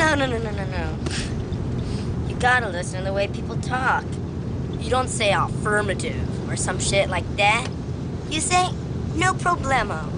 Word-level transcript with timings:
No, 0.00 0.14
no, 0.14 0.24
no, 0.24 0.38
no, 0.38 0.50
no, 0.50 0.64
no. 0.64 0.98
You 2.26 2.34
gotta 2.36 2.70
listen 2.70 3.00
to 3.00 3.04
the 3.04 3.12
way 3.12 3.28
people 3.28 3.56
talk. 3.58 4.02
You 4.80 4.88
don't 4.88 5.08
say 5.08 5.30
affirmative 5.30 6.48
or 6.48 6.56
some 6.56 6.78
shit 6.78 7.10
like 7.10 7.26
that. 7.36 7.68
You 8.30 8.40
say, 8.40 8.70
no 9.14 9.34
problemo. 9.34 10.10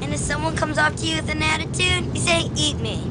And 0.00 0.14
if 0.14 0.18
someone 0.18 0.56
comes 0.56 0.78
up 0.78 0.96
to 0.96 1.06
you 1.06 1.16
with 1.16 1.28
an 1.28 1.42
attitude, 1.42 2.06
you 2.14 2.22
say, 2.22 2.50
eat 2.56 2.78
me. 2.78 3.02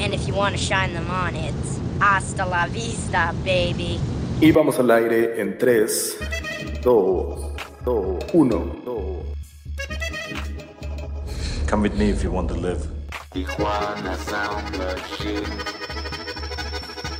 And 0.00 0.12
if 0.12 0.26
you 0.26 0.34
want 0.34 0.56
to 0.56 0.60
shine 0.60 0.92
them 0.94 1.08
on, 1.08 1.36
it's 1.36 1.78
hasta 2.00 2.44
la 2.44 2.66
vista, 2.66 3.32
baby. 3.44 4.00
Y 4.42 4.50
vamos 4.50 4.80
al 4.80 4.90
aire 4.90 5.40
en 5.40 5.58
3, 5.58 6.16
2, 6.82 7.56
2, 7.84 8.18
1, 8.32 8.82
2. 8.84 9.24
Come 11.68 11.82
with 11.82 11.96
me 11.96 12.10
if 12.10 12.24
you 12.24 12.32
want 12.32 12.48
to 12.48 12.54
live. 12.56 12.95
Tijuana 13.36 14.16
Sound 14.16 14.78
Machine. 14.78 15.44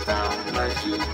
Sound 0.07 0.53
Machine. 0.55 1.05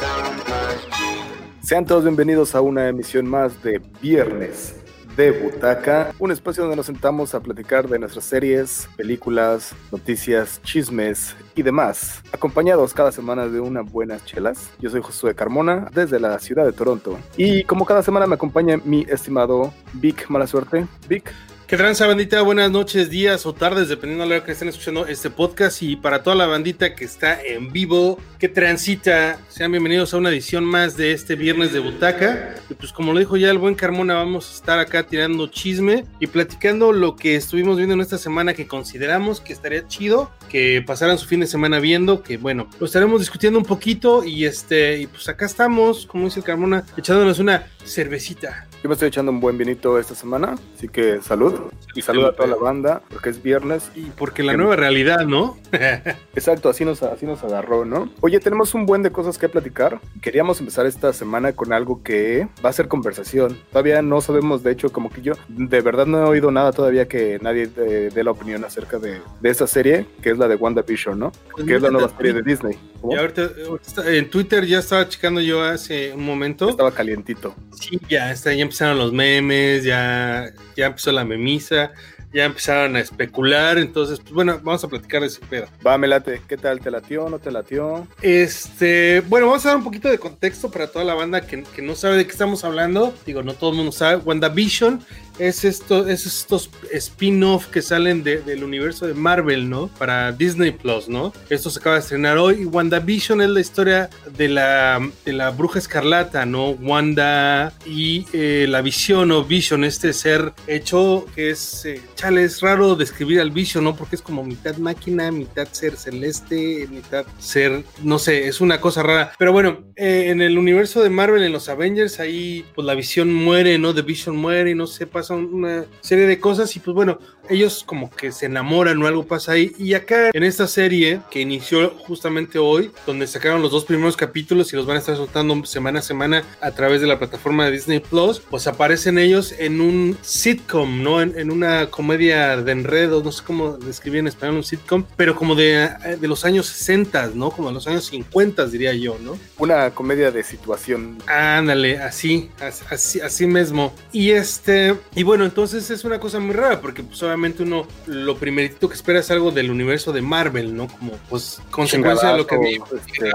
Sound 0.00 0.38
Machine. 0.48 1.62
Sean 1.62 1.86
todos 1.86 2.02
bienvenidos 2.02 2.56
a 2.56 2.60
una 2.60 2.88
emisión 2.88 3.28
más 3.28 3.62
de 3.62 3.80
Viernes 4.02 4.74
de 5.16 5.30
Butaca, 5.30 6.12
un 6.18 6.32
espacio 6.32 6.64
donde 6.64 6.76
nos 6.76 6.86
sentamos 6.86 7.36
a 7.36 7.40
platicar 7.40 7.88
de 7.88 8.00
nuestras 8.00 8.24
series, 8.24 8.88
películas, 8.96 9.76
noticias, 9.92 10.60
chismes 10.62 11.36
y 11.54 11.62
demás, 11.62 12.20
acompañados 12.32 12.92
cada 12.92 13.12
semana 13.12 13.46
de 13.46 13.60
unas 13.60 13.90
buenas 13.90 14.24
chelas. 14.24 14.70
Yo 14.80 14.90
soy 14.90 15.02
Josué 15.02 15.36
Carmona, 15.36 15.88
desde 15.94 16.18
la 16.18 16.36
ciudad 16.40 16.66
de 16.66 16.72
Toronto. 16.72 17.16
Y 17.36 17.62
como 17.62 17.86
cada 17.86 18.02
semana 18.02 18.26
me 18.26 18.34
acompaña 18.34 18.76
mi 18.84 19.06
estimado 19.08 19.72
Vic 19.94 20.28
Mala 20.28 20.48
Suerte. 20.48 20.86
Vic, 21.08 21.32
¿Qué 21.66 21.76
tranza, 21.76 22.06
bandita? 22.06 22.42
Buenas 22.42 22.70
noches, 22.70 23.10
días 23.10 23.44
o 23.44 23.52
tardes, 23.52 23.88
dependiendo 23.88 24.22
de 24.22 24.30
la 24.30 24.36
hora 24.36 24.44
que 24.44 24.52
estén 24.52 24.68
escuchando 24.68 25.04
este 25.08 25.30
podcast. 25.30 25.82
Y 25.82 25.96
para 25.96 26.22
toda 26.22 26.36
la 26.36 26.46
bandita 26.46 26.94
que 26.94 27.04
está 27.04 27.42
en 27.42 27.72
vivo, 27.72 28.20
que 28.38 28.48
transita, 28.48 29.40
sean 29.48 29.72
bienvenidos 29.72 30.14
a 30.14 30.18
una 30.18 30.28
edición 30.28 30.64
más 30.64 30.96
de 30.96 31.10
este 31.10 31.34
viernes 31.34 31.72
de 31.72 31.80
Butaca. 31.80 32.54
Y 32.70 32.74
pues, 32.74 32.92
como 32.92 33.12
lo 33.12 33.18
dijo 33.18 33.36
ya 33.36 33.50
el 33.50 33.58
buen 33.58 33.74
Carmona, 33.74 34.14
vamos 34.14 34.48
a 34.48 34.54
estar 34.54 34.78
acá 34.78 35.08
tirando 35.08 35.48
chisme 35.48 36.04
y 36.20 36.28
platicando 36.28 36.92
lo 36.92 37.16
que 37.16 37.34
estuvimos 37.34 37.78
viendo 37.78 37.94
en 37.94 38.00
esta 38.00 38.16
semana 38.16 38.54
que 38.54 38.68
consideramos 38.68 39.40
que 39.40 39.52
estaría 39.52 39.88
chido 39.88 40.30
que 40.48 40.84
pasaran 40.86 41.18
su 41.18 41.26
fin 41.26 41.40
de 41.40 41.48
semana 41.48 41.80
viendo. 41.80 42.22
Que 42.22 42.36
bueno, 42.36 42.70
lo 42.78 42.86
estaremos 42.86 43.18
discutiendo 43.18 43.58
un 43.58 43.64
poquito. 43.64 44.22
Y 44.22 44.44
este, 44.44 44.98
y 44.98 45.08
pues 45.08 45.28
acá 45.28 45.46
estamos, 45.46 46.06
como 46.06 46.26
dice 46.26 46.38
el 46.38 46.44
Carmona, 46.44 46.84
echándonos 46.96 47.40
una 47.40 47.66
cervecita. 47.84 48.68
Yo 48.86 48.88
me 48.90 48.92
estoy 48.94 49.08
echando 49.08 49.32
un 49.32 49.40
buen 49.40 49.58
vinito 49.58 49.98
esta 49.98 50.14
semana, 50.14 50.54
así 50.76 50.86
que 50.86 51.20
salud. 51.20 51.52
Y 51.96 52.02
salud 52.02 52.24
a 52.24 52.32
toda 52.32 52.46
la 52.48 52.54
banda, 52.54 53.02
porque 53.10 53.30
es 53.30 53.42
viernes. 53.42 53.90
Y 53.96 54.02
porque 54.16 54.44
la 54.44 54.56
nueva 54.56 54.76
realidad, 54.76 55.26
¿no? 55.26 55.56
Exacto, 56.36 56.68
así 56.68 56.84
nos, 56.84 57.02
así 57.02 57.26
nos 57.26 57.42
agarró, 57.42 57.84
¿no? 57.84 58.08
Oye, 58.20 58.38
tenemos 58.38 58.74
un 58.74 58.86
buen 58.86 59.02
de 59.02 59.10
cosas 59.10 59.38
que 59.38 59.48
platicar. 59.48 59.98
Queríamos 60.22 60.60
empezar 60.60 60.86
esta 60.86 61.12
semana 61.12 61.52
con 61.52 61.72
algo 61.72 62.04
que 62.04 62.46
va 62.64 62.70
a 62.70 62.72
ser 62.72 62.86
conversación. 62.86 63.58
Todavía 63.72 64.02
no 64.02 64.20
sabemos, 64.20 64.62
de 64.62 64.70
hecho, 64.70 64.92
como 64.92 65.10
que 65.10 65.20
yo 65.20 65.32
de 65.48 65.80
verdad 65.80 66.06
no 66.06 66.18
he 66.24 66.28
oído 66.28 66.52
nada 66.52 66.70
todavía 66.70 67.08
que 67.08 67.40
nadie 67.42 67.66
dé 67.66 68.10
dé 68.10 68.22
la 68.22 68.30
opinión 68.30 68.64
acerca 68.64 69.00
de, 69.00 69.20
de 69.40 69.50
esta 69.50 69.66
serie, 69.66 70.06
que 70.22 70.30
es 70.30 70.38
la 70.38 70.46
de 70.46 70.54
WandaVision, 70.54 71.18
¿no? 71.18 71.32
Que 71.66 71.74
es 71.74 71.82
la 71.82 71.90
nueva 71.90 72.08
serie 72.16 72.34
de 72.34 72.42
Disney. 72.42 72.78
¿Cómo? 73.00 73.14
Y 73.14 73.16
ahorita, 73.16 73.42
ahorita 73.66 73.84
está- 73.84 74.12
en 74.14 74.30
Twitter 74.30 74.64
ya 74.64 74.78
estaba 74.78 75.08
checando 75.08 75.40
yo 75.40 75.60
hace 75.64 76.12
un 76.14 76.24
momento. 76.24 76.68
Estaba 76.68 76.92
calientito. 76.92 77.52
Sí, 77.72 77.98
ya, 78.08 78.30
está, 78.30 78.54
ya 78.54 78.62
empezaron 78.76 78.98
los 78.98 79.12
memes, 79.14 79.84
ya, 79.84 80.52
ya 80.76 80.86
empezó 80.86 81.10
la 81.10 81.24
memisa, 81.24 81.92
ya 82.34 82.44
empezaron 82.44 82.94
a 82.96 83.00
especular. 83.00 83.78
Entonces, 83.78 84.20
pues 84.20 84.34
bueno, 84.34 84.60
vamos 84.62 84.84
a 84.84 84.88
platicar 84.88 85.22
de 85.22 85.28
ese 85.28 85.40
pedo. 85.40 85.66
Va, 85.86 85.96
me 85.96 86.06
late. 86.06 86.42
¿Qué 86.46 86.58
tal? 86.58 86.80
¿Te 86.80 86.90
latió? 86.90 87.30
¿No 87.30 87.38
te 87.38 87.50
latió? 87.50 88.06
Este, 88.20 89.22
bueno, 89.28 89.46
vamos 89.46 89.64
a 89.64 89.70
dar 89.70 89.78
un 89.78 89.84
poquito 89.84 90.10
de 90.10 90.18
contexto 90.18 90.70
para 90.70 90.88
toda 90.88 91.06
la 91.06 91.14
banda 91.14 91.40
que, 91.40 91.62
que 91.62 91.80
no 91.80 91.94
sabe 91.94 92.16
de 92.16 92.26
qué 92.26 92.32
estamos 92.32 92.64
hablando. 92.64 93.14
Digo, 93.24 93.42
no 93.42 93.54
todo 93.54 93.70
el 93.70 93.76
mundo 93.76 93.92
sabe. 93.92 94.16
WandaVision 94.16 95.00
es, 95.38 95.64
esto, 95.64 96.06
es 96.08 96.26
estos 96.26 96.70
spin-off 96.92 97.66
que 97.66 97.82
salen 97.82 98.22
de- 98.22 98.40
del 98.42 98.64
universo 98.64 99.06
de 99.06 99.14
Marvel, 99.14 99.68
¿no? 99.68 99.88
Para 99.98 100.32
Disney 100.32 100.72
Plus, 100.72 101.08
¿no? 101.08 101.32
Esto 101.50 101.70
se 101.70 101.78
acaba 101.78 101.96
de 101.96 102.00
estrenar 102.02 102.38
hoy. 102.38 102.64
WandaVision 102.64 103.40
es 103.42 103.50
la 103.50 103.60
historia 103.60 104.10
de 104.36 104.48
la, 104.48 105.10
de 105.24 105.32
la 105.32 105.50
bruja 105.50 105.78
escarlata, 105.78 106.46
¿no? 106.46 106.70
Wanda 106.70 107.72
y 107.86 108.26
eh, 108.32 108.66
la 108.68 108.82
visión 108.82 109.30
o 109.32 109.44
Vision, 109.44 109.84
este 109.84 110.12
ser 110.12 110.52
hecho 110.66 111.26
que 111.34 111.50
es, 111.50 111.84
eh, 111.84 112.00
chale, 112.14 112.44
es 112.44 112.60
raro 112.60 112.96
describir 112.96 113.40
al 113.40 113.50
Vision, 113.50 113.84
¿no? 113.84 113.96
Porque 113.96 114.16
es 114.16 114.22
como 114.22 114.42
mitad 114.44 114.76
máquina, 114.76 115.30
mitad 115.30 115.68
ser 115.72 115.96
celeste, 115.96 116.86
mitad 116.90 117.24
ser, 117.38 117.84
no 118.02 118.18
sé, 118.18 118.48
es 118.48 118.60
una 118.60 118.80
cosa 118.80 119.02
rara. 119.02 119.32
Pero 119.38 119.52
bueno, 119.52 119.84
eh, 119.96 120.26
en 120.28 120.42
el 120.42 120.58
universo 120.58 121.02
de 121.02 121.10
Marvel, 121.10 121.42
en 121.42 121.52
los 121.52 121.68
Avengers, 121.68 122.20
ahí 122.20 122.64
pues 122.74 122.86
la 122.86 122.94
visión 122.94 123.32
muere, 123.32 123.78
¿no? 123.78 123.94
The 123.94 124.02
Vision 124.02 124.36
muere 124.36 124.70
y 124.70 124.74
no 124.74 124.86
sé, 124.86 125.06
pasa 125.26 125.34
una 125.34 125.84
serie 126.00 126.26
de 126.26 126.38
cosas 126.38 126.74
y 126.76 126.80
pues 126.80 126.94
bueno, 126.94 127.18
ellos 127.48 127.82
como 127.84 128.10
que 128.10 128.32
se 128.32 128.46
enamoran 128.46 129.00
o 129.02 129.06
algo 129.06 129.24
pasa 129.26 129.52
ahí. 129.52 129.72
Y 129.78 129.94
acá 129.94 130.30
en 130.32 130.42
esta 130.44 130.66
serie 130.66 131.20
que 131.30 131.40
inició 131.40 131.90
justamente 131.90 132.58
hoy, 132.58 132.90
donde 133.06 133.26
sacaron 133.26 133.62
los 133.62 133.70
dos 133.72 133.84
primeros 133.84 134.16
capítulos 134.16 134.72
y 134.72 134.76
los 134.76 134.86
van 134.86 134.96
a 134.96 135.00
estar 135.00 135.16
soltando 135.16 135.64
semana 135.64 135.98
a 136.00 136.02
semana 136.02 136.44
a 136.60 136.70
través 136.72 137.00
de 137.00 137.06
la 137.06 137.18
plataforma 137.18 137.64
de 137.66 137.72
Disney 137.72 138.00
Plus, 138.00 138.40
pues 138.40 138.66
aparecen 138.66 139.18
ellos 139.18 139.52
en 139.58 139.80
un 139.80 140.16
sitcom, 140.22 141.02
¿no? 141.02 141.20
En, 141.22 141.38
en 141.38 141.50
una 141.50 141.86
comedia 141.90 142.56
de 142.56 142.72
enredos, 142.72 143.24
no 143.24 143.32
sé 143.32 143.42
cómo 143.44 143.76
describir 143.78 144.20
en 144.20 144.26
español 144.28 144.56
un 144.56 144.64
sitcom, 144.64 145.04
pero 145.16 145.34
como 145.36 145.54
de, 145.54 145.88
de 146.20 146.28
los 146.28 146.44
años 146.44 146.66
60, 146.66 147.30
¿no? 147.34 147.50
Como 147.50 147.68
de 147.68 147.74
los 147.74 147.86
años 147.86 148.04
50, 148.06 148.66
diría 148.66 148.92
yo, 148.94 149.16
¿no? 149.20 149.38
Una 149.58 149.90
comedia 149.90 150.30
de 150.30 150.42
situación. 150.42 151.18
Ándale, 151.26 151.98
así, 151.98 152.50
as- 152.60 152.82
así, 152.90 153.20
así 153.20 153.46
mismo. 153.46 153.94
Y 154.12 154.30
este, 154.30 154.94
y 155.16 155.22
bueno, 155.22 155.46
entonces 155.46 155.90
es 155.90 156.04
una 156.04 156.20
cosa 156.20 156.38
muy 156.38 156.54
rara, 156.54 156.80
porque 156.80 157.02
pues 157.02 157.22
obviamente 157.22 157.62
uno 157.62 157.86
lo 158.06 158.36
primerito 158.36 158.86
que 158.88 158.94
espera 158.94 159.20
es 159.20 159.30
algo 159.30 159.50
del 159.50 159.70
universo 159.70 160.12
de 160.12 160.20
Marvel, 160.20 160.76
¿no? 160.76 160.88
Como 160.88 161.12
pues 161.30 161.60
consecuencia 161.70 162.32
de 162.32 162.36
lo 162.36 162.46
que 162.46 162.56
este, 162.56 163.32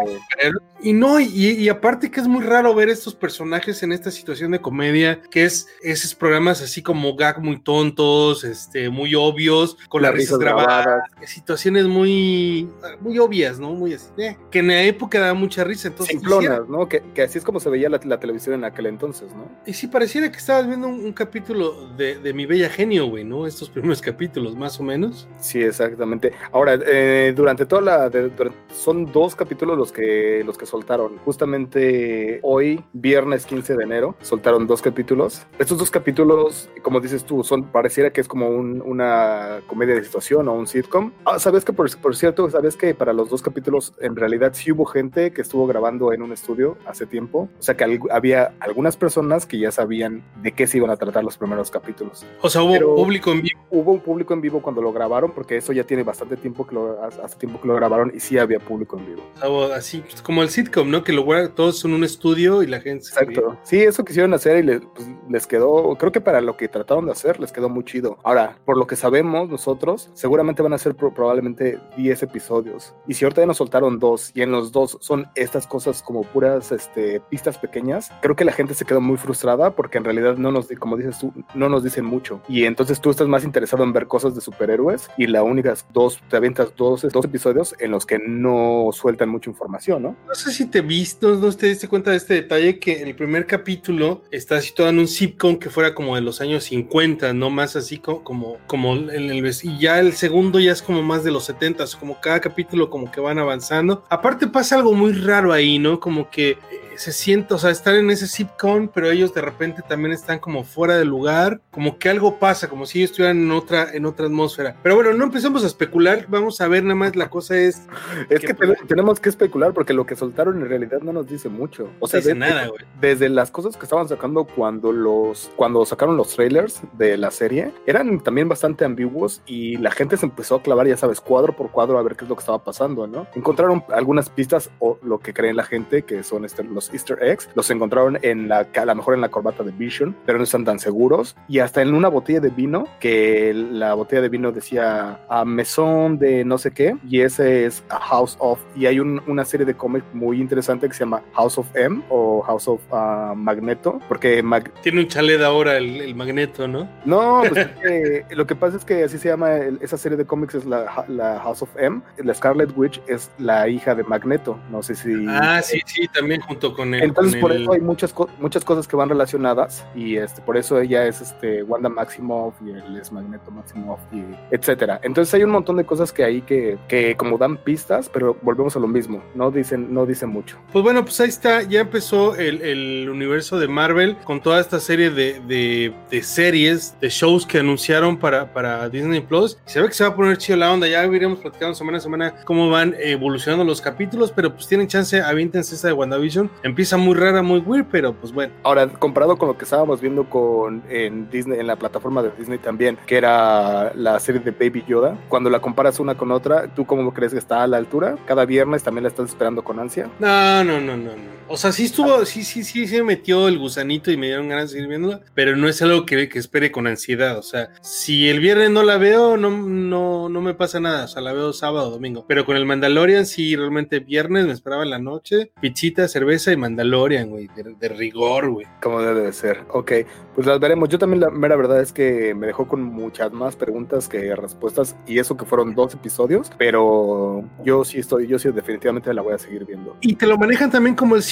Y 0.84 0.94
no, 0.94 1.20
y, 1.20 1.28
y 1.28 1.70
aparte 1.70 2.12
que 2.12 2.20
es 2.20 2.28
muy 2.28 2.44
raro 2.44 2.76
ver 2.76 2.90
estos 2.90 3.16
personajes 3.16 3.82
en 3.82 3.92
esta 3.94 4.12
situación 4.12 4.52
de 4.52 4.62
comedia, 4.62 5.22
que 5.32 5.44
es 5.44 5.68
esos 5.82 6.14
programas 6.14 6.62
así 6.62 6.84
como 6.84 7.16
gag 7.16 7.42
muy 7.42 7.60
tontos, 7.60 8.44
este, 8.44 8.90
muy 8.90 9.16
obvios, 9.16 9.76
con 9.90 10.04
las 10.04 10.12
Las 10.12 10.20
risas 10.20 10.38
grabadas, 10.38 10.86
grabadas. 10.86 11.10
situaciones 11.32 11.86
muy, 11.88 12.70
muy 13.00 13.18
obvias, 13.18 13.60
¿no? 13.60 13.72
Muy 13.74 13.96
así, 13.96 14.06
eh, 14.20 14.38
que 14.52 14.60
en 14.60 14.68
la 14.68 14.84
época 14.84 15.20
daba 15.20 15.34
mucha 15.34 15.64
risa, 15.64 15.88
entonces 15.88 16.12
Simplonas, 16.14 16.68
¿no? 16.70 16.88
Que, 16.88 17.02
que 17.16 17.24
así 17.24 17.40
es 17.40 17.44
como 17.44 17.60
se 17.60 17.72
veía 17.72 17.90
la, 17.90 18.00
la 18.04 18.20
televisión 18.20 18.54
en 18.54 18.66
aquel 18.66 18.86
entonces, 18.86 19.34
¿no? 19.34 19.50
Y 19.66 19.74
sí, 19.74 19.88
pareciera 19.88 20.32
que 20.32 20.38
estabas 20.38 20.68
viendo 20.68 20.88
un, 20.88 21.04
un 21.06 21.14
capítulo 21.14 21.71
de, 21.98 22.16
de 22.20 22.34
Mi 22.34 22.46
Bella 22.46 22.70
Genio, 22.70 23.08
güey, 23.08 23.24
¿no? 23.24 23.46
Estos 23.48 23.70
primeros 23.70 24.02
capítulos, 24.02 24.56
más 24.56 24.80
o 24.80 24.84
menos. 24.84 25.28
Sí, 25.40 25.62
exactamente. 25.62 26.32
Ahora, 26.52 26.80
eh, 26.86 27.34
durante 27.36 27.66
toda 27.66 27.82
la... 27.82 28.10
de- 28.10 28.30
durante- 28.30 28.58
son 28.74 29.06
dos 29.12 29.36
capítulos 29.36 29.78
los 29.78 29.92
que, 29.92 30.44
los 30.46 30.58
que 30.58 30.66
soltaron. 30.66 31.18
Justamente 31.26 32.40
hoy, 32.42 32.84
viernes 32.94 33.46
15 33.46 33.76
de 33.76 33.84
enero, 33.84 34.16
soltaron 34.22 34.66
dos 34.66 34.82
capítulos. 34.82 35.46
Estos 35.60 35.78
dos 35.78 35.92
capítulos, 35.92 36.70
como 36.82 37.00
dices 37.00 37.24
tú, 37.26 37.44
son 37.44 37.66
pareciera 37.66 38.12
que 38.12 38.22
es 38.22 38.28
como 38.28 38.50
un- 38.50 38.82
una 38.86 39.60
comedia 39.68 39.96
de 39.96 40.04
situación 40.04 40.48
o 40.48 40.54
un 40.54 40.68
sitcom. 40.68 41.12
Ah, 41.26 41.38
¿sabes 41.38 41.66
que 41.66 41.74
por, 41.74 41.96
por 42.00 42.16
cierto, 42.16 42.50
sabes 42.50 42.76
que 42.78 42.96
para 42.96 43.14
los 43.14 43.30
dos 43.30 43.42
capítulos 43.42 43.94
en 44.00 44.16
realidad 44.16 44.54
sí 44.56 44.72
hubo 44.72 44.86
gente 44.86 45.32
que 45.32 45.42
estuvo 45.42 45.68
grabando 45.68 46.14
en 46.14 46.22
un 46.22 46.32
estudio 46.32 46.78
hace 46.86 47.06
tiempo? 47.06 47.50
O 47.60 47.62
sea 47.62 47.76
que 47.76 47.84
al- 47.84 48.00
había 48.10 48.54
algunas 48.62 48.96
personas 48.98 49.46
que 49.46 49.60
ya 49.60 49.72
sabían 49.72 50.24
de 50.42 50.54
qué 50.54 50.66
se 50.66 50.78
iban 50.78 50.90
a 50.92 50.96
tratar 50.98 51.24
los 51.24 51.38
primeros 51.38 51.61
capítulos. 51.70 52.26
O 52.42 52.50
sea, 52.50 52.64
hubo 52.64 52.72
Pero- 52.74 52.96
público 52.96 53.32
en 53.32 53.42
vivo. 53.44 53.60
Hubo 53.70 53.92
un 53.94 54.00
público 54.00 54.34
en 54.34 54.42
vivo 54.42 54.62
cuando 54.62 54.82
lo 54.82 54.92
grabaron, 54.92 55.32
porque 55.32 55.58
eso 55.58 55.72
ya 55.74 55.84
tiene 55.84 56.04
bastante 56.04 56.36
tiempo 56.38 56.66
que 56.66 56.76
lo, 56.76 57.02
hace 57.04 57.38
tiempo 57.38 57.62
que 57.62 57.68
lo 57.68 57.76
grabaron 57.76 58.12
y 58.14 58.20
sí 58.20 58.38
había 58.38 58.60
público 58.60 58.98
en 58.98 59.06
vivo. 59.06 59.22
o 59.46 59.66
así 59.72 60.00
pues, 60.10 60.22
como 60.22 60.42
el 60.44 60.50
sitcom, 60.50 60.90
¿no? 60.90 61.04
Que 61.04 61.14
lo 61.14 61.26
todos 61.54 61.86
en 61.86 61.94
un 61.94 62.04
estudio 62.04 62.64
y 62.64 62.68
la 62.68 62.80
gente 62.82 63.06
se 63.06 63.12
Exacto. 63.14 63.58
Sí, 63.64 63.80
eso 63.82 64.04
quisieron 64.04 64.34
hacer 64.34 64.58
y 64.58 64.64
les, 64.64 64.82
pues, 64.94 65.08
les 65.30 65.48
quedó, 65.48 65.96
creo 65.98 66.12
que 66.12 66.20
para 66.22 66.42
lo 66.42 66.58
que 66.58 66.68
trataron 66.68 67.06
de 67.06 67.12
hacer, 67.14 67.40
les 67.40 67.52
quedó 67.52 67.70
muy 67.70 67.84
chido. 67.86 68.18
Ahora, 68.24 68.58
por 68.66 68.78
lo 68.78 68.88
que 68.88 68.96
sabemos 68.96 69.50
nosotros, 69.50 70.10
seguramente 70.14 70.62
van 70.62 70.74
a 70.74 70.78
ser 70.78 70.96
pro- 70.96 71.14
probablemente 71.14 71.80
10 71.98 72.24
episodios. 72.24 72.94
Y 73.08 73.14
si 73.14 73.24
ahorita 73.26 73.42
ya 73.42 73.48
nos 73.48 73.58
soltaron 73.58 74.00
dos 74.00 74.32
y 74.36 74.42
en 74.42 74.52
los 74.52 74.72
dos 74.72 74.98
son 75.02 75.28
estas 75.36 75.68
cosas 75.68 76.02
como 76.04 76.24
puras 76.24 76.72
este, 76.72 77.20
pistas 77.30 77.58
pequeñas, 77.58 78.12
creo 78.22 78.36
que 78.36 78.46
la 78.46 78.52
gente 78.52 78.74
se 78.74 78.86
quedó 78.86 79.00
muy 79.02 79.18
frustrada 79.18 79.72
porque 79.76 79.98
en 79.98 80.04
realidad 80.04 80.36
no 80.38 80.52
nos, 80.52 80.68
como 80.80 80.98
dices 80.98 81.20
tú, 81.20 81.32
no 81.54 81.70
nos 81.70 81.84
dicen 81.84 82.06
mucho. 82.06 82.42
Y 82.48 82.64
entonces 82.66 83.02
tú 83.02 83.10
estás 83.10 83.28
más 83.28 83.44
interesado 83.44 83.84
en 83.84 83.94
ver 83.94 84.08
cosas 84.08 84.34
de 84.36 84.42
superhéroes 84.42 85.10
y 85.18 85.28
la 85.28 85.44
única 85.44 85.74
dos, 85.94 86.22
te 86.30 86.38
avientas 86.38 86.74
dos, 86.78 87.04
episodios 87.04 87.76
en 87.80 87.92
los 87.92 88.06
que 88.06 88.20
no 88.20 88.90
sueltan 88.94 89.30
mucha 89.30 89.50
información, 89.50 90.04
¿no? 90.04 90.16
No 90.28 90.36
sé 90.36 90.52
si 90.52 90.66
te 90.66 90.82
viste, 90.82 91.28
no, 91.28 91.52
te 91.52 91.68
diste 91.68 91.88
cuenta 91.88 92.12
de 92.12 92.18
este 92.18 92.34
detalle 92.36 92.80
que 92.80 93.02
el 93.04 93.16
primer 93.16 93.46
capítulo 93.46 94.22
está 94.32 94.62
situado 94.62 94.90
en 94.92 95.00
un 95.00 95.08
sitcom 95.08 95.58
que 95.58 95.70
fuera 95.70 95.94
como 95.94 96.16
de 96.16 96.22
los 96.22 96.42
años 96.42 96.64
50, 96.66 97.34
no 97.34 97.50
más 97.50 97.76
así 97.76 97.98
co- 97.98 98.24
como, 98.24 98.58
como 98.68 98.96
en 98.96 99.10
el 99.10 99.42
y 99.64 99.80
ya 99.80 100.00
el 100.00 100.14
segundo 100.14 100.60
ya 100.60 100.72
es 100.72 100.82
como 100.82 101.02
más 101.02 101.24
de 101.24 101.32
los 101.32 101.46
70, 101.46 101.84
como 102.00 102.20
cada 102.22 102.40
capítulo 102.40 102.90
como 102.90 103.12
que 103.12 103.20
van 103.20 103.40
avanzando. 103.40 104.04
Aparte 104.10 104.48
pasa 104.48 104.76
algo 104.76 104.94
muy 104.94 105.14
raro 105.14 105.52
ahí, 105.52 105.80
¿no? 105.80 106.00
Como 106.00 106.30
que 106.30 106.58
se 107.02 107.12
siente, 107.12 107.54
o 107.54 107.58
sea, 107.58 107.72
están 107.72 107.96
en 107.96 108.10
ese 108.12 108.28
sitcom, 108.28 108.88
pero 108.88 109.10
ellos 109.10 109.34
de 109.34 109.42
repente 109.42 109.82
también 109.88 110.14
están 110.14 110.40
como 110.40 110.64
fuera 110.64 110.96
de 110.98 111.06
lugar, 111.06 111.60
como 111.72 111.98
que 111.98 112.10
algo 112.10 112.38
pasa, 112.40 112.70
como 112.70 112.86
si 112.86 113.00
ellos 113.00 113.12
estuvieran 113.12 113.38
en 113.42 113.52
otra, 113.52 113.92
en 113.94 114.06
otra 114.06 114.28
atmósfera. 114.28 114.76
Pero 114.84 114.96
bueno, 114.96 115.14
no 115.14 115.24
empecemos 115.24 115.64
a 115.64 115.68
especular, 115.68 116.26
vamos 116.28 116.62
a 116.62 116.68
ver 116.68 116.84
nada 116.84 116.96
más, 116.96 117.16
la 117.16 117.30
cosa 117.30 117.58
es... 117.58 117.82
Es 118.30 118.40
Que 118.40 118.48
que 118.48 118.54
pues- 118.56 118.78
te- 118.80 118.86
tenemos 118.86 119.20
que 119.20 119.30
especular 119.30 119.74
porque 119.74 119.94
lo 119.94 120.06
que 120.06 120.16
soltaron 120.16 120.62
en 120.62 120.70
realidad 120.70 121.00
no 121.02 121.12
nos 121.14 121.28
dice 121.28 121.50
mucho. 121.50 121.90
O 122.00 122.08
sea, 122.08 122.20
dice 122.20 122.30
de- 122.34 122.40
nada, 122.40 122.68
güey. 122.68 122.84
desde 123.00 123.30
las 123.30 123.52
cosas 123.52 123.76
que 123.78 123.84
estaban 123.86 124.08
sacando 124.08 124.46
cuando 124.46 124.92
los 124.92 125.52
cuando 125.56 125.86
sacaron 125.86 126.18
los 126.18 126.36
trailers 126.36 126.82
de 126.98 127.18
la 127.18 127.32
serie 127.32 127.72
eran 127.86 128.20
también 128.22 128.48
bastante 128.48 128.86
ambiguos 128.86 129.42
y 129.46 129.78
la 129.78 129.92
gente 129.92 130.18
se 130.18 130.26
empezó 130.26 130.56
a 130.56 130.62
clavar, 130.62 130.88
ya 130.88 130.98
sabes, 130.98 131.20
cuadro 131.22 131.56
por 131.56 131.72
cuadro 131.72 131.98
a 131.98 132.04
ver 132.04 132.16
qué 132.16 132.26
es 132.26 132.30
lo 132.30 132.36
que 132.36 132.42
estaba 132.42 132.64
pasando, 132.64 133.08
¿no? 133.08 133.28
Encontraron 133.36 133.84
algunas 133.90 134.30
pistas 134.30 134.70
o 134.80 135.00
lo 135.04 135.20
que 135.20 135.34
creen 135.34 135.56
la 135.56 135.64
gente 135.64 136.04
que 136.04 136.24
son 136.24 136.46
este, 136.46 136.64
los 136.64 136.91
Easter 136.94 137.18
eggs, 137.22 137.50
los 137.56 137.70
encontraron 137.70 138.18
en 138.22 138.48
la 138.48 138.68
a 138.76 138.86
lo 138.86 138.96
mejor 138.96 139.14
en 139.16 139.22
la 139.22 139.30
corbata 139.30 139.64
de 139.64 139.72
Vision, 139.72 140.16
pero 140.26 140.38
no 140.38 140.44
están 140.44 140.66
tan 140.66 140.80
seguros 140.80 141.36
y 141.48 141.60
hasta 141.60 141.82
en 141.82 141.94
una 141.94 142.08
botella 142.08 142.40
de 142.40 142.50
vino 142.50 142.86
que 143.00 143.54
la 143.54 143.94
botella 143.94 144.22
de 144.22 144.30
vino 144.30 144.52
decía 144.52 145.20
a 145.30 145.46
mesón 145.46 146.18
de 146.20 146.44
no 146.46 146.58
sé 146.58 146.72
qué 146.72 146.96
y 147.08 147.22
ese 147.22 147.66
es 147.66 147.84
a 147.90 148.00
House 148.00 148.36
of 148.40 148.60
y 148.76 148.86
hay 148.86 149.00
un- 149.00 149.22
una 149.28 149.46
serie 149.46 149.66
de 149.66 149.74
cómics 149.76 150.06
muy 150.14 150.40
interesante 150.42 150.88
que 150.88 150.94
se 150.94 151.02
llama 151.02 151.22
House 151.34 151.58
of 151.58 151.68
M 151.76 152.02
o 152.10 152.42
House 152.42 152.68
of 152.68 152.82
ah, 152.92 153.34
Magneto 153.36 154.00
porque 154.08 154.44
Mag- 154.44 154.72
Tiene 154.82 155.02
un 155.02 155.08
chalet 155.08 155.42
ahora 155.42 155.78
el, 155.78 156.02
el 156.02 156.16
magneto, 156.16 156.68
¿no? 156.68 156.88
no 157.06 157.44
pues 157.48 157.58
es 157.58 157.68
que 157.82 158.26
lo 158.36 158.46
que 158.48 158.56
pasa 158.56 158.78
es 158.78 158.86
que 158.86 159.04
así 159.04 159.18
se 159.18 159.30
llama 159.30 159.56
el- 159.58 159.80
esa 159.82 159.98
serie 159.98 160.18
de 160.18 160.26
cómics 160.26 160.56
es 160.56 160.66
la, 160.66 161.06
la 161.08 161.40
House 161.40 161.62
of 161.62 161.70
M 161.78 162.02
la 162.18 162.34
Scarlet 162.34 162.72
Witch 162.76 163.02
es 163.08 163.32
la 163.38 163.68
hija 163.68 163.96
de 163.96 164.04
Magneto 164.04 164.58
no 164.72 164.82
sé 164.84 164.96
si 164.96 165.12
Ah, 165.28 165.62
sí, 165.62 165.80
sí, 165.86 166.08
también 166.14 166.42
junto 166.42 166.71
con 166.74 166.94
el. 166.94 167.04
entonces 167.04 167.34
con 167.34 167.42
por 167.42 167.52
el- 167.52 167.64
eso 167.64 167.74
hay 167.74 167.80
muchas 167.82 168.14
muchas 168.40 168.64
cosas 168.66 168.88
que 168.88 168.96
van 168.96 169.10
relacionadas 169.10 169.86
y 169.96 170.18
este 170.18 170.42
por 170.42 170.58
eso 170.58 170.80
ella 170.80 171.06
es 171.06 171.22
este 171.22 171.64
Wanda 171.64 171.90
Maximoff 171.90 172.56
y 172.66 172.72
él 172.72 172.98
es 173.00 173.12
Magneto 173.12 173.52
Maximoff 173.52 174.00
y 174.12 174.24
etcétera. 174.52 175.00
Entonces 175.04 175.34
hay 175.34 175.44
un 175.44 175.52
montón 175.52 175.78
de 175.78 175.86
cosas 175.86 176.12
que 176.12 176.24
hay 176.24 176.42
que, 176.42 176.78
que 176.88 177.16
como 177.16 177.38
dan 177.38 177.58
pistas, 177.58 178.10
pero 178.12 178.38
volvemos 178.42 178.76
a 178.76 178.80
lo 178.80 178.88
mismo, 178.88 179.22
no 179.36 179.52
dicen 179.52 179.94
no 179.94 180.06
dicen 180.06 180.30
mucho. 180.30 180.58
Pues 180.72 180.84
bueno, 180.84 181.04
pues 181.04 181.20
ahí 181.22 181.30
está, 181.30 181.62
ya 181.64 181.82
empezó 181.82 182.36
el, 182.36 182.62
el 182.62 183.10
universo 183.10 183.60
de 183.60 183.68
Marvel 183.68 184.18
con 184.24 184.42
toda 184.42 184.60
esta 184.60 184.80
serie 184.80 185.10
de, 185.10 185.40
de- 185.48 185.94
de 186.10 186.24
series, 186.24 186.96
de 187.00 187.10
shows 187.10 187.46
que 187.46 187.60
anunciaron 187.60 188.18
para, 188.18 188.52
para 188.54 188.90
Disney 188.90 189.22
Plus. 189.22 189.58
Se 189.66 189.82
ve 189.82 189.88
que 189.88 189.94
se 189.94 190.04
va 190.04 190.12
a 190.12 190.16
poner 190.16 190.38
chido 190.38 190.58
la 190.58 190.72
onda, 190.72 190.88
ya 190.88 191.06
iremos 191.06 191.40
platicando 191.40 191.76
semana 191.76 191.98
a 191.98 192.02
semana 192.02 192.34
cómo 192.46 192.70
van 192.70 192.96
evolucionando 193.00 193.64
los 193.66 193.82
capítulos, 193.82 194.32
pero 194.32 194.54
pues 194.54 194.68
tienen 194.68 194.88
chance, 194.88 195.22
avíntense 195.22 195.76
esta 195.76 195.88
de 195.88 195.94
WandaVision. 195.94 196.50
Empieza 196.64 196.98
muy 196.98 197.16
rara, 197.16 197.42
muy 197.42 197.60
weird, 197.60 197.88
pero 197.92 198.14
pues 198.14 198.32
bueno. 198.34 198.54
Ahora, 198.64 198.88
comparado 198.88 199.38
con 199.38 199.48
lo 199.48 199.58
que 199.58 199.64
estábamos 199.64 200.02
viendo 200.02 200.30
con 200.30 200.84
en 200.90 201.30
Disney, 201.30 201.60
en 201.60 201.68
la 201.68 201.76
plataforma 201.76 202.22
de 202.22 202.32
Disney 202.38 202.60
también, 202.60 202.98
que 203.06 203.18
era 203.18 203.94
la 203.96 204.20
serie 204.20 204.42
de 204.42 204.52
Baby 204.52 204.84
Yoda, 204.88 205.18
cuando 205.30 205.50
la 205.50 205.60
comparas 205.60 206.00
una 206.00 206.16
con 206.16 206.32
otra, 206.32 206.68
¿tú 206.68 206.86
cómo 206.86 207.14
crees 207.14 207.34
que 207.34 207.40
está 207.40 207.64
a 207.64 207.68
la 207.68 207.78
altura? 207.78 208.16
Cada 208.26 208.46
viernes 208.46 208.84
también 208.84 209.04
la 209.04 209.10
estás 209.10 209.30
esperando 209.30 209.64
con 209.64 209.80
ansia. 209.80 210.10
No, 210.20 210.64
no, 210.64 210.80
no, 210.80 210.96
no, 210.98 211.12
no. 211.12 211.41
O 211.52 211.58
sea, 211.58 211.74
sí 211.74 211.84
estuvo, 211.84 212.26
sí, 212.26 212.44
sí, 212.44 212.64
sí, 212.64 212.88
sí 212.88 212.96
me 212.98 213.04
metió 213.04 213.50
el 213.50 213.60
gusanito 213.60 214.10
y 214.10 214.16
me 214.16 214.28
dieron 214.28 214.48
ganas 214.48 214.70
de 214.70 214.76
seguir 214.76 214.88
viéndola, 214.88 215.20
pero 215.34 215.58
no 215.58 215.68
es 215.68 215.82
algo 215.82 216.06
que, 216.06 216.30
que 216.30 216.40
espere 216.40 216.72
con 216.72 216.88
ansiedad. 216.88 217.38
O 217.38 217.42
sea, 217.42 217.72
si 217.82 218.30
el 218.30 218.40
viernes 218.40 218.70
no 218.70 218.84
la 218.84 218.98
veo, 218.98 219.36
no, 219.36 219.50
no, 219.50 220.30
no 220.30 220.42
me 220.42 220.54
pasa 220.54 220.80
nada. 220.80 221.04
O 221.04 221.08
sea, 221.10 221.22
la 221.22 221.34
veo 221.34 221.52
sábado 221.52 221.90
o 221.90 221.92
domingo. 221.92 222.26
Pero 222.26 222.46
con 222.46 222.56
el 222.56 222.66
Mandalorian, 222.66 223.26
sí, 223.26 223.58
realmente 223.58 224.00
viernes 224.00 224.46
me 224.46 224.54
esperaba 224.54 224.84
en 224.84 224.92
la 224.92 225.00
noche, 225.00 225.52
pizzita, 225.60 226.08
cerveza 226.08 226.54
y 226.54 226.58
Mandalorian, 226.58 227.30
güey, 227.30 227.50
de, 227.54 227.76
de 227.78 227.90
rigor, 227.90 228.50
güey. 228.50 228.68
Como 228.82 229.02
debe 229.02 229.22
de 229.22 229.34
ser. 229.34 229.66
Ok, 229.74 229.92
pues 230.36 230.48
las 230.48 230.58
veremos. 230.58 230.88
Yo 230.88 231.00
también 231.00 231.20
la 231.20 231.30
mera 231.30 231.58
verdad 231.58 231.82
es 231.82 231.92
que 231.92 232.34
me 232.34 232.48
dejó 232.48 232.66
con 232.66 232.82
muchas 232.82 233.34
más 233.34 233.58
preguntas 233.58 234.08
que 234.08 234.34
respuestas 234.38 234.96
y 235.06 235.20
eso 235.20 235.36
que 235.36 235.46
fueron 235.46 235.76
dos 235.76 235.94
episodios, 235.94 236.50
pero 236.58 237.44
yo 237.66 237.84
sí 237.84 238.00
estoy, 238.00 238.28
yo 238.28 238.40
sí 238.40 238.50
definitivamente 238.52 239.14
la 239.14 239.22
voy 239.22 239.34
a 239.34 239.38
seguir 239.38 239.66
viendo. 239.66 239.98
Y 240.00 240.16
te 240.16 240.26
lo 240.26 240.38
manejan 240.38 240.72
también 240.72 240.96
como 240.96 241.16
el 241.16 241.24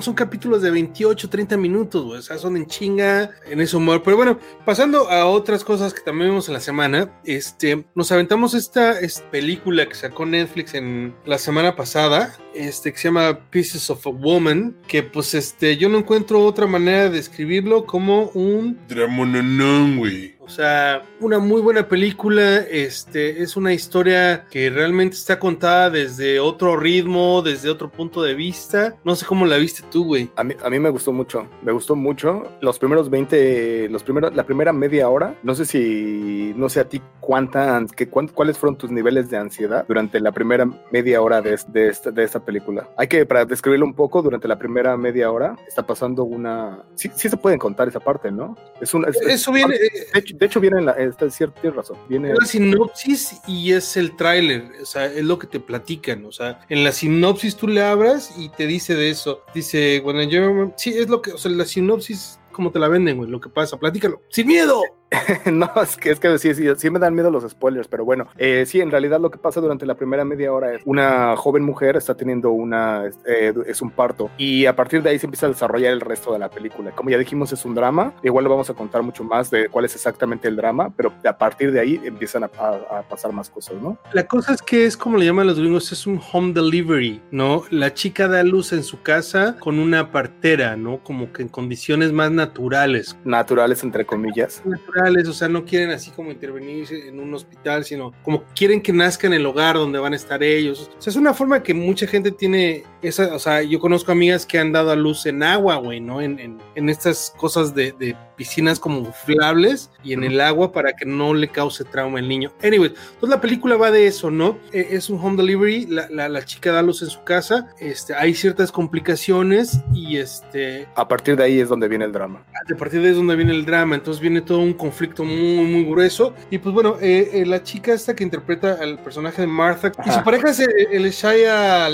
son 0.00 0.14
capítulos 0.14 0.62
de 0.62 0.70
28, 0.70 1.28
30 1.28 1.56
minutos, 1.56 2.04
güey. 2.04 2.18
O 2.18 2.22
sea, 2.22 2.38
son 2.38 2.56
en 2.56 2.66
chinga, 2.66 3.30
en 3.46 3.60
ese 3.60 3.76
humor. 3.76 4.02
Pero 4.02 4.16
bueno, 4.16 4.38
pasando 4.64 5.08
a 5.10 5.26
otras 5.26 5.64
cosas 5.64 5.92
que 5.94 6.00
también 6.00 6.30
vimos 6.30 6.48
en 6.48 6.54
la 6.54 6.60
semana, 6.60 7.10
este, 7.24 7.84
nos 7.94 8.10
aventamos 8.12 8.54
esta, 8.54 8.98
esta 9.00 9.30
película 9.30 9.86
que 9.86 9.94
sacó 9.94 10.26
Netflix 10.26 10.74
en 10.74 11.14
la 11.24 11.38
semana 11.38 11.76
pasada, 11.76 12.36
este, 12.54 12.92
que 12.92 12.98
se 12.98 13.08
llama 13.08 13.38
Pieces 13.50 13.90
of 13.90 14.06
a 14.06 14.10
Woman, 14.10 14.76
que 14.86 15.02
pues 15.02 15.34
este, 15.34 15.76
yo 15.76 15.88
no 15.88 15.98
encuentro 15.98 16.44
otra 16.44 16.66
manera 16.66 17.04
de 17.04 17.10
describirlo 17.10 17.86
como 17.86 18.30
un 18.34 18.78
dramononón, 18.88 19.98
güey. 19.98 20.35
O 20.46 20.48
sea, 20.48 21.02
una 21.20 21.40
muy 21.40 21.60
buena 21.60 21.88
película. 21.88 22.58
Este 22.58 23.42
es 23.42 23.56
una 23.56 23.72
historia 23.72 24.46
que 24.48 24.70
realmente 24.70 25.16
está 25.16 25.38
contada 25.40 25.90
desde 25.90 26.38
otro 26.38 26.76
ritmo, 26.76 27.42
desde 27.42 27.68
otro 27.68 27.90
punto 27.90 28.22
de 28.22 28.34
vista. 28.34 28.94
No 29.04 29.16
sé 29.16 29.26
cómo 29.26 29.44
la 29.44 29.56
viste 29.56 29.82
tú, 29.90 30.04
güey. 30.04 30.30
A 30.36 30.44
mí, 30.44 30.54
a 30.62 30.70
mí 30.70 30.78
me 30.78 30.88
gustó 30.90 31.12
mucho, 31.12 31.48
me 31.62 31.72
gustó 31.72 31.96
mucho. 31.96 32.44
Los 32.60 32.78
primeros 32.78 33.10
20, 33.10 33.88
los 33.90 34.04
primeros, 34.04 34.34
la 34.36 34.46
primera 34.46 34.72
media 34.72 35.08
hora, 35.08 35.34
no 35.42 35.54
sé 35.56 35.64
si, 35.64 36.52
no 36.56 36.68
sé 36.68 36.78
a 36.80 36.88
ti 36.88 37.02
cuánta, 37.20 37.84
que, 37.96 38.08
cuán- 38.08 38.28
cuáles 38.28 38.56
fueron 38.56 38.78
tus 38.78 38.90
niveles 38.92 39.28
de 39.28 39.36
ansiedad 39.38 39.84
durante 39.88 40.20
la 40.20 40.30
primera 40.30 40.64
media 40.92 41.20
hora 41.22 41.42
de, 41.42 41.58
de, 41.68 41.88
esta, 41.88 42.12
de 42.12 42.22
esta 42.22 42.38
película. 42.44 42.88
Hay 42.96 43.08
que, 43.08 43.26
para 43.26 43.44
describirlo 43.44 43.84
un 43.84 43.94
poco, 43.94 44.22
durante 44.22 44.46
la 44.46 44.58
primera 44.58 44.96
media 44.96 45.30
hora 45.32 45.56
está 45.66 45.84
pasando 45.84 46.22
una... 46.22 46.84
Sí, 46.94 47.10
sí 47.16 47.28
se 47.28 47.36
pueden 47.36 47.58
contar 47.58 47.88
esa 47.88 47.98
parte, 48.00 48.30
¿no? 48.30 48.56
Es 48.80 48.94
una... 48.94 49.08
es- 49.08 49.20
Eso 49.22 49.50
viene. 49.52 49.74
eh, 49.74 50.06
De 50.14 50.18
hecho, 50.20 50.35
de 50.38 50.46
hecho 50.46 50.60
viene 50.60 50.78
en 50.78 50.86
la... 50.86 50.92
Está, 50.92 51.28
cierto, 51.30 51.60
tienes 51.60 51.76
razón. 51.76 51.98
Viene... 52.08 52.34
La 52.34 52.46
sinopsis 52.46 53.40
y 53.46 53.72
es 53.72 53.96
el 53.96 54.16
tráiler, 54.16 54.70
o 54.80 54.86
sea, 54.86 55.06
es 55.06 55.24
lo 55.24 55.38
que 55.38 55.46
te 55.46 55.60
platican, 55.60 56.24
o 56.24 56.32
sea, 56.32 56.60
en 56.68 56.84
la 56.84 56.92
sinopsis 56.92 57.56
tú 57.56 57.68
le 57.68 57.82
abras 57.82 58.34
y 58.36 58.48
te 58.50 58.66
dice 58.66 58.94
de 58.94 59.10
eso, 59.10 59.42
dice, 59.54 60.00
bueno, 60.00 60.22
yo, 60.22 60.72
sí, 60.76 60.90
es 60.90 61.08
lo 61.08 61.22
que, 61.22 61.32
o 61.32 61.38
sea, 61.38 61.50
la 61.50 61.64
sinopsis, 61.64 62.38
como 62.52 62.70
te 62.70 62.78
la 62.78 62.88
venden, 62.88 63.18
güey, 63.18 63.30
lo 63.30 63.40
que 63.40 63.48
pasa, 63.48 63.78
platícalo, 63.78 64.22
sin 64.28 64.46
miedo. 64.46 64.82
no, 65.52 65.70
es 65.82 65.96
que, 65.96 66.10
es 66.10 66.18
que 66.20 66.36
sí, 66.38 66.54
sí, 66.54 66.64
sí 66.76 66.90
me 66.90 66.98
dan 66.98 67.14
miedo 67.14 67.30
los 67.30 67.48
spoilers, 67.48 67.86
pero 67.86 68.04
bueno, 68.04 68.26
eh, 68.38 68.64
sí, 68.66 68.80
en 68.80 68.90
realidad 68.90 69.20
lo 69.20 69.30
que 69.30 69.38
pasa 69.38 69.60
durante 69.60 69.86
la 69.86 69.94
primera 69.94 70.24
media 70.24 70.52
hora 70.52 70.74
es 70.74 70.82
una 70.84 71.36
joven 71.36 71.62
mujer 71.62 71.96
está 71.96 72.14
teniendo 72.16 72.50
una, 72.50 73.04
eh, 73.24 73.54
es 73.66 73.80
un 73.82 73.90
parto 73.90 74.30
y 74.36 74.66
a 74.66 74.74
partir 74.74 75.02
de 75.02 75.10
ahí 75.10 75.18
se 75.18 75.26
empieza 75.26 75.46
a 75.46 75.50
desarrollar 75.50 75.92
el 75.92 76.00
resto 76.00 76.32
de 76.32 76.40
la 76.40 76.50
película. 76.50 76.90
Como 76.90 77.10
ya 77.10 77.18
dijimos, 77.18 77.52
es 77.52 77.64
un 77.64 77.74
drama, 77.74 78.14
igual 78.22 78.44
lo 78.44 78.50
vamos 78.50 78.68
a 78.68 78.74
contar 78.74 79.02
mucho 79.02 79.22
más 79.22 79.50
de 79.50 79.68
cuál 79.68 79.84
es 79.84 79.94
exactamente 79.94 80.48
el 80.48 80.56
drama, 80.56 80.92
pero 80.96 81.12
a 81.24 81.38
partir 81.38 81.70
de 81.70 81.80
ahí 81.80 82.00
empiezan 82.04 82.42
a, 82.44 82.50
a- 82.58 82.98
a 82.98 83.02
pasar 83.02 83.32
más 83.32 83.48
cosas, 83.48 83.76
¿no? 83.80 83.96
La 84.12 84.26
cosa 84.26 84.54
es 84.54 84.62
que 84.62 84.86
es 84.86 84.96
como 84.96 85.18
le 85.18 85.24
llaman 85.26 85.46
los 85.46 85.58
gringos, 85.58 85.92
es 85.92 86.06
un 86.06 86.20
home 86.32 86.52
delivery, 86.52 87.22
¿no? 87.30 87.62
La 87.70 87.94
chica 87.94 88.26
da 88.26 88.42
luz 88.42 88.72
en 88.72 88.82
su 88.82 89.00
casa 89.02 89.56
con 89.60 89.78
una 89.78 90.10
partera, 90.10 90.76
¿no? 90.76 90.98
Como 91.04 91.32
que 91.32 91.42
en 91.42 91.48
condiciones 91.48 92.12
más 92.12 92.30
naturales, 92.32 93.16
Naturales, 93.24 93.82
entre 93.84 94.04
comillas. 94.04 94.62
Naturales, 94.96 95.28
o 95.28 95.32
sea, 95.32 95.48
no 95.48 95.64
quieren 95.64 95.90
así 95.90 96.10
como 96.10 96.30
intervenir 96.30 96.86
en 96.92 97.20
un 97.20 97.32
hospital, 97.34 97.84
sino 97.84 98.12
como 98.22 98.44
quieren 98.54 98.80
que 98.80 98.92
nazca 98.92 99.26
en 99.26 99.34
el 99.34 99.44
hogar 99.46 99.76
donde 99.76 99.98
van 99.98 100.12
a 100.12 100.16
estar 100.16 100.42
ellos. 100.42 100.90
O 100.98 101.02
sea, 101.02 101.10
es 101.10 101.16
una 101.16 101.34
forma 101.34 101.62
que 101.62 101.74
mucha 101.74 102.06
gente 102.06 102.30
tiene 102.30 102.84
esa, 103.02 103.34
o 103.34 103.38
sea, 103.38 103.62
yo 103.62 103.78
conozco 103.78 104.12
amigas 104.12 104.46
que 104.46 104.58
han 104.58 104.72
dado 104.72 104.90
a 104.90 104.96
luz 104.96 105.26
en 105.26 105.42
agua, 105.42 105.76
güey, 105.76 106.00
¿no? 106.00 106.20
En, 106.20 106.38
en, 106.38 106.58
en 106.74 106.88
estas 106.88 107.32
cosas 107.36 107.74
de, 107.74 107.92
de 107.92 108.16
piscinas 108.36 108.78
como 108.78 108.98
inflables 108.98 109.90
y 110.04 110.12
en 110.12 110.22
el 110.24 110.40
agua 110.40 110.70
para 110.72 110.92
que 110.92 111.06
no 111.06 111.32
le 111.32 111.48
cause 111.48 111.84
trauma 111.84 112.18
al 112.18 112.28
niño. 112.28 112.52
Anyway, 112.62 112.88
entonces 112.88 113.28
la 113.30 113.40
película 113.40 113.76
va 113.76 113.90
de 113.90 114.06
eso, 114.06 114.30
¿no? 114.30 114.58
Eh, 114.72 114.88
es 114.90 115.08
un 115.08 115.18
home 115.18 115.36
delivery, 115.36 115.86
la, 115.86 116.08
la, 116.10 116.28
la 116.28 116.44
chica 116.44 116.72
da 116.72 116.82
luz 116.82 117.02
en 117.02 117.08
su 117.08 117.22
casa, 117.24 117.68
este, 117.78 118.14
hay 118.14 118.34
ciertas 118.34 118.70
complicaciones 118.72 119.80
y 119.94 120.18
este, 120.18 120.86
A 120.94 121.08
partir 121.08 121.36
de 121.36 121.44
ahí 121.44 121.60
es 121.60 121.68
donde 121.68 121.88
viene 121.88 122.04
el 122.04 122.12
drama. 122.12 122.44
a 122.54 122.76
partir 122.76 123.00
de 123.00 123.06
ahí 123.06 123.10
es 123.12 123.16
donde 123.16 123.36
viene 123.36 123.52
el 123.52 123.64
drama, 123.64 123.94
entonces 123.94 124.20
viene 124.20 124.40
todo 124.42 124.58
un 124.58 124.74
conflicto 124.86 125.24
muy, 125.24 125.64
muy 125.64 125.84
grueso. 125.84 126.34
Y 126.50 126.58
pues 126.58 126.74
bueno, 126.74 126.96
eh, 127.00 127.30
eh, 127.32 127.46
la 127.46 127.62
chica 127.62 127.92
esta 127.92 128.14
que 128.14 128.24
interpreta 128.24 128.78
al 128.80 128.98
personaje 128.98 129.42
de 129.42 129.48
Martha, 129.48 129.92
y 130.04 130.10
su 130.10 130.22
pareja 130.22 130.50
es 130.50 130.60
el, 130.60 130.70
el 130.92 131.10
Shia 131.10 131.88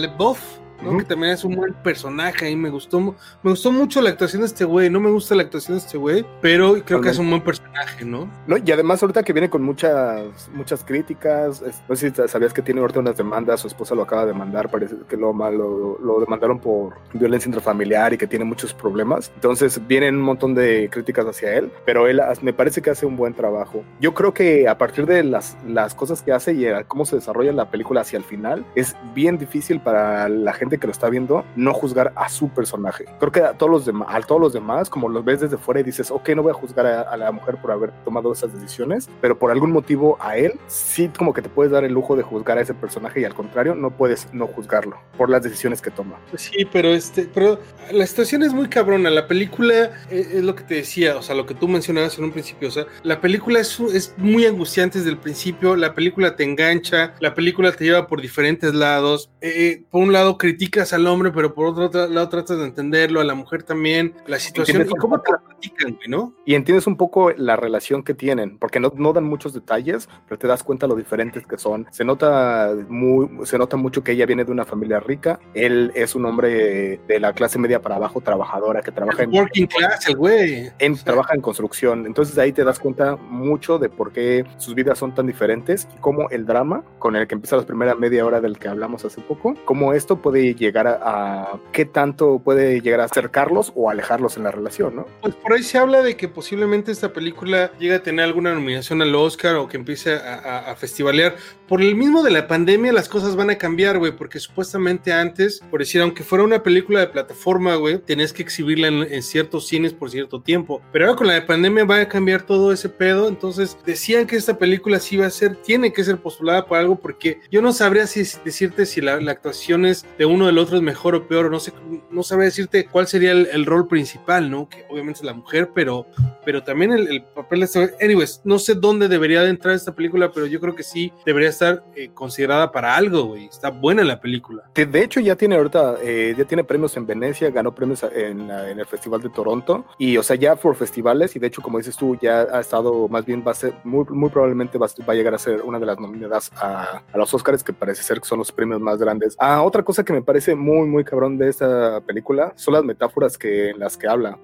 ¿no? 0.82 0.98
Que 0.98 1.04
también 1.04 1.32
es 1.32 1.44
un 1.44 1.54
buen 1.56 1.72
personaje 1.74 2.50
y 2.50 2.56
me 2.56 2.70
gustó, 2.70 3.00
me 3.00 3.50
gustó 3.50 3.72
mucho 3.72 4.00
la 4.02 4.10
actuación 4.10 4.42
de 4.42 4.46
este 4.46 4.64
güey. 4.64 4.90
No 4.90 5.00
me 5.00 5.10
gusta 5.10 5.34
la 5.34 5.42
actuación 5.42 5.78
de 5.78 5.84
este 5.84 5.98
güey, 5.98 6.24
pero 6.40 6.74
creo 6.84 7.00
que 7.00 7.08
es 7.10 7.18
un 7.18 7.30
buen 7.30 7.42
personaje, 7.42 8.04
¿no? 8.04 8.28
No, 8.46 8.56
y 8.56 8.70
además 8.72 9.02
ahorita 9.02 9.22
que 9.22 9.32
viene 9.32 9.48
con 9.50 9.62
muchas 9.62 10.50
muchas 10.54 10.84
críticas, 10.84 11.62
es- 11.62 11.82
no 11.88 11.96
sé 11.96 12.10
si 12.10 12.28
sabías 12.28 12.52
que 12.52 12.62
tiene 12.62 12.80
ahorita 12.80 13.00
unas 13.00 13.16
demandas, 13.16 13.60
su 13.60 13.66
esposa 13.68 13.94
lo 13.94 14.02
acaba 14.02 14.22
de 14.22 14.28
demandar, 14.32 14.70
parece 14.70 14.96
que 15.08 15.16
lo, 15.16 15.32
lo, 15.32 15.98
lo 15.98 16.20
demandaron 16.20 16.58
por 16.58 16.94
violencia 17.12 17.48
intrafamiliar 17.48 18.12
y 18.12 18.18
que 18.18 18.26
tiene 18.26 18.44
muchos 18.44 18.74
problemas. 18.74 19.30
Entonces 19.34 19.80
vienen 19.86 20.16
un 20.16 20.22
montón 20.22 20.54
de 20.54 20.88
críticas 20.90 21.26
hacia 21.26 21.54
él, 21.54 21.70
pero 21.84 22.06
él 22.08 22.20
me 22.42 22.52
parece 22.52 22.82
que 22.82 22.90
hace 22.90 23.06
un 23.06 23.16
buen 23.16 23.34
trabajo. 23.34 23.84
Yo 24.00 24.14
creo 24.14 24.32
que 24.34 24.68
a 24.68 24.78
partir 24.78 25.06
de 25.06 25.22
las, 25.24 25.56
las 25.66 25.94
cosas 25.94 26.22
que 26.22 26.32
hace 26.32 26.52
y 26.54 26.66
a 26.66 26.84
cómo 26.84 27.04
se 27.04 27.16
desarrolla 27.16 27.52
la 27.52 27.70
película 27.70 28.00
hacia 28.02 28.16
el 28.16 28.24
final, 28.24 28.64
es 28.74 28.96
bien 29.14 29.38
difícil 29.38 29.80
para 29.80 30.28
la 30.28 30.52
gente 30.52 30.71
que 30.78 30.86
lo 30.86 30.92
está 30.92 31.08
viendo 31.08 31.44
no 31.56 31.72
juzgar 31.72 32.12
a 32.16 32.28
su 32.28 32.48
personaje. 32.50 33.04
Creo 33.18 33.32
que 33.32 33.40
a 33.40 33.52
todos 33.54 33.70
los 33.70 33.86
demás, 33.86 34.08
a 34.10 34.20
todos 34.20 34.40
los 34.40 34.52
demás, 34.52 34.90
como 34.90 35.08
los 35.08 35.24
ves 35.24 35.40
desde 35.40 35.56
fuera 35.56 35.80
y 35.80 35.82
dices, 35.82 36.10
ok, 36.10 36.30
no 36.30 36.42
voy 36.42 36.50
a 36.50 36.54
juzgar 36.54 36.86
a, 36.86 37.02
a 37.02 37.16
la 37.16 37.32
mujer 37.32 37.56
por 37.60 37.70
haber 37.70 37.90
tomado 38.04 38.32
esas 38.32 38.52
decisiones, 38.52 39.08
pero 39.20 39.38
por 39.38 39.50
algún 39.50 39.72
motivo 39.72 40.16
a 40.20 40.36
él 40.36 40.58
sí 40.66 41.10
como 41.16 41.32
que 41.32 41.42
te 41.42 41.48
puedes 41.48 41.72
dar 41.72 41.84
el 41.84 41.92
lujo 41.92 42.16
de 42.16 42.22
juzgar 42.22 42.58
a 42.58 42.60
ese 42.60 42.74
personaje 42.74 43.20
y 43.20 43.24
al 43.24 43.34
contrario 43.34 43.74
no 43.74 43.90
puedes 43.90 44.28
no 44.32 44.46
juzgarlo 44.46 44.98
por 45.16 45.30
las 45.30 45.42
decisiones 45.42 45.80
que 45.80 45.90
toma. 45.90 46.18
Pues 46.30 46.42
Sí, 46.42 46.66
pero 46.70 46.88
este, 46.88 47.28
pero 47.32 47.60
la 47.92 48.06
situación 48.06 48.42
es 48.42 48.52
muy 48.52 48.68
cabrona. 48.68 49.10
La 49.10 49.28
película 49.28 49.92
eh, 50.10 50.28
es, 50.34 50.42
lo 50.42 50.54
que 50.54 50.64
te 50.64 50.74
decía, 50.74 51.16
o 51.16 51.22
sea, 51.22 51.34
lo 51.34 51.46
que 51.46 51.54
tú 51.54 51.68
mencionabas 51.68 52.18
en 52.18 52.24
un 52.24 52.32
principio. 52.32 52.68
O 52.68 52.70
sea, 52.70 52.86
la 53.02 53.20
película 53.20 53.60
es, 53.60 53.78
es 53.80 54.14
muy 54.16 54.44
angustiante 54.44 54.98
desde 54.98 55.10
el 55.10 55.18
principio. 55.18 55.76
La 55.76 55.94
película 55.94 56.36
te 56.36 56.44
engancha, 56.44 57.14
la 57.20 57.34
película 57.34 57.72
te 57.72 57.84
lleva 57.84 58.06
por 58.06 58.20
diferentes 58.20 58.74
lados. 58.74 59.30
Eh, 59.40 59.52
eh, 59.54 59.84
por 59.90 60.02
un 60.02 60.12
lado 60.12 60.36
criticas 60.62 60.92
al 60.92 61.06
hombre, 61.08 61.32
pero 61.32 61.54
por 61.54 61.66
otro 61.66 62.06
lado 62.08 62.28
tratas 62.28 62.56
de 62.58 62.64
entenderlo, 62.64 63.20
a 63.20 63.24
la 63.24 63.34
mujer 63.34 63.64
también, 63.64 64.14
la 64.26 64.38
situación 64.38 64.82
y 64.82 64.88
cómo 64.96 65.20
te 65.20 65.32
la 65.32 65.38
platican, 65.38 65.98
¿no? 66.06 66.34
Y 66.44 66.54
entiendes 66.54 66.86
un 66.86 66.96
poco 66.96 67.32
la 67.32 67.56
relación 67.56 68.04
que 68.04 68.14
tienen, 68.14 68.58
porque 68.58 68.78
no, 68.78 68.92
no 68.94 69.12
dan 69.12 69.24
muchos 69.24 69.52
detalles, 69.52 70.08
pero 70.28 70.38
te 70.38 70.46
das 70.46 70.62
cuenta 70.62 70.86
lo 70.86 70.94
diferentes 70.94 71.44
que 71.46 71.58
son. 71.58 71.86
Se 71.90 72.04
nota, 72.04 72.74
muy, 72.88 73.28
se 73.44 73.58
nota 73.58 73.76
mucho 73.76 74.04
que 74.04 74.12
ella 74.12 74.24
viene 74.24 74.44
de 74.44 74.52
una 74.52 74.64
familia 74.64 75.00
rica, 75.00 75.40
él 75.54 75.90
es 75.96 76.14
un 76.14 76.26
hombre 76.26 77.00
de 77.08 77.20
la 77.20 77.32
clase 77.32 77.58
media 77.58 77.82
para 77.82 77.96
abajo, 77.96 78.20
trabajadora, 78.20 78.82
que 78.82 78.92
trabaja 78.92 79.24
en, 79.24 79.34
Working 79.34 79.66
class, 79.66 80.06
el 80.08 80.16
güey. 80.16 80.70
en- 80.78 80.96
trabaja 80.96 81.34
en 81.34 81.40
construcción. 81.40 82.06
Entonces 82.06 82.38
ahí 82.38 82.52
te 82.52 82.62
das 82.62 82.78
cuenta 82.78 83.16
mucho 83.16 83.78
de 83.78 83.88
por 83.88 84.12
qué 84.12 84.44
sus 84.58 84.74
vidas 84.76 84.98
son 84.98 85.12
tan 85.12 85.26
diferentes 85.26 85.88
y 85.96 85.98
cómo 86.00 86.30
el 86.30 86.46
drama 86.46 86.84
con 87.00 87.16
el 87.16 87.26
que 87.26 87.34
empieza 87.34 87.56
la 87.56 87.66
primera 87.66 87.96
media 87.96 88.24
hora 88.24 88.40
del 88.40 88.58
que 88.58 88.68
hablamos 88.68 89.04
hace 89.04 89.20
poco, 89.22 89.54
cómo 89.64 89.92
esto 89.92 90.16
puede 90.22 90.51
llegar 90.54 90.86
a, 90.86 90.98
a 91.02 91.60
qué 91.72 91.84
tanto 91.84 92.40
puede 92.42 92.80
llegar 92.80 93.00
a 93.00 93.04
acercarlos 93.04 93.72
o 93.74 93.90
alejarlos 93.90 94.36
en 94.36 94.44
la 94.44 94.50
relación, 94.50 94.96
¿no? 94.96 95.06
Pues 95.20 95.34
por 95.34 95.52
ahí 95.52 95.62
se 95.62 95.78
habla 95.78 96.02
de 96.02 96.16
que 96.16 96.28
posiblemente 96.28 96.92
esta 96.92 97.12
película 97.12 97.72
llegue 97.78 97.94
a 97.94 98.02
tener 98.02 98.24
alguna 98.24 98.52
nominación 98.54 99.02
al 99.02 99.14
Oscar 99.14 99.56
o 99.56 99.68
que 99.68 99.76
empiece 99.76 100.14
a, 100.14 100.34
a- 100.34 100.70
a 100.72 100.76
festivalear. 100.76 101.36
Por 101.68 101.80
el 101.80 101.94
mismo 101.94 102.22
de 102.22 102.30
la 102.30 102.46
pandemia, 102.48 102.92
las 102.92 103.08
cosas 103.08 103.34
van 103.36 103.48
a 103.50 103.56
cambiar, 103.56 103.98
güey, 103.98 104.12
porque 104.12 104.38
supuestamente 104.40 105.12
antes, 105.12 105.60
por 105.70 105.80
decir, 105.80 106.00
aunque 106.02 106.22
fuera 106.22 106.44
una 106.44 106.62
película 106.62 107.00
de 107.00 107.06
plataforma, 107.06 107.76
güey, 107.76 107.98
tenías 107.98 108.32
que 108.32 108.42
exhibirla 108.42 108.88
en, 108.88 109.02
en 109.10 109.22
ciertos 109.22 109.66
cines 109.66 109.92
por 109.94 110.10
cierto 110.10 110.40
tiempo. 110.42 110.82
Pero 110.92 111.06
ahora 111.06 111.16
con 111.16 111.26
la 111.28 111.34
de 111.34 111.42
pandemia 111.42 111.84
va 111.84 112.00
a 112.00 112.08
cambiar 112.08 112.42
todo 112.42 112.72
ese 112.72 112.88
pedo. 112.90 113.28
Entonces 113.28 113.78
decían 113.86 114.26
que 114.26 114.36
esta 114.36 114.58
película 114.58 114.98
sí 115.00 115.16
va 115.16 115.26
a 115.26 115.30
ser, 115.30 115.56
tiene 115.56 115.92
que 115.92 116.04
ser 116.04 116.18
postulada 116.18 116.66
por 116.66 116.76
algo, 116.78 116.96
porque 116.96 117.40
yo 117.50 117.62
no 117.62 117.72
sabría 117.72 118.06
si 118.06 118.22
decirte 118.44 118.84
si 118.84 119.00
la, 119.00 119.20
la 119.20 119.32
actuación 119.32 119.86
es 119.86 120.04
de 120.18 120.26
uno 120.32 120.46
del 120.46 120.58
otro 120.58 120.76
es 120.76 120.82
mejor 120.82 121.14
o 121.14 121.26
peor, 121.28 121.50
no 121.50 121.60
sé, 121.60 121.72
no 122.10 122.22
sabría 122.22 122.46
decirte 122.46 122.86
cuál 122.86 123.06
sería 123.06 123.32
el, 123.32 123.46
el 123.52 123.66
rol 123.66 123.86
principal, 123.86 124.50
¿no? 124.50 124.68
Que 124.68 124.84
obviamente 124.90 125.20
es 125.20 125.24
la 125.24 125.34
mujer, 125.34 125.70
pero, 125.74 126.06
pero 126.44 126.62
también 126.62 126.92
el, 126.92 127.08
el 127.08 127.22
papel 127.22 127.60
de 127.60 127.64
esta. 127.66 127.90
Anyways, 128.00 128.40
no 128.44 128.58
sé 128.58 128.74
dónde 128.74 129.08
debería 129.08 129.42
de 129.42 129.50
entrar 129.50 129.74
esta 129.74 129.94
película, 129.94 130.32
pero 130.32 130.46
yo 130.46 130.60
creo 130.60 130.74
que 130.74 130.82
sí 130.82 131.12
debería 131.24 131.50
estar 131.50 131.84
eh, 131.94 132.10
considerada 132.14 132.72
para 132.72 132.96
algo, 132.96 133.24
güey. 133.24 133.46
Está 133.46 133.70
buena 133.70 134.04
la 134.04 134.20
película. 134.20 134.64
De, 134.74 134.86
de 134.86 135.04
hecho, 135.04 135.20
ya 135.20 135.36
tiene 135.36 135.56
ahorita, 135.56 135.96
eh, 136.02 136.34
ya 136.36 136.44
tiene 136.44 136.64
premios 136.64 136.96
en 136.96 137.06
Venecia, 137.06 137.50
ganó 137.50 137.74
premios 137.74 138.02
en, 138.02 138.50
en 138.50 138.78
el 138.78 138.86
Festival 138.86 139.20
de 139.20 139.28
Toronto, 139.28 139.84
y 139.98 140.16
o 140.16 140.22
sea, 140.22 140.36
ya 140.36 140.56
por 140.56 140.74
festivales, 140.76 141.36
y 141.36 141.38
de 141.38 141.46
hecho, 141.46 141.62
como 141.62 141.78
dices 141.78 141.96
tú, 141.96 142.16
ya 142.20 142.46
ha 142.52 142.60
estado, 142.60 143.08
más 143.08 143.24
bien 143.24 143.44
va 143.46 143.52
a 143.52 143.54
ser, 143.54 143.74
muy, 143.84 144.04
muy 144.08 144.30
probablemente 144.30 144.78
va, 144.78 144.86
va 145.08 145.12
a 145.12 145.16
llegar 145.16 145.34
a 145.34 145.38
ser 145.38 145.62
una 145.62 145.78
de 145.78 145.86
las 145.86 145.98
nominadas 145.98 146.50
a, 146.56 147.02
a 147.12 147.18
los 147.18 147.32
Oscars, 147.34 147.62
que 147.62 147.72
parece 147.72 148.02
ser 148.02 148.20
que 148.20 148.26
son 148.26 148.38
los 148.38 148.50
premios 148.52 148.80
más 148.80 148.98
grandes. 148.98 149.36
Ah, 149.38 149.62
otra 149.62 149.82
cosa 149.82 150.04
que 150.04 150.12
me 150.12 150.21
parece 150.22 150.54
muy, 150.54 150.86
muy 150.88 151.04
cabrón 151.04 151.38
de 151.38 151.48
esta 151.48 152.00
película 152.00 152.52
son 152.56 152.74
las 152.74 152.84
metáforas 152.84 153.38
que, 153.38 153.70
en 153.70 153.78
las 153.78 153.96
que 153.96 154.08
habla. 154.08 154.38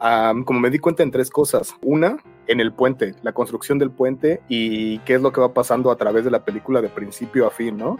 Como 0.45 0.61
me 0.61 0.71
di 0.71 0.79
cuenta 0.79 1.03
en 1.03 1.11
tres 1.11 1.31
cosas. 1.31 1.75
Una, 1.83 2.19
en 2.49 2.61
el 2.61 2.73
puente, 2.73 3.15
la 3.23 3.33
construcción 3.33 3.79
del 3.79 3.91
puente 3.91 4.41
y 4.49 4.99
qué 5.01 5.15
es 5.15 5.23
lo 5.23 5.33
que 5.33 5.41
va 5.41 5.53
pasando 5.53 5.91
a 5.91 5.97
través 5.97 6.25
de 6.25 6.31
la 6.31 6.45
película 6.45 6.81
de 6.81 6.89
principio 6.89 7.47
a 7.47 7.51
fin, 7.51 7.77
¿no? 7.77 7.99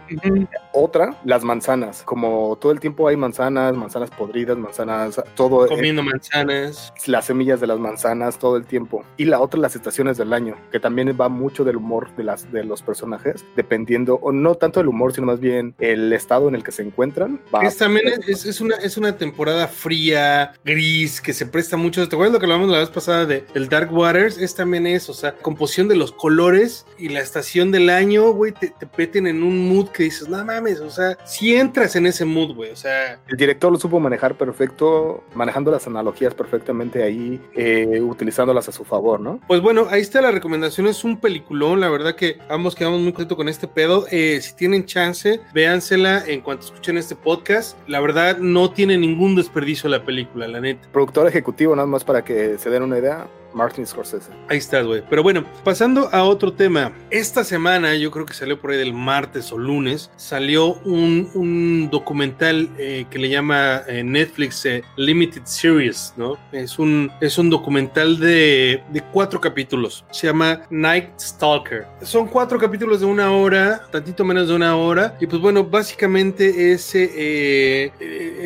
Otra, 0.73 1.15
las 1.23 1.43
manzanas. 1.43 2.03
Como 2.03 2.57
todo 2.59 2.71
el 2.71 2.79
tiempo 2.79 3.07
hay 3.07 3.15
manzanas, 3.15 3.75
manzanas 3.75 4.09
podridas, 4.09 4.57
manzanas, 4.57 5.21
todo, 5.35 5.65
eh, 5.65 5.69
Comiendo 5.69 6.03
manzanas. 6.03 6.91
las 7.05 7.25
semillas 7.25 7.59
de 7.59 7.67
las 7.67 7.79
manzanas 7.79 8.39
todo 8.39 8.57
el 8.57 8.65
tiempo. 8.65 9.03
Y 9.17 9.25
la 9.25 9.39
otra, 9.39 9.59
las 9.59 9.75
estaciones 9.75 10.17
del 10.17 10.33
año, 10.33 10.55
que 10.71 10.79
también 10.79 11.15
va 11.19 11.29
mucho 11.29 11.63
del 11.63 11.77
humor 11.77 12.15
de, 12.15 12.23
las, 12.23 12.51
de 12.51 12.63
los 12.63 12.81
personajes, 12.81 13.45
dependiendo, 13.55 14.15
o 14.15 14.31
no 14.31 14.55
tanto 14.55 14.81
el 14.81 14.87
humor, 14.87 15.13
sino 15.13 15.27
más 15.27 15.39
bien 15.39 15.75
el 15.79 16.11
estado 16.11 16.49
en 16.49 16.55
el 16.55 16.63
que 16.63 16.71
se 16.71 16.81
encuentran. 16.81 17.39
Va 17.53 17.61
Es 17.61 17.77
también 17.77 18.07
es 18.27 18.61
una, 18.61 18.75
es 18.75 18.97
una 18.97 19.15
temporada 19.15 19.67
fría, 19.67 20.53
gris, 20.65 21.21
que 21.21 21.33
se 21.33 21.45
presta 21.45 21.77
mucho. 21.77 22.07
¿Te 22.07 22.15
acuerdas 22.15 22.33
lo 22.33 22.39
que 22.39 22.45
hablamos 22.45 22.69
la 22.69 22.79
vez 22.79 22.89
pasada 22.89 23.25
de 23.25 23.45
el 23.53 23.69
Dark 23.69 23.93
Waters? 23.93 24.38
Es 24.39 24.55
también 24.55 24.87
eso, 24.87 25.11
o 25.11 25.15
sea, 25.15 25.35
composición 25.35 25.87
de 25.87 25.95
los 25.95 26.11
colores 26.11 26.85
y 26.97 27.09
la 27.09 27.19
estación 27.19 27.71
del 27.71 27.89
año, 27.89 28.31
güey, 28.31 28.51
te, 28.51 28.69
te 28.69 28.87
meten 28.97 29.27
en 29.27 29.43
un 29.43 29.69
mood 29.69 29.89
que 29.89 30.03
dices, 30.03 30.27
no 30.27 30.43
mames, 30.43 30.79
o 30.79 30.89
sea, 30.89 31.17
si 31.25 31.55
entras 31.55 31.95
en 31.95 32.05
ese 32.05 32.25
mood, 32.25 32.55
güey, 32.55 32.71
o 32.71 32.75
sea, 32.75 33.19
El 33.27 33.37
director 33.37 33.71
lo 33.71 33.79
supo 33.79 33.99
manejar 33.99 34.35
perfecto, 34.35 35.23
manejando 35.33 35.71
las 35.71 35.87
analogías 35.87 36.33
perfectamente 36.33 37.03
ahí, 37.03 37.41
eh, 37.55 38.01
utilizándolas 38.01 38.69
a 38.69 38.71
su 38.71 38.83
favor, 38.83 39.19
¿no? 39.19 39.39
Pues 39.47 39.61
bueno, 39.61 39.87
ahí 39.89 40.01
está 40.01 40.21
la 40.21 40.31
recomendación, 40.31 40.87
es 40.87 41.03
un 41.03 41.19
peliculón, 41.19 41.79
la 41.79 41.89
verdad 41.89 42.15
que 42.15 42.37
ambos 42.49 42.75
quedamos 42.75 42.99
muy 42.99 43.13
contentos 43.13 43.37
con 43.37 43.49
este 43.49 43.67
pedo. 43.67 44.05
Eh, 44.11 44.39
si 44.41 44.55
tienen 44.55 44.85
chance, 44.85 45.39
véansela 45.53 46.23
en 46.25 46.41
cuanto 46.41 46.65
escuchen 46.65 46.97
este 46.97 47.15
podcast. 47.15 47.77
La 47.87 47.99
verdad 47.99 48.37
no 48.37 48.71
tiene 48.71 48.97
ningún 48.97 49.35
desperdicio 49.35 49.89
la 49.89 50.03
película, 50.03 50.47
la 50.47 50.59
neta. 50.59 50.87
Productor 50.91 51.27
ejecutivo, 51.27 51.75
nada 51.75 51.87
más 51.87 52.03
para 52.03 52.23
que 52.23 52.57
se 52.57 52.69
den 52.69 52.83
una 52.83 52.97
idea, 52.97 53.27
Martin 53.53 53.85
Scorsese. 53.85 54.31
Ahí 54.47 54.57
estás, 54.57 54.85
güey. 54.85 55.03
Pero 55.09 55.23
bueno, 55.23 55.45
pasando 55.63 56.09
a 56.11 56.23
otro 56.23 56.53
tema. 56.53 56.93
Esta 57.09 57.43
semana, 57.43 57.95
yo 57.95 58.11
creo 58.11 58.25
que 58.25 58.33
salió 58.33 58.59
por 58.59 58.71
ahí 58.71 58.77
del 58.77 58.93
martes 58.93 59.51
o 59.51 59.57
lunes, 59.57 60.11
salió 60.15 60.73
un, 60.85 61.89
documental 61.91 62.69
eh, 62.77 63.05
que 63.09 63.19
le 63.19 63.29
llama 63.29 63.81
eh, 63.87 64.03
Netflix 64.03 64.65
eh, 64.65 64.83
Limited 64.95 65.43
Series, 65.45 66.13
¿no? 66.17 66.37
Es 66.51 66.79
un, 66.79 67.11
es 67.21 67.37
un 67.37 67.49
documental 67.49 68.19
de, 68.19 68.83
de 68.89 69.01
cuatro 69.01 69.39
capítulos. 69.41 70.05
Se 70.11 70.27
llama 70.27 70.61
Night 70.69 71.19
Stalker. 71.19 71.87
Son 72.01 72.27
cuatro 72.27 72.59
capítulos 72.59 72.99
de 72.99 73.05
una 73.05 73.31
hora, 73.31 73.87
tantito 73.91 74.23
menos 74.23 74.47
de 74.47 74.55
una 74.55 74.75
hora. 74.75 75.17
Y 75.19 75.27
pues 75.27 75.41
bueno, 75.41 75.63
básicamente 75.63 76.71
ese 76.71 77.91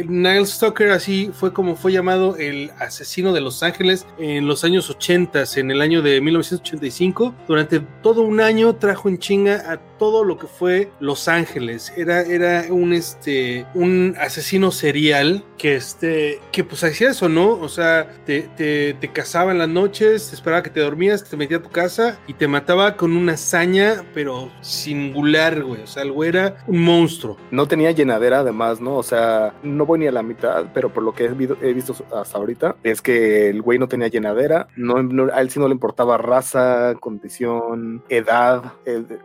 Night 0.08 0.46
Stalker 0.46 0.92
así 0.92 1.32
fue 1.34 1.54
como 1.54 1.76
fue 1.76 1.92
llamado 1.92 2.38
el 2.38 2.72
asesino 2.80 3.34
de 3.34 3.42
Los 3.42 3.64
Ángeles 3.64 4.06
en 4.18 4.48
los 4.48 4.64
años 4.64 4.90
80, 4.96 5.44
en 5.58 5.72
el 5.72 5.82
año 5.82 6.02
de 6.02 6.22
1985. 6.22 7.36
Durante 7.48 7.80
todo 8.02 8.22
un 8.22 8.42
año 8.42 8.76
trajo 8.76 9.10
en 9.10 9.18
chinga 9.18 9.72
a 9.72 9.78
todo 10.04 10.26
lo 10.26 10.38
que 10.38 10.48
fue 10.48 10.90
Los 11.00 11.30
Ángeles. 11.30 11.94
Era, 11.96 12.24
era 12.24 12.66
un, 12.70 12.92
este, 12.92 13.66
un 13.74 14.18
asesino 14.20 14.70
serial 14.70 15.46
que, 15.58 15.76
este, 15.78 16.42
que 16.52 16.66
pues 16.66 16.84
hacía 16.84 17.12
eso, 17.12 17.30
¿no? 17.30 17.52
O 17.52 17.70
sea, 17.70 18.10
te, 18.26 18.42
te, 18.58 18.96
te 18.96 19.08
cazaba 19.14 19.54
en 19.54 19.60
las 19.60 19.70
noches, 19.70 20.28
te 20.28 20.36
esperaba 20.36 20.62
que 20.62 20.70
te 20.72 20.82
dormías, 20.82 21.24
te 21.24 21.38
metía 21.38 21.56
a 21.56 21.62
tu 21.62 21.70
casa 21.70 22.20
y 22.28 22.34
te 22.34 22.50
mataba 22.50 22.98
con 22.98 23.16
una 23.16 23.32
hazaña, 23.36 24.04
pero 24.14 24.52
singular, 24.62 25.64
güey. 25.64 25.82
O 25.84 25.88
sea, 25.88 26.04
el 26.04 26.12
güey 26.12 26.28
era 26.30 26.58
un 26.68 26.80
monstruo. 26.84 27.38
No 27.52 27.66
tenía 27.66 27.92
llenadera 27.92 28.40
además, 28.40 28.82
¿no? 28.82 28.98
O 28.98 29.04
sea, 29.04 29.54
no 29.64 29.86
voy 29.86 30.00
ni 30.00 30.08
a 30.08 30.12
la 30.12 30.22
mitad, 30.22 30.66
pero 30.74 30.92
por 30.92 31.04
lo 31.04 31.14
que 31.14 31.24
he, 31.26 31.30
vi- 31.30 31.48
he 31.62 31.72
visto 31.72 31.96
hasta 32.14 32.38
ahorita, 32.38 32.76
es 32.84 33.02
que 33.02 33.48
el 33.50 33.62
güey 33.62 33.80
no 33.80 33.88
tenía 33.88 34.10
llenadera, 34.10 34.68
no, 34.76 35.02
no- 35.02 35.32
a 35.34 35.40
él 35.40 35.50
sí 35.50 35.60
no 35.60 35.70
le 35.70 35.74
importaba 35.74 36.18
raza, 36.18 36.94
condición, 37.00 38.04
edad. 38.10 38.74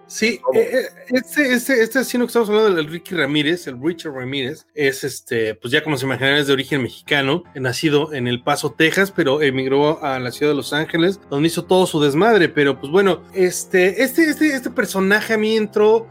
Sí, 0.06 0.40
eh, 0.54 0.67
eh, 0.70 0.88
este, 1.08 1.52
este, 1.52 1.82
este 1.82 1.98
asesino 2.00 2.24
que 2.24 2.28
estamos 2.28 2.48
hablando, 2.48 2.78
el 2.80 2.88
Ricky 2.88 3.14
Ramírez, 3.14 3.66
el 3.66 3.80
Richard 3.82 4.12
Ramírez, 4.14 4.66
es 4.74 5.04
este, 5.04 5.54
pues 5.54 5.72
ya 5.72 5.82
como 5.82 5.96
se 5.96 6.06
imaginan, 6.06 6.34
es 6.34 6.46
de 6.46 6.52
origen 6.52 6.82
mexicano, 6.82 7.44
nacido 7.54 8.12
en 8.12 8.26
El 8.28 8.42
Paso, 8.42 8.74
Texas, 8.76 9.12
pero 9.14 9.42
emigró 9.42 10.02
a 10.04 10.18
la 10.18 10.30
ciudad 10.32 10.52
de 10.52 10.56
Los 10.56 10.72
Ángeles, 10.72 11.20
donde 11.30 11.48
hizo 11.48 11.64
todo 11.64 11.86
su 11.86 12.00
desmadre. 12.00 12.48
Pero 12.48 12.78
pues 12.80 12.90
bueno, 12.92 13.22
este, 13.34 14.02
este, 14.02 14.24
este, 14.24 14.48
este 14.54 14.70
personaje 14.70 15.34
a 15.34 15.38
mí 15.38 15.56
entró, 15.56 16.06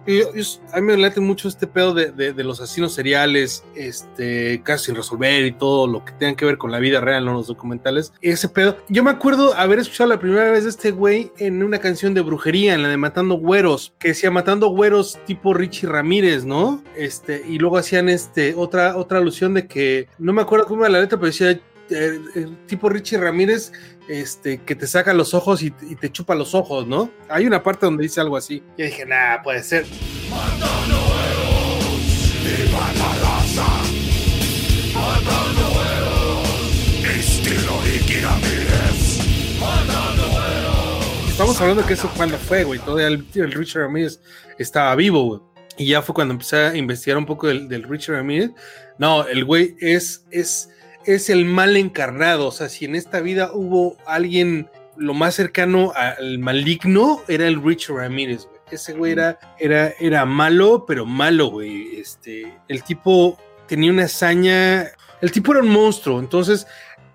a 0.73 0.75
mí 0.79 0.81
me 0.81 0.97
late 0.97 1.19
mucho 1.19 1.47
este 1.47 1.67
pedo 1.67 1.93
de, 1.93 2.11
de- 2.11 2.43
los 2.47 2.61
asesinos 2.61 2.93
seriales, 2.93 3.63
este, 3.75 4.61
casos 4.63 4.85
sin 4.85 4.95
resolver 4.95 5.45
y 5.45 5.51
todo 5.51 5.85
lo 5.87 6.05
que 6.05 6.13
tenga 6.13 6.35
que 6.35 6.45
ver 6.45 6.57
con 6.57 6.71
la 6.71 6.79
vida 6.79 7.01
real, 7.01 7.25
no 7.25 7.33
los 7.33 7.47
documentales. 7.47 8.13
Ese 8.21 8.47
pedo. 8.49 8.77
Yo 8.87 9.03
me 9.03 9.11
acuerdo 9.11 9.53
haber 9.53 9.79
escuchado 9.79 10.09
la 10.09 10.19
primera 10.19 10.49
vez 10.51 10.63
de 10.63 10.69
este 10.69 10.91
güey 10.91 11.31
en 11.37 11.61
una 11.63 11.79
canción 11.79 12.13
de 12.13 12.21
brujería, 12.21 12.73
en 12.73 12.83
la 12.83 12.89
de 12.89 12.97
Matando 12.97 13.35
Güeros, 13.35 13.93
que 13.99 14.09
decía 14.09 14.31
Matando 14.38 14.70
Güeros 14.70 15.17
tipo 15.25 15.51
Richie 15.51 15.89
Ramírez, 15.89 16.46
¿no? 16.46 16.84
Este, 16.96 17.44
y 17.48 17.58
luego 17.58 17.77
hacían 17.77 18.08
este, 18.08 18.53
otra, 18.53 18.96
otra 18.96 19.17
alusión 19.17 19.56
de 19.56 19.65
que, 19.65 20.10
no 20.20 20.32
me 20.32 20.44
acuerdo 20.44 20.67
cómo 20.67 20.84
era 20.84 20.91
la 20.91 21.01
letra, 21.01 21.17
pero 21.17 21.32
decía 21.32 21.50
eh, 21.50 21.60
eh, 21.89 22.48
tipo 22.67 22.88
Richie 22.88 23.17
Ramírez, 23.17 23.72
este, 24.08 24.60
que 24.60 24.75
te 24.75 24.86
saca 24.86 25.12
los 25.15 25.34
ojos 25.34 25.63
y, 25.63 25.72
te 25.72 26.12
chupa 26.12 26.36
los 26.36 26.53
ojos, 26.53 26.86
¿no? 26.86 27.10
Hay 27.29 27.48
una 27.48 27.63
parte 27.63 27.88
donde 27.88 28.03
dice 28.03 28.22
algo 28.22 28.38
así. 28.38 28.62
Yo 28.77 28.86
dije, 28.86 29.08
nah, 29.08 29.41
puede 29.41 29.63
ser. 29.63 29.88
Hablando 41.59 41.87
que 41.87 41.93
eso 41.93 42.11
cuando 42.15 42.37
fue, 42.37 42.63
güey. 42.63 42.79
Todavía 42.79 43.07
el, 43.07 43.25
el 43.33 43.51
Richard 43.51 43.83
Ramírez 43.83 44.19
estaba 44.59 44.93
vivo, 44.95 45.23
güey. 45.23 45.41
Y 45.77 45.87
ya 45.87 46.03
fue 46.03 46.13
cuando 46.13 46.33
empecé 46.33 46.57
a 46.57 46.75
investigar 46.77 47.17
un 47.17 47.25
poco 47.25 47.47
del, 47.47 47.67
del 47.67 47.81
Richard 47.83 48.17
Ramírez. 48.17 48.51
No, 48.99 49.27
el 49.27 49.43
güey 49.43 49.75
es, 49.79 50.25
es, 50.29 50.69
es 51.05 51.31
el 51.31 51.45
mal 51.45 51.75
encarnado. 51.75 52.47
O 52.47 52.51
sea, 52.51 52.69
si 52.69 52.85
en 52.85 52.95
esta 52.95 53.21
vida 53.21 53.51
hubo 53.53 53.97
alguien 54.05 54.69
lo 54.97 55.15
más 55.15 55.33
cercano 55.33 55.93
al 55.95 56.37
maligno, 56.37 57.23
era 57.27 57.47
el 57.47 57.61
Richard 57.63 57.97
Ramírez, 57.97 58.45
güey. 58.45 58.57
Ese 58.69 58.93
güey 58.93 59.13
era, 59.13 59.39
era, 59.59 59.93
era 59.99 60.25
malo, 60.25 60.85
pero 60.85 61.07
malo, 61.07 61.47
güey. 61.47 61.99
Este, 61.99 62.53
el 62.67 62.83
tipo 62.83 63.35
tenía 63.67 63.91
una 63.91 64.03
hazaña. 64.03 64.91
El 65.21 65.31
tipo 65.31 65.53
era 65.53 65.61
un 65.61 65.69
monstruo. 65.69 66.19
Entonces, 66.19 66.67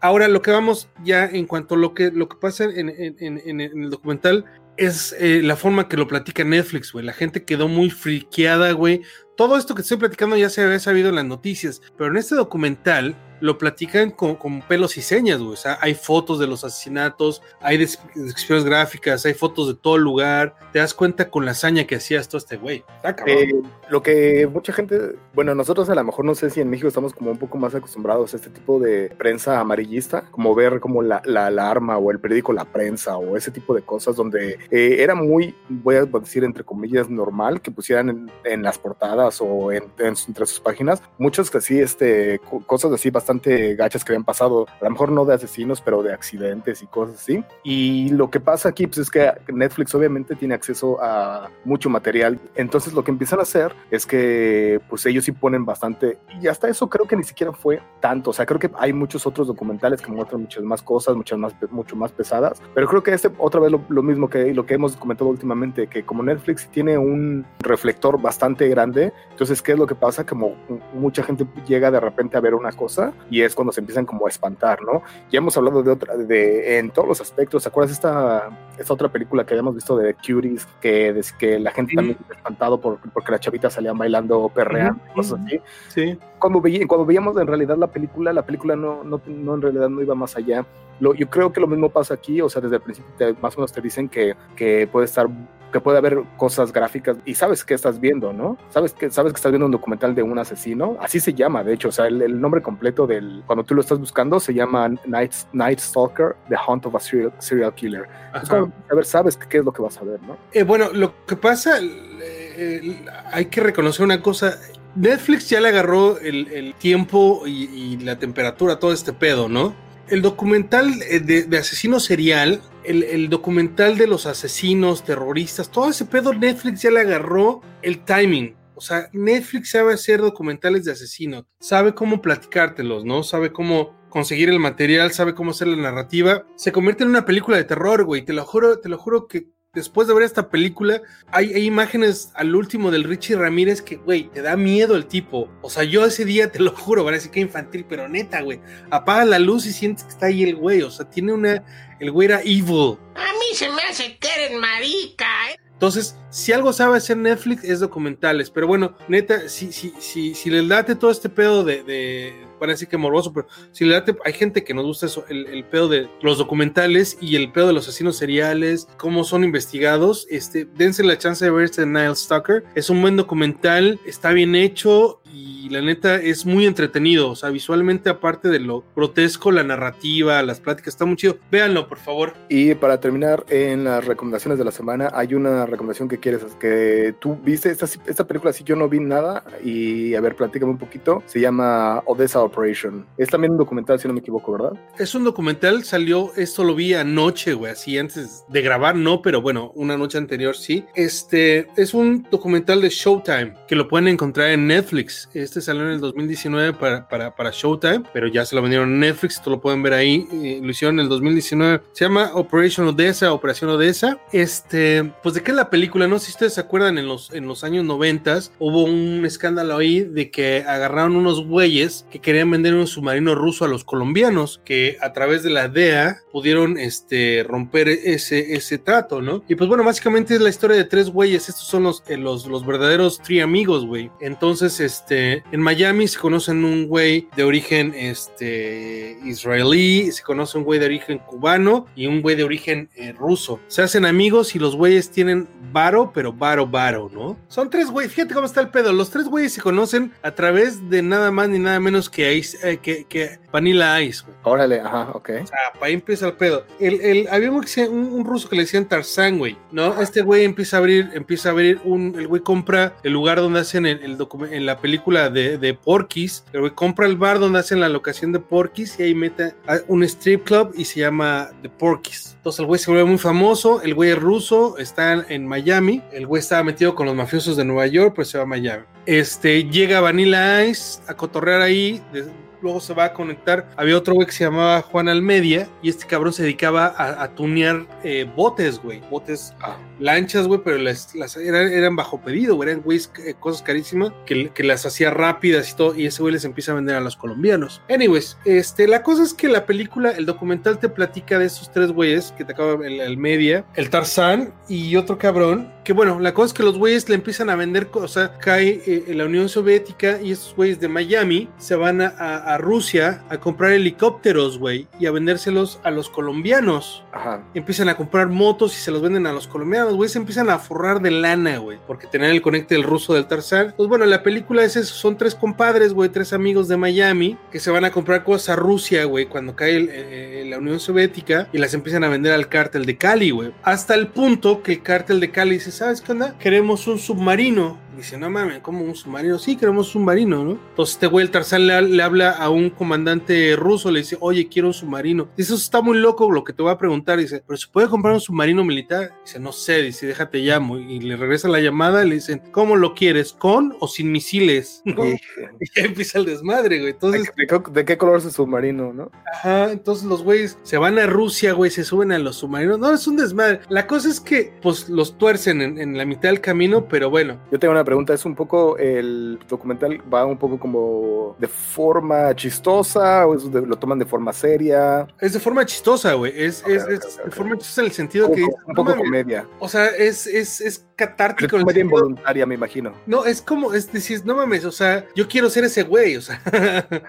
ahora 0.03 0.29
lo 0.29 0.43
que 0.43 0.51
vamos 0.51 0.89
ya 1.05 1.25
en 1.27 1.47
cuanto 1.47 1.75
a 1.77 1.79
lo 1.79 1.95
que, 1.95 2.11
lo 2.11 2.29
que 2.29 2.37
pasa 2.37 2.65
en, 2.65 2.89
en- 2.91 3.17
en- 3.45 3.61
el 3.61 3.89
documental 3.91 4.45
es 4.77 5.15
eh, 5.19 5.41
la 5.43 5.57
forma 5.57 5.89
que 5.89 5.97
lo 5.97 6.07
platica 6.09 6.45
Netflix, 6.45 6.93
güey. 6.93 7.05
La 7.05 7.13
gente 7.13 7.45
quedó 7.45 7.69
muy 7.69 7.91
friqueada, 7.91 8.73
güey. 8.73 9.03
Todo 9.37 9.57
esto 9.57 9.75
que 9.75 9.83
estoy 9.83 9.97
platicando 9.99 10.37
ya 10.37 10.49
se 10.51 10.63
había 10.63 10.79
sabido 10.79 11.09
en 11.11 11.15
las 11.17 11.25
noticias, 11.25 11.81
pero 11.97 12.11
en 12.11 12.17
este 12.17 12.35
documental 12.35 13.15
lo 13.43 13.59
platican 13.59 14.11
con, 14.13 14.37
con 14.37 14.63
pelos 14.63 14.97
y 14.97 15.03
señas, 15.03 15.39
güey. 15.41 15.53
O 15.53 15.57
sea, 15.57 15.77
hay 15.81 15.95
fotos 15.95 16.39
de 16.39 16.47
los 16.47 16.65
asesinatos, 16.65 17.43
hay 17.61 17.77
des- 17.77 17.99
descripciones 18.15 18.65
gráficas, 18.65 19.27
hay 19.27 19.35
fotos 19.35 19.69
de 19.69 19.75
todo 19.75 19.99
lugar. 19.99 20.55
Te 20.73 20.79
das 20.79 20.95
cuenta 20.95 21.29
con 21.29 21.45
la 21.45 21.51
hazaña 21.51 21.85
que 21.87 21.97
hacía 21.97 22.21
esto 22.21 22.37
este 22.39 22.57
güey. 22.57 22.85
Eh, 23.27 23.53
lo 23.91 24.03
que 24.03 24.47
mucha 24.51 24.73
gente, 24.73 25.17
bueno, 25.35 25.55
nosotros 25.55 25.91
a 25.91 25.95
lo 25.95 26.05
mejor 26.05 26.25
no 26.25 26.35
sé 26.35 26.51
si 26.51 26.61
en 26.61 26.71
México 26.71 26.89
estamos 26.89 27.13
como 27.13 27.31
un 27.33 27.39
poco 27.39 27.59
más 27.59 27.75
acostumbrados 27.75 28.33
a 28.33 28.37
este 28.37 28.49
tipo 28.51 28.79
de 28.79 29.11
prensa 29.19 29.59
amarillista, 29.59 30.23
como 30.31 30.55
ver 30.55 30.79
como 30.81 31.03
la, 31.03 31.21
la 31.25 31.47
alarma 31.47 31.99
o 31.99 32.11
el 32.13 32.21
periódico 32.21 32.53
La 32.53 32.65
Prensa 32.65 33.17
o 33.17 33.37
ese 33.37 33.51
tipo 33.51 33.75
de 33.75 33.83
cosas 33.83 34.15
donde 34.17 34.59
eh, 34.71 34.97
era 35.01 35.15
muy, 35.17 35.55
voy 35.69 35.97
a 35.97 36.05
decir 36.05 36.45
entre 36.45 36.63
comillas, 36.65 37.11
normal 37.11 37.61
que 37.61 37.71
pusieran 37.73 38.09
en, 38.09 38.31
en 38.45 38.63
las 38.63 38.79
portadas 38.79 39.41
o 39.41 39.73
en, 39.73 39.85
en- 39.99 40.15
entre 40.29 40.47
sus 40.47 40.61
páginas 40.61 41.03
muchas 41.19 41.51
que 41.51 41.61
sí, 41.61 41.81
este, 41.81 42.39
co- 42.49 42.65
cosas 42.65 42.93
así 42.93 43.11
bastante 43.11 43.32
gachas 43.41 44.05
que 44.05 44.13
habían 44.13 44.25
pasado, 44.25 44.67
a 44.81 44.85
lo 44.85 44.91
mejor 44.91 45.11
no 45.11 45.25
de 45.25 45.35
asesinos, 45.35 45.81
pero 45.81 46.03
de 46.03 46.13
accidentes 46.13 46.83
y 46.83 46.87
cosas 46.87 47.17
así. 47.17 47.45
Y 47.63 48.11
lo 48.11 48.31
que 48.31 48.41
pasa 48.41 48.69
aquí 48.69 48.87
pues, 48.87 48.99
es 48.99 49.11
que 49.11 49.33
Netflix 49.53 49.95
obviamente 49.95 50.35
tiene 50.35 50.55
acceso 50.55 50.99
a 51.03 51.51
mucho 51.65 51.89
material, 51.91 52.39
entonces 52.55 52.93
lo 52.93 53.05
que 53.05 53.11
empiezan 53.11 53.39
a 53.39 53.43
hacer 53.43 53.75
es 53.91 54.07
que 54.07 54.81
pues 54.89 55.07
ellos 55.07 55.25
sí 55.25 55.33
ponen 55.33 55.65
bastante, 55.65 56.19
y 56.41 56.49
hasta 56.49 56.69
eso 56.69 56.89
creo 56.89 57.07
que 57.07 57.17
ni 57.17 57.25
siquiera 57.25 57.53
fue 57.53 57.81
tanto, 58.01 58.31
o 58.31 58.33
sea, 58.33 58.47
creo 58.47 58.59
que 58.59 58.71
hay 58.79 58.93
muchos 58.93 59.27
otros 59.27 59.47
documentales 59.47 60.01
que 60.01 60.11
muestran 60.11 60.43
muchas 60.43 60.63
más 60.63 60.83
cosas, 60.83 61.17
muchas 61.17 61.39
más, 61.39 61.55
mucho 61.71 61.97
más 61.97 62.13
pesadas, 62.13 62.61
pero 62.75 62.87
creo 62.89 63.03
que 63.03 63.13
este 63.13 63.31
otra 63.39 63.61
vez 63.61 63.71
lo, 63.71 63.83
lo 63.89 64.03
mismo 64.03 64.29
que 64.29 64.53
lo 64.53 64.67
que 64.67 64.75
hemos 64.75 64.97
comentado 64.97 65.31
últimamente, 65.31 65.87
que 65.87 66.05
como 66.05 66.23
Netflix 66.23 66.69
tiene 66.69 66.99
un 66.99 67.45
reflector 67.61 68.21
bastante 68.21 68.69
grande, 68.69 69.13
entonces, 69.31 69.63
¿qué 69.63 69.73
es 69.73 69.79
lo 69.79 69.87
que 69.87 69.95
pasa? 69.95 70.25
Como 70.25 70.55
mucha 70.93 71.23
gente 71.23 71.47
llega 71.67 71.91
de 71.91 72.01
repente 72.01 72.37
a 72.37 72.41
ver 72.41 72.55
una 72.55 72.73
cosa 72.73 73.13
y 73.31 73.43
es 73.43 73.55
cuando 73.55 73.73
se 73.73 73.81
empiezan 73.81 74.05
como 74.07 74.27
a 74.27 74.29
espantar, 74.29 74.83
¿no? 74.83 75.03
Ya 75.31 75.39
hemos 75.39 75.57
hablado 75.57 75.83
de 75.83 75.91
otra, 75.91 76.17
de 76.17 76.79
en 76.79 76.91
todos 76.91 77.09
los 77.09 77.21
aspectos, 77.21 77.63
¿te 77.63 77.69
acuerdas 77.69 77.93
esta, 77.93 78.49
esta 78.79 78.93
otra 78.95 79.09
película 79.09 79.45
que 79.45 79.55
habíamos 79.55 79.75
visto 79.75 79.97
de 79.97 80.15
Cuties, 80.15 80.67
que, 80.81 81.13
des- 81.13 81.33
que 81.33 81.59
la 81.59 81.71
gente 81.71 81.91
Sí. 81.91 81.97
también 81.97 82.19
se 82.27 82.33
espantado 82.35 82.81
por, 82.81 82.99
porque 83.13 83.33
las 83.33 83.41
chavitas 83.41 83.73
salían 83.75 83.97
bailando, 83.99 84.49
perreando, 84.49 85.01
Ujú. 85.07 85.15
cosas 85.15 85.41
así? 85.47 85.61
Sí. 85.89 86.19
cuando, 86.39 86.61
veí- 86.61 86.87
cuando 86.87 87.07
veíamos 87.07 87.37
en 87.39 87.47
realidad 87.47 87.77
la 87.77 87.87
película, 87.87 88.33
la 88.33 88.45
película 88.45 88.75
no, 88.77 89.05
no, 89.05 89.21
no 89.27 89.55
en 89.55 89.63
realidad 89.63 89.89
no 89.89 90.03
iba 90.03 90.15
más 90.15 90.37
allá. 90.37 90.67
Lo, 91.01 91.15
yo 91.15 91.29
creo 91.31 91.53
que 91.53 91.61
lo 91.61 91.67
mismo 91.67 91.89
pasa 91.89 92.15
aquí, 92.15 92.41
o 92.41 92.49
sea, 92.49 92.61
desde 92.61 92.77
el 92.77 92.83
principio 92.83 93.11
te- 93.17 93.33
más 93.35 93.55
o 93.57 93.59
menos 93.61 93.73
te 93.73 93.81
dicen 93.81 94.09
que, 94.09 94.35
que 94.57 94.87
puede 94.91 95.07
estar 95.07 95.27
que 95.73 95.81
puede 95.81 95.99
haber 95.99 96.23
cosas 96.37 96.73
gráficas 96.73 97.17
y 97.25 97.35
sabes 97.35 97.65
que 97.65 97.75
estás 97.75 97.99
viendo, 97.99 98.33
¿no? 98.33 98.59
Sabes 98.71 98.93
que 98.93 99.11
sabes 99.11 99.33
que 99.33 99.39
estás 99.39 99.51
viendo 99.53 99.67
un 99.67 99.73
documental 99.73 100.15
de 100.15 100.23
un 100.23 100.39
asesino, 100.39 100.97
así 101.01 101.19
se 101.19 101.35
llama, 101.35 101.65
de 101.65 101.75
hecho, 101.75 101.89
o 101.89 101.93
sea, 101.93 102.07
el, 102.07 102.23
el 102.23 102.41
nombre 102.41 102.63
completo 102.63 103.07
del 103.07 103.43
cuando 103.47 103.65
tú 103.65 103.75
lo 103.75 103.81
estás 103.81 103.99
buscando 103.99 104.39
se 104.39 104.55
llama 104.55 104.89
Night, 105.07 105.33
Night 105.53 105.79
Stalker: 105.79 106.37
The 106.49 106.57
Hunt 106.69 106.87
of 106.87 106.95
a 106.95 107.01
Serial, 107.01 107.33
serial 107.39 107.75
Killer. 107.75 108.07
Es 108.41 108.49
como, 108.49 108.73
a 108.91 108.95
ver, 108.95 109.05
sabes 109.05 109.37
qué 109.37 109.59
es 109.59 109.65
lo 109.65 109.73
que 109.73 109.83
vas 109.83 109.97
a 109.99 110.05
ver, 110.05 110.21
¿no? 110.23 110.37
Eh, 110.53 110.63
bueno, 110.63 110.91
lo 110.93 111.15
que 111.27 111.37
pasa, 111.37 111.79
eh, 111.81 113.05
hay 113.33 113.47
que 113.47 113.61
reconocer 113.61 114.05
una 114.05 114.23
cosa. 114.23 114.59
Netflix 114.95 115.49
ya 115.49 115.61
le 115.61 115.69
agarró 115.69 116.19
el, 116.19 116.49
el 116.49 116.75
tiempo 116.75 117.43
y, 117.47 117.65
y 117.65 117.97
la 117.99 118.19
temperatura 118.19 118.75
a 118.75 118.79
todo 118.79 118.93
este 118.93 119.13
pedo, 119.13 119.49
¿no? 119.49 119.75
El 120.09 120.21
documental 120.21 120.93
eh, 121.09 121.21
de, 121.21 121.45
de 121.45 121.59
asesino 121.59 121.99
serial, 121.99 122.61
el, 122.85 123.03
el 123.03 123.29
documental 123.29 123.97
de 123.97 124.07
los 124.07 124.27
asesinos, 124.27 125.05
terroristas, 125.05 125.71
todo 125.71 125.91
ese 125.91 126.05
pedo 126.05 126.33
Netflix 126.33 126.83
ya 126.83 126.91
le 126.91 127.01
agarró 127.01 127.61
el 127.83 128.05
timing. 128.05 128.57
O 128.75 128.81
sea, 128.81 129.09
Netflix 129.13 129.71
sabe 129.71 129.95
hacer 129.95 130.21
documentales 130.21 130.85
de 130.85 130.93
asesinos, 130.93 131.45
sabe 131.61 131.95
cómo 131.95 132.21
platicártelos, 132.21 133.05
¿no? 133.05 133.23
Sabe 133.23 133.53
cómo 133.53 133.95
conseguir 134.09 134.49
el 134.49 134.59
material, 134.59 135.13
sabe 135.13 135.35
cómo 135.35 135.53
hacer 135.53 135.69
la 135.69 135.77
narrativa. 135.77 136.47
Se 136.57 136.73
convierte 136.73 137.05
en 137.05 137.11
una 137.11 137.25
película 137.25 137.57
de 137.57 137.65
terror, 137.65 138.05
güey. 138.05 138.23
Te 138.23 138.33
lo 138.33 138.45
juro, 138.45 138.81
te 138.81 138.89
lo 138.89 138.99
juro 138.99 139.27
que 139.27 139.47
después 139.75 140.07
de 140.07 140.15
ver 140.15 140.23
esta 140.25 140.51
película, 140.51 141.01
hay, 141.31 141.53
hay 141.55 141.65
imágenes 141.65 142.31
al 142.35 142.55
último 142.55 142.91
del 142.91 143.05
Richie 143.05 143.37
Ramírez 143.37 143.81
que, 143.81 143.97
güey, 143.97 144.31
te 144.31 144.43
da 144.43 144.57
miedo 144.57 144.97
el 144.97 145.07
tipo. 145.07 145.49
O 145.63 145.71
sea, 145.71 145.85
yo 145.85 146.05
ese 146.05 146.25
día, 146.25 146.53
te 146.53 146.61
lo 146.61 146.71
juro, 146.77 147.05
parece 147.05 147.31
que 147.31 147.41
infantil, 147.41 147.87
pero 147.89 148.09
neta, 148.09 148.43
güey. 148.43 148.61
Apaga 148.91 149.25
la 149.25 149.39
luz 149.39 149.67
y 149.67 149.73
sientes 149.73 150.05
que 150.05 150.11
está 150.11 150.27
ahí 150.27 150.43
el 150.43 150.57
güey. 150.57 150.83
O 150.83 150.91
sea, 150.91 151.09
tiene 151.09 151.33
una. 151.33 151.65
El 152.01 152.11
güey 152.11 152.29
era 152.29 152.41
evil. 152.43 152.99
A 153.15 153.33
mí 153.33 153.55
se 153.55 153.69
me 153.71 153.83
hace 153.83 154.17
que 154.19 154.29
eres 154.37 154.59
marica, 154.59 155.27
¿eh? 155.51 155.59
Entonces, 155.73 156.17
si 156.31 156.53
algo 156.53 156.73
sabe 156.73 156.97
hacer 156.97 157.17
Netflix 157.17 157.65
es 157.65 157.81
documentales. 157.81 158.51
Pero 158.51 158.67
bueno, 158.67 158.97
neta, 159.09 159.49
si, 159.49 159.73
si, 159.73 159.93
si, 159.99 160.35
si 160.35 160.51
les 160.51 160.65
late 160.65 160.95
todo 160.95 161.11
este 161.11 161.29
pedo 161.29 161.65
de, 161.65 161.83
de 161.83 162.35
parece 162.63 162.87
que 162.87 162.97
morboso, 162.97 163.33
pero 163.33 163.49
si 163.73 163.85
le 163.85 163.91
late, 163.97 164.17
hay 164.25 164.33
gente 164.35 164.63
que 164.63 164.73
nos 164.73 164.85
gusta 164.85 165.07
eso, 165.07 165.25
el, 165.29 165.65
pedo 165.65 165.89
de 165.89 166.09
los 166.21 166.39
documentales 166.39 167.19
y 167.21 167.35
el 167.35 167.51
pedo 167.51 167.67
de 167.67 167.73
los 167.73 167.89
asesinos 167.89 168.17
seriales, 168.17 168.87
cómo 168.99 169.25
son 169.25 169.43
investigados, 169.43 170.29
este, 170.31 170.65
dense 170.77 171.03
la 171.03 171.19
chance 171.19 171.45
de 171.45 171.51
ver 171.51 171.65
este 171.65 171.85
Nile 171.87 172.15
Stalker. 172.15 172.63
Es 172.77 172.89
un 172.89 173.03
buen 173.03 173.17
documental, 173.17 173.99
está 174.07 174.31
bien 174.31 174.55
hecho 174.55 175.21
y 175.33 175.69
la 175.71 175.81
neta 175.81 176.17
es 176.17 176.45
muy 176.45 176.67
entretenido. 176.67 177.31
O 177.31 177.37
sea, 177.37 177.51
visualmente, 177.51 178.11
aparte 178.11 178.49
de 178.49 178.61
lo 178.61 178.85
grotesco, 178.95 179.51
la 179.51 179.63
narrativa, 179.63 180.43
las 180.43 180.61
pláticas, 180.61 180.95
está 180.95 181.05
muy 181.05 181.17
chido. 181.17 181.37
Véanlo, 181.51 181.89
por 181.89 181.99
favor. 181.99 182.35
Y 182.49 182.75
para 182.75 183.01
terminar, 183.01 183.45
en 183.49 183.85
las 183.85 184.05
recomendaciones 184.05 184.59
de 184.59 184.65
la 184.65 184.73
semana, 184.73 185.11
hay 185.15 185.35
una 185.35 185.67
recomendación 185.67 186.09
que 186.09 186.19
quieres, 186.19 186.43
que 186.61 187.15
tú 187.19 187.39
viste 187.43 187.71
esta, 187.71 187.87
esta 188.07 188.27
película, 188.27 188.53
sí, 188.53 188.65
yo 188.65 188.77
no 188.77 188.89
vi 188.89 189.01
nada, 189.01 189.45
y 189.65 190.15
a 190.15 190.21
ver, 190.21 190.37
platícame 190.37 190.73
un 190.73 190.79
poquito. 190.79 191.23
Se 191.27 191.41
llama 191.41 192.03
Odessa 192.07 192.41
Operation. 192.53 193.07
Es 193.17 193.29
también 193.29 193.53
un 193.53 193.59
documental, 193.59 193.99
si 193.99 194.07
no 194.09 194.15
me 194.15 194.21
equivoco, 194.21 194.53
¿verdad? 194.53 194.73
Es 194.99 195.15
un 195.15 195.25
documental, 195.25 195.85
salió, 195.85 196.33
esto 196.37 196.65
lo 196.65 196.75
vi 196.75 196.95
anoche, 196.95 197.55
güey, 197.55 197.73
así 197.73 197.99
antes 197.99 198.45
de 198.49 198.63
grabar, 198.63 198.95
no, 198.97 199.23
pero 199.23 199.41
bueno, 199.41 199.73
una 199.75 199.97
noche 199.97 200.19
anterior 200.19 200.57
sí. 200.57 200.85
Este 200.95 201.67
es 201.77 201.95
un 201.95 202.27
documental 202.31 202.81
de 202.81 202.89
Showtime 202.91 203.55
que 203.67 203.77
lo 203.77 203.89
pueden 203.89 204.09
encontrar 204.09 204.51
en 204.51 204.67
Netflix. 204.67 205.29
Este 205.35 205.61
salió 205.61 205.83
en 205.83 205.93
el 205.93 206.01
2019 206.01 206.75
para, 206.75 207.09
para, 207.09 207.35
para 207.35 207.51
Showtime, 207.53 208.05
pero 208.13 208.29
ya 208.29 208.45
se 208.45 208.55
lo 208.55 208.63
vendieron 208.63 208.91
en 208.91 209.01
Netflix, 209.01 209.37
esto 209.37 209.51
lo 209.51 209.61
pueden 209.61 209.83
ver 209.83 209.95
ahí. 209.95 210.27
eh, 210.33 210.61
lo 210.63 210.71
hicieron 210.71 210.99
en 210.99 211.05
el 211.05 211.09
2019. 211.09 211.83
Se 211.93 212.05
llama 212.05 212.31
Operation 212.35 212.87
Odessa, 212.87 213.33
Operación 213.33 213.71
Odessa. 213.71 214.19
Este, 214.33 215.13
pues 215.23 215.35
de 215.35 215.43
qué 215.43 215.51
es 215.51 215.57
la 215.57 215.71
película, 215.71 216.07
no 216.07 216.19
sé 216.19 216.27
si 216.27 216.33
ustedes 216.33 216.55
se 216.55 216.61
acuerdan, 216.61 216.99
en 216.99 217.07
los, 217.07 217.33
en 217.33 217.47
los 217.47 217.65
años 217.65 217.85
90 217.85 218.23
hubo 218.59 218.85
un 218.85 219.25
escándalo 219.27 219.77
ahí 219.77 220.01
de 220.01 220.31
que 220.31 220.65
agarraron 220.67 221.17
unos 221.17 221.45
güeyes 221.47 222.07
que 222.11 222.21
querían 222.21 222.42
vender 222.51 222.75
un 222.75 222.87
submarino 222.87 223.35
ruso 223.35 223.65
a 223.65 223.69
los 223.69 223.85
colombianos, 223.85 224.61
que 224.65 224.97
a 225.01 225.13
través 225.13 225.43
de 225.43 225.51
la 225.51 225.69
DEA 225.69 226.19
pudieron 226.31 226.79
este, 226.79 227.45
romper 227.47 227.89
ese, 227.89 228.55
ese 228.55 228.79
trato, 228.79 229.21
¿no? 229.21 229.45
Y 229.49 229.55
pues 229.55 229.69
bueno, 229.69 229.85
básicamente 229.85 230.35
es 230.35 230.41
la 230.41 230.51
historia 230.51 230.77
de 230.77 230.85
tres 230.85 231.11
güeyes, 231.11 231.49
estos 231.49 231.67
son 231.67 231.85
los, 231.85 232.03
eh, 232.09 232.17
los, 232.17 232.47
los 232.47 232.67
verdaderos 232.67 233.21
tri 233.21 233.41
amigos, 233.41 233.87
güey. 233.87 234.11
Entonces, 234.21 234.81
este, 234.81 235.45
en 235.53 235.61
Miami 235.61 236.09
se 236.09 236.19
conocen 236.19 236.65
un 236.65 236.87
güey 236.87 237.29
de 237.37 237.45
origen 237.45 237.95
este, 237.95 239.19
israelí, 239.25 240.11
se 240.13 240.23
conoce 240.23 240.59
un 240.59 240.65
güey 240.65 240.79
de 240.81 240.87
origen 240.87 241.19
cubano 241.19 241.87
y 241.95 242.07
un 242.07 242.23
güey 242.23 242.37
de 242.37 242.45
origen 242.45 242.89
eh, 242.97 243.13
ruso. 243.13 243.61
Se 243.69 243.83
hacen 243.83 244.05
amigos 244.05 244.55
y 244.55 244.59
los 244.59 244.77
güeyes 244.77 245.11
tienen 245.11 245.49
varo, 245.73 246.13
pero 246.15 246.33
varo, 246.33 246.67
varo, 246.67 247.11
¿no? 247.13 247.37
Son 247.49 247.71
tres 247.71 247.91
güeyes, 247.91 248.13
fíjate 248.13 248.35
cómo 248.35 248.47
está 248.47 248.61
el 248.61 248.69
pedo. 248.69 248.93
Los 248.93 249.11
tres 249.11 249.27
güeyes 249.27 249.53
se 249.53 249.61
conocen 249.61 250.13
a 250.23 250.33
través 250.33 250.89
de 250.91 251.03
nada 251.03 251.31
más 251.31 251.49
ni 251.49 251.59
nada 251.59 251.81
menos 251.81 252.11
que, 252.11 252.22
Ice, 252.25 252.59
eh, 252.63 252.79
que, 252.79 253.05
que 253.05 253.39
Vanilla 253.53 254.01
Ice, 254.01 254.23
güey. 254.25 254.37
Órale, 254.45 254.81
ajá, 254.81 255.11
ok. 255.13 255.31
O 255.43 255.47
sea, 255.47 255.59
para 255.75 255.87
ahí 255.87 255.95
empieza 255.95 256.27
el 256.27 256.33
pedo. 256.35 256.65
El, 256.81 257.01
el, 257.01 257.29
había 257.31 257.51
un, 257.51 257.65
un, 257.91 258.25
ruso 258.25 258.49
que 258.49 258.57
le 258.57 258.63
decían 258.63 258.87
Tarzán, 258.87 259.39
güey, 259.39 259.57
¿no? 259.71 260.01
Este 260.01 260.23
güey 260.23 260.45
empieza 260.45 260.77
a 260.77 260.81
abrir, 260.81 261.11
empieza 261.15 261.51
a 261.51 261.53
abrir 261.53 261.81
un, 261.85 262.15
el 262.19 262.27
güey 262.27 262.43
compra 262.43 262.95
el 263.03 263.13
lugar 263.13 263.39
donde 263.39 263.61
hacen 263.61 263.87
el, 263.87 264.03
el 264.03 264.19
en 264.51 264.67
la 264.67 264.79
película 264.79 265.31
de, 265.31 265.59
de 265.59 265.75
Porky's, 265.75 266.45
el 266.53 266.61
güey 266.61 266.73
compra 266.73 267.07
el 267.07 267.17
bar 267.17 267.39
donde 267.39 267.59
hacen 267.59 267.81
la 267.81 267.89
locación 267.89 268.33
de 268.33 268.39
Porky's 268.39 268.99
y 268.99 269.03
ahí 269.03 269.15
mete 269.15 269.55
a 269.67 269.79
un 269.89 270.03
strip 270.05 270.45
club 270.45 270.73
y 270.77 270.85
se 270.85 271.01
llama 271.01 271.51
The 271.63 271.69
Porky's. 271.69 272.35
Entonces 272.37 272.61
el 272.61 272.67
güey 272.67 272.81
se 272.81 272.91
vuelve 272.91 273.09
muy 273.09 273.19
famoso, 273.19 273.83
el 273.83 273.95
güey 273.95 274.11
es 274.11 274.19
ruso, 274.19 274.79
está 274.79 275.13
en, 275.29 275.47
Miami, 275.47 276.03
el 276.13 276.27
güey 276.27 276.41
estaba 276.41 276.65
metido 276.65 276.95
con 276.95 277.07
los 277.07 277.15
mafiosos 277.15 277.57
de 277.57 277.65
Nueva 277.65 277.87
York, 277.87 278.15
pues 278.15 278.29
se 278.29 278.39
va 278.39 278.45
a 278.45 278.47
Miami. 278.47 278.85
Este, 279.07 279.65
llega 279.65 280.01
Vanilla 280.01 280.65
Ice 280.65 281.01
a 281.07 281.15
cotorrear 281.15 281.61
ahí, 281.61 282.03
de- 282.13 282.25
luego 282.63 282.81
se 282.81 282.95
va 282.95 283.05
a 283.07 283.13
conectar. 283.13 283.69
Había 283.77 283.97
otro 283.97 284.15
güey 284.15 284.27
que 284.27 284.33
se 284.33 284.45
llamaba 284.45 284.81
Juan 284.83 285.09
Almedia 285.09 285.69
y 285.83 285.89
este 285.89 286.07
cabrón 286.07 286.33
se 286.33 286.43
dedicaba 286.43 286.87
a, 286.97 287.23
a 287.23 287.35
tunear 287.35 287.87
eh, 288.05 288.27
botes, 288.37 288.79
güey. 288.81 289.01
Botes, 289.11 289.55
Ah. 289.61 289.77
lanchas, 290.01 290.47
güey, 290.47 290.61
pero 290.65 290.79
las, 290.79 291.15
las 291.15 291.37
eran, 291.37 291.73
eran 291.73 291.97
bajo 291.97 292.21
pedido, 292.21 292.57
güey. 292.57 292.71
Eran 292.71 292.83
güeyes, 292.83 293.11
eh, 293.25 293.35
cosas 293.39 293.63
carísimas 293.63 294.13
que, 294.27 294.51
que 294.51 294.63
las 294.65 294.85
hacía 294.87 295.11
rápidas 295.11 295.71
y 295.71 295.77
todo. 295.77 295.95
Y 295.97 296.07
ese 296.07 296.23
güey 296.23 296.33
les 296.35 296.45
empieza 296.45 296.73
a 296.73 296.77
vender 296.77 296.97
a 296.97 297.01
los 297.01 297.17
colombianos. 297.17 297.83
Anyways, 297.89 298.37
este, 298.45 298.87
la 298.89 299.03
cosa 299.03 299.23
es 299.23 299.35
que 299.35 299.49
la 299.49 299.67
película, 299.67 300.11
el 300.11 300.27
documental 300.27 300.79
te 300.79 300.89
platica 300.89 301.39
de 301.39 301.47
esos 301.47 301.71
tres 301.73 301.93
güeyes 301.93 302.33
que 302.37 302.45
te 302.45 302.53
acaba 302.53 302.87
el, 302.87 303.01
el 303.01 303.17
media, 303.17 303.65
el 303.75 303.91
Tarzán 303.91 304.53
y 304.69 304.97
otro 304.97 305.19
cabrón. 305.19 305.73
Que 305.85 305.93
bueno, 305.93 306.21
la 306.21 306.33
cosa 306.33 306.47
es 306.47 306.53
que 306.55 306.63
los 306.63 306.79
güeyes 306.79 307.09
le 307.09 307.17
empiezan 307.17 307.51
a 307.51 307.57
vender 307.57 307.89
cosas. 307.89 308.31
Cae 308.41 308.83
eh, 308.87 309.05
en 309.09 309.19
la 309.19 309.25
Unión 309.25 309.49
Soviética 309.49 310.21
y 310.23 310.31
estos 310.31 310.55
güeyes 310.55 310.79
de 310.79 310.87
Miami 310.89 311.49
se 311.59 311.75
van 311.75 312.01
a, 312.01 312.07
a- 312.17 312.55
a 312.55 312.59
Rusia 312.59 313.25
a 313.29 313.39
comprar 313.39 313.73
helicópteros, 313.73 314.59
güey, 314.59 314.87
y 315.01 315.07
a 315.07 315.11
vendérselos 315.11 315.81
a 315.83 315.91
los 315.91 316.09
colombianos 316.09 317.03
Ajá. 317.13 317.43
empiezan 317.55 317.89
a 317.89 317.97
comprar 317.97 318.29
motos 318.29 318.77
y 318.77 318.81
se 318.81 318.91
los 318.91 319.03
venden 319.03 319.27
a 319.27 319.33
los 319.33 319.47
colombianos, 319.49 319.95
güey, 319.95 320.09
se 320.09 320.19
empiezan 320.19 320.51
a 320.51 320.59
forrar 320.59 321.01
de 321.03 321.11
lana, 321.11 321.59
güey, 321.59 321.79
porque 321.87 322.07
tenían 322.07 322.31
el 322.31 322.43
conecte 322.43 322.75
del 322.75 322.85
ruso 322.85 323.15
del 323.15 323.27
Tarzán. 323.27 323.75
Pues 323.77 323.89
bueno, 323.89 324.07
la 324.07 324.23
película 324.23 324.63
es 324.65 324.77
eso, 324.77 324.95
son 324.95 325.17
tres 325.17 325.35
compadres, 325.35 325.93
güey, 325.93 326.09
tres 326.11 326.33
amigos 326.33 326.69
de 326.69 326.77
Miami 326.77 327.37
que 327.51 327.61
se 327.61 327.71
van 327.71 327.85
a 327.85 327.91
comprar 327.91 328.25
cosas 328.25 328.51
a 328.51 328.57
Rusia, 328.57 329.05
güey, 329.05 329.27
cuando 329.27 329.55
cae 329.57 329.77
el- 329.77 329.89
eh, 329.93 330.45
la 330.49 330.59
Unión 330.59 330.81
Soviética 330.81 331.49
y 331.53 331.59
las 331.59 331.75
empiezan 331.75 332.05
a 332.05 332.09
vender 332.09 332.33
al 332.33 332.49
cártel 332.49 332.85
de 332.87 332.97
Cali, 332.97 333.31
güey. 333.31 333.53
Hasta 333.63 333.95
el 333.95 334.09
punto 334.09 334.63
que 334.63 334.73
el 334.73 334.83
cártel 334.83 335.21
de 335.21 335.31
Cali 335.31 335.61
¿sabes 335.73 336.01
qué 336.03 336.13
onda? 336.13 336.37
Queremos 336.39 336.87
un 336.87 336.99
submarino. 336.99 337.79
Dice, 337.97 338.17
no 338.17 338.31
mames, 338.31 338.61
¿cómo 338.61 338.83
un 338.85 338.95
submarino? 338.95 339.39
Sí, 339.39 339.57
queremos 339.57 339.89
un 339.89 339.93
submarino, 340.03 340.45
¿no? 340.45 340.51
Entonces 340.53 340.95
este 340.95 341.07
güey, 341.07 341.25
el 341.27 341.31
Tarzán, 341.31 341.67
le, 341.67 341.83
le 341.83 342.03
habla 342.03 342.31
a 342.31 342.49
un 342.49 342.71
comandante 342.71 343.55
ruso, 343.57 343.91
le 343.91 344.01
dice, 344.01 344.17
oye, 344.21 344.49
quiero 344.49 344.69
un 344.69 344.75
submarino. 344.75 345.29
Dice, 345.37 345.55
eso 345.55 345.63
está 345.63 345.83
muy 345.83 345.99
loco 345.99 346.31
lo 346.31 346.43
que 346.43 346.53
te 346.53 346.63
voy 346.63 346.73
a 346.73 346.79
preguntar. 346.79 347.19
Dice, 347.19 347.43
¿pero 347.47 347.57
se 347.57 347.69
puede 347.69 347.89
comprar 347.89 348.15
un 348.15 348.21
submarino 348.21 348.65
militar? 348.65 349.13
Dice, 349.25 349.39
no 349.39 349.53
sé, 349.53 349.83
dice, 349.83 350.07
déjate 350.07 350.39
llamo. 350.39 350.79
Y 350.79 351.01
le 351.01 351.17
regresa 351.17 351.49
la 351.49 351.61
llamada 351.61 352.05
le 352.05 352.15
dicen, 352.17 352.43
¿cómo 352.51 352.77
lo 352.77 352.95
quieres? 352.95 353.33
¿Con 353.35 353.77
o 353.81 353.87
sin 353.89 354.11
misiles? 354.11 354.81
¿No? 354.87 355.05
Y- 355.07 355.13
Y 355.61 355.81
ya 355.81 355.87
empieza 355.87 356.19
el 356.19 356.25
desmadre, 356.25 356.79
güey. 356.81 356.93
Entonces, 356.93 357.31
¿De, 357.37 357.47
qué- 357.47 357.71
de 357.73 357.85
qué 357.85 357.99
color 357.99 358.19
es 358.19 358.25
el 358.25 358.33
submarino, 358.33 358.93
no? 358.93 359.11
Ajá, 359.35 359.71
entonces 359.71 360.05
los 360.07 360.23
güeyes 360.23 360.59
se 360.63 360.77
van 360.79 360.99
a 360.99 361.07
Rusia, 361.07 361.53
güey, 361.53 361.71
se 361.71 361.85
suben 361.85 362.11
a 362.13 362.19
los 362.19 362.37
submarinos. 362.37 362.79
No, 362.79 362.93
es 362.93 363.07
un 363.07 363.17
desmadre. 363.17 363.61
La 363.69 363.87
cosa 363.87 364.09
es 364.09 364.19
que, 364.21 364.53
pues, 364.63 364.89
los 364.89 365.19
tuercen 365.19 365.61
en, 365.61 365.79
en 365.79 365.97
la 365.99 366.05
mitad 366.05 366.31
del 366.31 366.41
camino, 366.41 366.89
pero 366.89 367.11
bueno. 367.11 367.39
Yo 367.53 367.59
tengo 367.59 367.73
una 367.73 367.82
pregunta, 367.85 368.15
es 368.15 368.25
un 368.25 368.35
poco, 368.35 368.77
el 368.79 369.39
documental 369.49 370.01
va 370.13 370.25
un 370.27 370.37
poco 370.39 370.59
como 370.59 371.37
de 371.39 371.49
forma 371.49 372.35
chistosa 372.37 373.27
o 373.27 373.35
es 373.35 373.51
de- 373.51 373.63
lo 373.67 373.77
toman 373.77 373.99
de 373.99 374.07
forma 374.07 374.33
seria, 374.33 375.07
Es 375.21 375.33
de 375.33 375.41
forma 375.41 375.65
chistosa, 375.67 376.15
güey. 376.15 376.33
Es, 376.35 376.63
es, 376.67 376.85
es 376.87 377.17
de 377.25 377.31
forma 377.31 377.57
chistosa 377.59 377.81
en 377.83 377.87
el 377.87 377.93
sentido 377.93 378.29
un 378.29 378.35
que. 378.35 378.43
poco, 378.43 378.57
un 378.57 378.69
"No 378.69 378.75
poco 378.75 378.91
mames". 378.91 379.05
comedia. 379.05 379.47
O 379.59 379.69
sea, 379.69 379.87
es, 379.89 380.27
es, 380.27 380.61
catártico. 381.07 381.57
es 381.57 381.63
sentido- 381.63 381.85
involuntaria, 381.85 382.47
me 382.47 382.55
imagino. 382.55 382.93
No, 383.07 383.25
es 383.25 383.41
como, 383.43 383.75
es 383.75 383.93
decir, 383.93 384.21
no 384.25 384.35
mames, 384.37 384.65
o 384.65 384.73
sea, 384.73 385.07
yo 385.15 385.29
quiero 385.29 385.49
ser 385.51 385.65
ese 385.65 385.83
güey, 385.83 386.17
o 386.17 386.21
sea, 386.23 386.41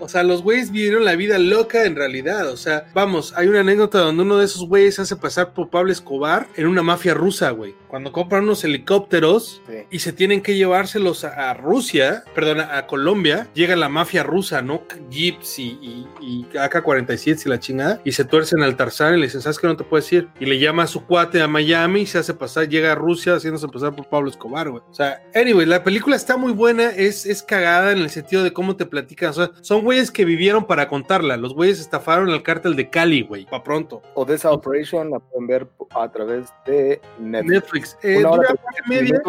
o 0.00 0.08
sea, 0.08 0.22
los 0.22 0.42
güeyes 0.42 0.70
vivieron 0.70 1.04
la 1.04 1.16
vida 1.16 1.38
loca 1.38 1.84
en 1.84 1.96
realidad, 1.96 2.48
o 2.48 2.56
sea, 2.56 2.86
vamos, 2.94 3.32
hay 3.36 3.48
una 3.48 3.60
anécdota 3.60 3.98
donde 3.98 4.22
uno 4.22 4.36
de 4.38 4.44
esos 4.44 4.66
güeyes 4.68 4.94
se 4.96 5.02
hace 5.02 5.16
pasar 5.16 5.52
por 5.54 5.70
Pablo 5.70 5.90
Escobar 5.92 6.46
en 6.56 6.66
una 6.66 6.82
mafia 6.82 7.14
rusa, 7.14 7.50
güey, 7.50 7.74
cuando 7.88 8.12
compran 8.12 8.44
unos 8.44 8.62
helicópteros 8.64 9.62
Sí. 9.66 9.74
y 9.90 9.98
se 10.00 10.12
tienen 10.12 10.42
que 10.42 10.56
llevárselos 10.56 11.24
a, 11.24 11.50
a 11.50 11.54
Rusia, 11.54 12.22
perdón, 12.34 12.60
a, 12.60 12.78
a 12.78 12.86
Colombia, 12.86 13.48
llega 13.54 13.76
la 13.76 13.88
mafia 13.88 14.22
rusa, 14.22 14.62
¿no? 14.62 14.82
Jeeps 15.10 15.58
y, 15.58 15.78
y, 15.82 16.06
y 16.20 16.46
AK-47 16.56 17.46
y 17.46 17.48
la 17.48 17.58
chingada, 17.58 18.00
y 18.04 18.12
se 18.12 18.24
tuercen 18.24 18.62
al 18.62 18.76
Tarzán 18.76 19.14
y 19.14 19.18
le 19.20 19.26
dicen, 19.26 19.40
¿sabes 19.40 19.58
qué 19.58 19.66
no 19.66 19.76
te 19.76 19.84
puedes 19.84 20.10
ir? 20.12 20.28
Y 20.40 20.46
le 20.46 20.58
llama 20.58 20.84
a 20.84 20.86
su 20.86 21.04
cuate 21.04 21.40
a 21.42 21.48
Miami 21.48 22.02
y 22.02 22.06
se 22.06 22.18
hace 22.18 22.34
pasar, 22.34 22.68
llega 22.68 22.92
a 22.92 22.94
Rusia 22.94 23.37
haciéndose 23.38 23.68
pasar 23.68 23.94
por 23.94 24.08
Pablo 24.08 24.30
Escobar, 24.30 24.70
güey. 24.70 24.82
O 24.90 24.94
sea, 24.94 25.22
anyway, 25.34 25.66
la 25.66 25.82
película 25.82 26.16
está 26.16 26.36
muy 26.36 26.52
buena, 26.52 26.90
es, 26.90 27.26
es 27.26 27.42
cagada 27.42 27.92
en 27.92 27.98
el 27.98 28.10
sentido 28.10 28.42
de 28.42 28.52
cómo 28.52 28.76
te 28.76 28.86
platican, 28.86 29.30
o 29.30 29.32
sea, 29.32 29.50
son 29.60 29.82
güeyes 29.82 30.10
que 30.10 30.24
vivieron 30.24 30.66
para 30.66 30.88
contarla, 30.88 31.36
los 31.36 31.54
güeyes 31.54 31.80
estafaron 31.80 32.30
al 32.30 32.42
cártel 32.42 32.76
de 32.76 32.90
Cali, 32.90 33.22
güey, 33.22 33.46
pa' 33.46 33.62
pronto. 33.62 34.02
Odessa 34.14 34.50
Operation 34.50 35.10
la 35.10 35.18
pueden 35.18 35.46
ver 35.46 35.68
a 35.90 36.10
través 36.10 36.48
de 36.66 37.00
Netflix. 37.18 37.52
Netflix. 37.52 37.98
Eh, 38.02 38.18
Una 38.18 38.30
hora 38.30 38.54
media. 38.88 39.22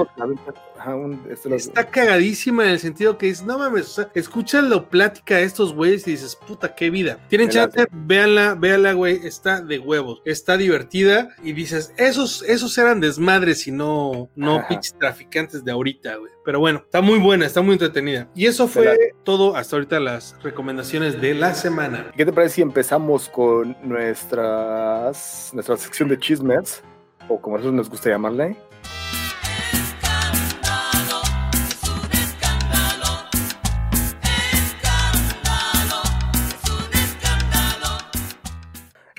Está 1.52 1.90
cagadísima 1.90 2.64
en 2.64 2.70
el 2.72 2.80
sentido 2.80 3.18
que 3.18 3.26
dices, 3.26 3.46
no 3.46 3.58
mames, 3.58 3.88
o 3.88 3.90
sea, 3.90 4.12
escuchas 4.14 4.64
la 4.64 4.82
plática 4.90 5.36
de 5.36 5.44
estos 5.44 5.74
güeyes 5.74 6.08
y 6.08 6.12
dices, 6.12 6.36
puta, 6.36 6.74
qué 6.74 6.90
vida. 6.90 7.20
Tienen 7.28 7.50
chance, 7.50 7.86
véanla, 7.92 8.56
véanla, 8.56 8.94
güey, 8.94 9.20
está 9.26 9.62
de 9.62 9.80
huevos, 9.80 10.22
está 10.24 10.56
divertida 10.56 11.36
y 11.44 11.52
dices, 11.52 11.94
esos, 11.98 12.44
esos 12.44 12.78
eran 12.78 13.02
desmadres 13.02 13.68
y 13.68 13.72
no, 13.72 13.99
no 14.36 14.66
traficantes 14.98 15.64
de 15.64 15.72
ahorita, 15.72 16.16
güey. 16.16 16.32
Pero 16.46 16.60
bueno, 16.60 16.82
está 16.84 17.02
muy 17.02 17.20
buena, 17.20 17.46
está 17.46 17.62
muy 17.62 17.74
entretenida. 17.74 18.30
Y 18.36 18.46
eso 18.46 18.68
fue 18.68 19.14
todo 19.24 19.56
hasta 19.56 19.76
ahorita 19.76 20.00
las 20.00 20.36
recomendaciones 20.42 21.20
de 21.22 21.34
la 21.34 21.54
semana. 21.54 22.12
¿Qué 22.16 22.26
te 22.26 22.34
parece 22.34 22.56
si 22.56 22.62
empezamos 22.62 23.30
con 23.30 23.76
nuestras, 23.84 25.52
nuestra 25.54 25.78
sección 25.78 26.10
de 26.10 26.18
chismes? 26.18 26.84
O 27.28 27.40
como 27.40 27.56
a 27.56 27.60
nosotros 27.60 27.76
nos 27.76 27.90
gusta 27.90 28.10
llamarle. 28.10 28.58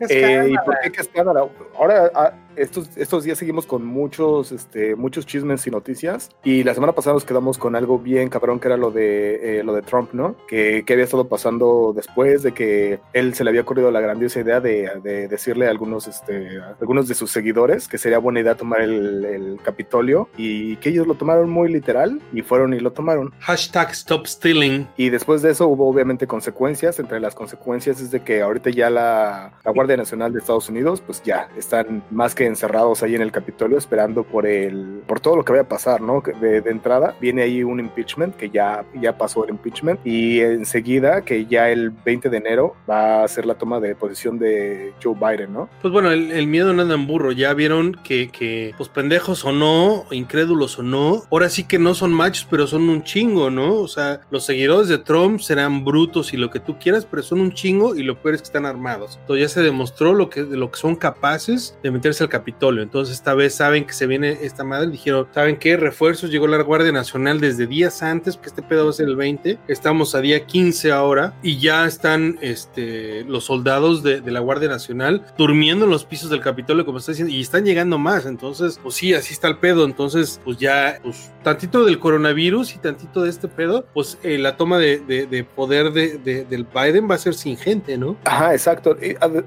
Eh, 0.08 0.48
¿Y 0.50 0.56
por 0.64 0.78
qué 0.80 1.00
escándalo? 1.00 1.50
Ahora, 1.78 2.10
ah, 2.14 2.32
estos, 2.56 2.96
estos 2.96 3.24
días 3.24 3.38
seguimos 3.38 3.66
con 3.66 3.84
muchos, 3.84 4.52
este, 4.52 4.94
muchos 4.96 5.26
chismes 5.26 5.66
y 5.66 5.70
noticias. 5.70 6.30
Y 6.44 6.64
la 6.64 6.74
semana 6.74 6.92
pasada 6.92 7.14
nos 7.14 7.24
quedamos 7.24 7.58
con 7.58 7.76
algo 7.76 7.98
bien 7.98 8.28
cabrón 8.28 8.60
que 8.60 8.68
era 8.68 8.76
lo 8.76 8.90
de, 8.90 9.60
eh, 9.60 9.64
lo 9.64 9.74
de 9.74 9.82
Trump, 9.82 10.12
¿no? 10.12 10.36
Que, 10.48 10.84
que 10.84 10.92
había 10.92 11.04
estado 11.04 11.28
pasando 11.28 11.92
después 11.94 12.42
de 12.42 12.52
que 12.52 13.00
él 13.12 13.34
se 13.34 13.44
le 13.44 13.50
había 13.50 13.62
ocurrido 13.62 13.90
la 13.90 14.00
grandiosa 14.00 14.40
idea 14.40 14.60
de, 14.60 14.90
de 15.02 15.28
decirle 15.28 15.66
a 15.66 15.70
algunos, 15.70 16.06
este, 16.06 16.58
a 16.60 16.76
algunos 16.80 17.08
de 17.08 17.14
sus 17.14 17.30
seguidores 17.30 17.88
que 17.88 17.98
sería 17.98 18.18
buena 18.18 18.40
idea 18.40 18.54
tomar 18.54 18.80
el, 18.82 19.24
el 19.24 19.60
Capitolio 19.62 20.28
y 20.36 20.76
que 20.76 20.90
ellos 20.90 21.06
lo 21.06 21.14
tomaron 21.14 21.50
muy 21.50 21.72
literal 21.72 22.20
y 22.32 22.42
fueron 22.42 22.74
y 22.74 22.80
lo 22.80 22.92
tomaron. 22.92 23.32
Hashtag 23.40 23.90
stop 23.90 24.26
stealing. 24.26 24.88
Y 24.96 25.10
después 25.10 25.42
de 25.42 25.50
eso 25.50 25.68
hubo 25.68 25.88
obviamente 25.88 26.26
consecuencias. 26.26 26.98
Entre 26.98 27.20
las 27.20 27.34
consecuencias 27.34 28.00
es 28.00 28.10
de 28.10 28.22
que 28.22 28.42
ahorita 28.42 28.70
ya 28.70 28.90
la, 28.90 29.52
la 29.64 29.70
Guardia 29.72 29.96
Nacional 29.96 30.32
de 30.32 30.38
Estados 30.38 30.68
Unidos, 30.68 31.02
pues 31.04 31.22
ya 31.22 31.48
están 31.56 32.02
más 32.10 32.34
que 32.34 32.39
encerrados 32.46 33.02
ahí 33.02 33.14
en 33.14 33.22
el 33.22 33.32
Capitolio 33.32 33.78
esperando 33.78 34.24
por 34.24 34.46
el, 34.46 35.02
por 35.06 35.20
todo 35.20 35.36
lo 35.36 35.44
que 35.44 35.52
vaya 35.52 35.62
a 35.62 35.68
pasar, 35.68 36.00
¿no? 36.00 36.22
Que 36.22 36.32
De, 36.32 36.60
de 36.60 36.70
entrada 36.70 37.14
viene 37.20 37.42
ahí 37.42 37.62
un 37.62 37.80
impeachment 37.80 38.36
que 38.36 38.50
ya, 38.50 38.84
ya 39.00 39.16
pasó 39.16 39.44
el 39.44 39.50
impeachment 39.50 40.00
y 40.04 40.40
enseguida 40.40 41.22
que 41.22 41.46
ya 41.46 41.70
el 41.70 41.90
20 41.90 42.30
de 42.30 42.36
enero 42.36 42.76
va 42.88 43.24
a 43.24 43.28
ser 43.28 43.46
la 43.46 43.54
toma 43.54 43.80
de 43.80 43.94
posición 43.94 44.38
de 44.38 44.92
Joe 45.02 45.14
Biden, 45.14 45.52
¿no? 45.52 45.68
Pues 45.82 45.92
bueno, 45.92 46.10
el, 46.10 46.30
el 46.32 46.46
miedo 46.46 46.72
no 46.72 46.82
anda 46.82 46.94
en 46.94 47.06
burro. 47.06 47.32
Ya 47.32 47.52
vieron 47.54 47.94
que, 48.04 48.30
que, 48.30 48.74
pues 48.76 48.88
pendejos 48.88 49.44
o 49.44 49.52
no, 49.52 50.06
incrédulos 50.10 50.78
o 50.78 50.82
no, 50.82 51.22
ahora 51.30 51.48
sí 51.48 51.64
que 51.64 51.78
no 51.78 51.94
son 51.94 52.12
machos, 52.12 52.46
pero 52.50 52.66
son 52.66 52.88
un 52.88 53.02
chingo, 53.02 53.50
¿no? 53.50 53.74
O 53.74 53.88
sea, 53.88 54.20
los 54.30 54.44
seguidores 54.44 54.88
de 54.88 54.98
Trump 54.98 55.40
serán 55.40 55.84
brutos 55.84 56.32
y 56.32 56.36
lo 56.36 56.50
que 56.50 56.60
tú 56.60 56.78
quieras, 56.78 57.06
pero 57.08 57.22
son 57.22 57.40
un 57.40 57.52
chingo 57.52 57.94
y 57.94 58.02
lo 58.02 58.20
peor 58.20 58.34
es 58.34 58.42
que 58.42 58.46
están 58.46 58.66
armados. 58.66 59.18
Entonces 59.20 59.48
ya 59.48 59.54
se 59.54 59.62
demostró 59.62 60.14
lo 60.14 60.30
que, 60.30 60.42
lo 60.42 60.70
que 60.70 60.78
son 60.78 60.96
capaces 60.96 61.78
de 61.82 61.90
meterse 61.90 62.24
al 62.24 62.29
Capitolio. 62.30 62.82
Entonces 62.82 63.14
esta 63.16 63.34
vez 63.34 63.54
saben 63.54 63.84
que 63.84 63.92
se 63.92 64.06
viene 64.06 64.38
esta 64.42 64.64
madre. 64.64 64.88
Dijeron, 64.88 65.26
¿saben 65.34 65.56
qué? 65.58 65.76
Refuerzos. 65.76 66.30
Llegó 66.30 66.46
la 66.46 66.62
Guardia 66.62 66.92
Nacional 66.92 67.40
desde 67.40 67.66
días 67.66 68.02
antes, 68.02 68.36
porque 68.36 68.48
este 68.48 68.62
pedo 68.62 68.84
va 68.84 68.90
a 68.90 68.94
ser 68.94 69.08
el 69.08 69.16
20. 69.16 69.58
Estamos 69.68 70.14
a 70.14 70.20
día 70.22 70.46
15 70.46 70.92
ahora 70.92 71.34
y 71.42 71.58
ya 71.58 71.84
están 71.86 72.38
este, 72.40 73.24
los 73.24 73.44
soldados 73.44 74.02
de, 74.02 74.22
la 74.30 74.40
Guardia 74.40 74.68
Nacional 74.68 75.24
durmiendo 75.36 75.84
en 75.86 75.90
los 75.90 76.04
pisos 76.04 76.30
del 76.30 76.40
Capitolio, 76.40 76.86
como 76.86 76.98
está 76.98 77.12
diciendo, 77.12 77.34
y 77.34 77.40
están 77.40 77.64
llegando 77.64 77.98
más. 77.98 78.24
Entonces, 78.26 78.78
pues 78.82 78.94
sí, 78.94 79.12
así 79.12 79.32
está 79.34 79.48
el 79.48 79.58
pedo. 79.58 79.84
Entonces, 79.84 80.40
pues 80.44 80.56
ya, 80.58 80.98
pues 81.02 81.32
tantito 81.42 81.84
del 81.84 81.98
coronavirus 81.98 82.74
y 82.76 82.78
tantito 82.78 83.22
de 83.22 83.30
este 83.30 83.48
pedo, 83.48 83.84
pues 83.92 84.18
eh, 84.22 84.38
la 84.38 84.56
toma 84.56 84.78
de, 84.78 84.98
de- 85.00 85.26
de 85.26 85.42
poder 85.44 85.92
de, 85.92 86.18
de- 86.18 86.44
del 86.44 86.64
Biden 86.64 87.10
va 87.10 87.16
a 87.16 87.18
ser 87.18 87.34
sin 87.34 87.56
gente, 87.56 87.98
¿no? 87.98 88.16
Ajá, 88.24 88.52
exacto. 88.52 88.96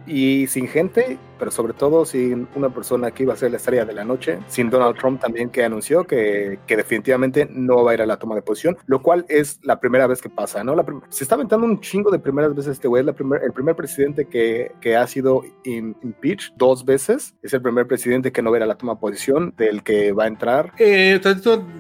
Y 0.08 0.48
sin 0.48 0.68
gente, 0.68 1.18
pero 1.44 1.52
sobre 1.52 1.74
todo 1.74 2.06
sin 2.06 2.48
una 2.56 2.74
persona 2.74 3.12
que 3.12 3.24
iba 3.24 3.34
a 3.34 3.36
ser 3.36 3.52
la 3.52 3.58
estrella 3.58 3.84
de 3.84 3.92
la 3.92 4.06
noche, 4.06 4.40
sin 4.48 4.70
Donald 4.70 4.98
Trump 4.98 5.20
también 5.20 5.50
que 5.50 5.62
anunció 5.66 6.06
que, 6.06 6.58
que 6.66 6.78
definitivamente 6.78 7.50
no 7.52 7.84
va 7.84 7.92
a 7.92 7.94
ir 7.96 8.02
a 8.02 8.06
la 8.06 8.16
toma 8.16 8.34
de 8.34 8.42
posición, 8.42 8.78
lo 8.86 9.02
cual 9.02 9.26
es 9.28 9.60
la 9.62 9.82
primera 9.82 10.08
vez 10.08 10.22
que 10.22 10.30
pasa, 10.30 10.64
¿no? 10.64 10.74
La 10.74 10.86
se 11.10 11.26
está 11.26 11.36
aventando 11.36 11.66
un 11.66 11.82
chingo 11.82 12.12
de 12.12 12.20
primeras 12.20 12.56
veces 12.56 12.72
este 12.72 12.88
güey, 12.88 13.04
es 13.04 13.10
el 13.10 13.52
primer 13.52 13.76
presidente 13.76 14.26
que, 14.26 14.72
que 14.80 14.96
ha 14.96 15.06
sido 15.06 15.44
im- 15.66 15.96
impeached 16.02 16.54
dos 16.56 16.86
veces, 16.86 17.36
es 17.44 17.54
el 17.54 17.62
primer 17.62 17.88
presidente 17.88 18.32
que 18.32 18.42
no 18.42 18.54
a 18.54 18.60
la 18.66 18.76
toma 18.78 18.94
de 18.94 19.00
posición, 19.02 19.54
del 19.58 19.84
que 19.84 20.14
va 20.14 20.24
a 20.24 20.28
entrar. 20.28 20.72
Eh, 20.78 21.20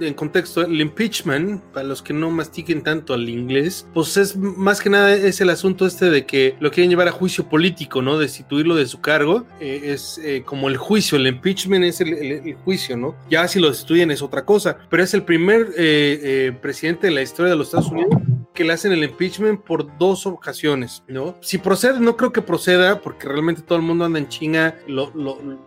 en 0.01 0.13
contexto, 0.13 0.63
el 0.63 0.81
impeachment, 0.81 1.61
para 1.71 1.87
los 1.87 2.01
que 2.01 2.13
no 2.13 2.31
mastiquen 2.31 2.81
tanto 2.81 3.13
al 3.13 3.29
inglés, 3.29 3.87
pues 3.93 4.17
es 4.17 4.35
más 4.35 4.81
que 4.81 4.89
nada 4.89 5.13
es 5.13 5.39
el 5.39 5.49
asunto 5.51 5.85
este 5.85 6.09
de 6.09 6.25
que 6.25 6.57
lo 6.59 6.69
quieren 6.71 6.89
llevar 6.89 7.07
a 7.07 7.11
juicio 7.11 7.47
político, 7.47 8.01
¿no? 8.01 8.17
Destituirlo 8.17 8.75
de 8.75 8.87
su 8.87 8.99
cargo, 8.99 9.45
eh, 9.59 9.91
es 9.93 10.19
eh, 10.23 10.43
como 10.45 10.67
el 10.69 10.77
juicio, 10.77 11.17
el 11.17 11.27
impeachment 11.27 11.85
es 11.85 12.01
el, 12.01 12.55
juicio, 12.65 12.97
¿no? 12.97 13.15
Ya 13.29 13.47
si 13.47 13.59
lo 13.59 13.69
destituyen 13.69 14.11
es 14.11 14.21
otra 14.21 14.45
cosa, 14.45 14.77
pero 14.89 15.03
es 15.03 15.13
el 15.13 15.23
primer 15.23 15.67
eh, 15.77 16.51
presidente 16.61 17.07
de 17.07 17.13
la 17.13 17.21
historia 17.21 17.51
de 17.51 17.57
los 17.57 17.67
Estados 17.67 17.91
Unidos 17.91 18.13
que 18.53 18.63
le 18.63 18.71
hacen 18.73 18.91
el 18.91 19.03
impeachment 19.03 19.61
por 19.61 19.97
dos 19.97 20.27
ocasiones, 20.27 21.03
¿no? 21.07 21.35
Si 21.41 21.57
procede, 21.57 21.99
no 21.99 22.15
creo 22.15 22.31
que 22.31 22.43
proceda, 22.43 23.01
porque 23.01 23.27
realmente 23.27 23.63
todo 23.63 23.79
el 23.79 23.83
mundo 23.83 24.05
anda 24.05 24.19
en 24.19 24.27
chinga, 24.27 24.75
lo- 24.87 25.11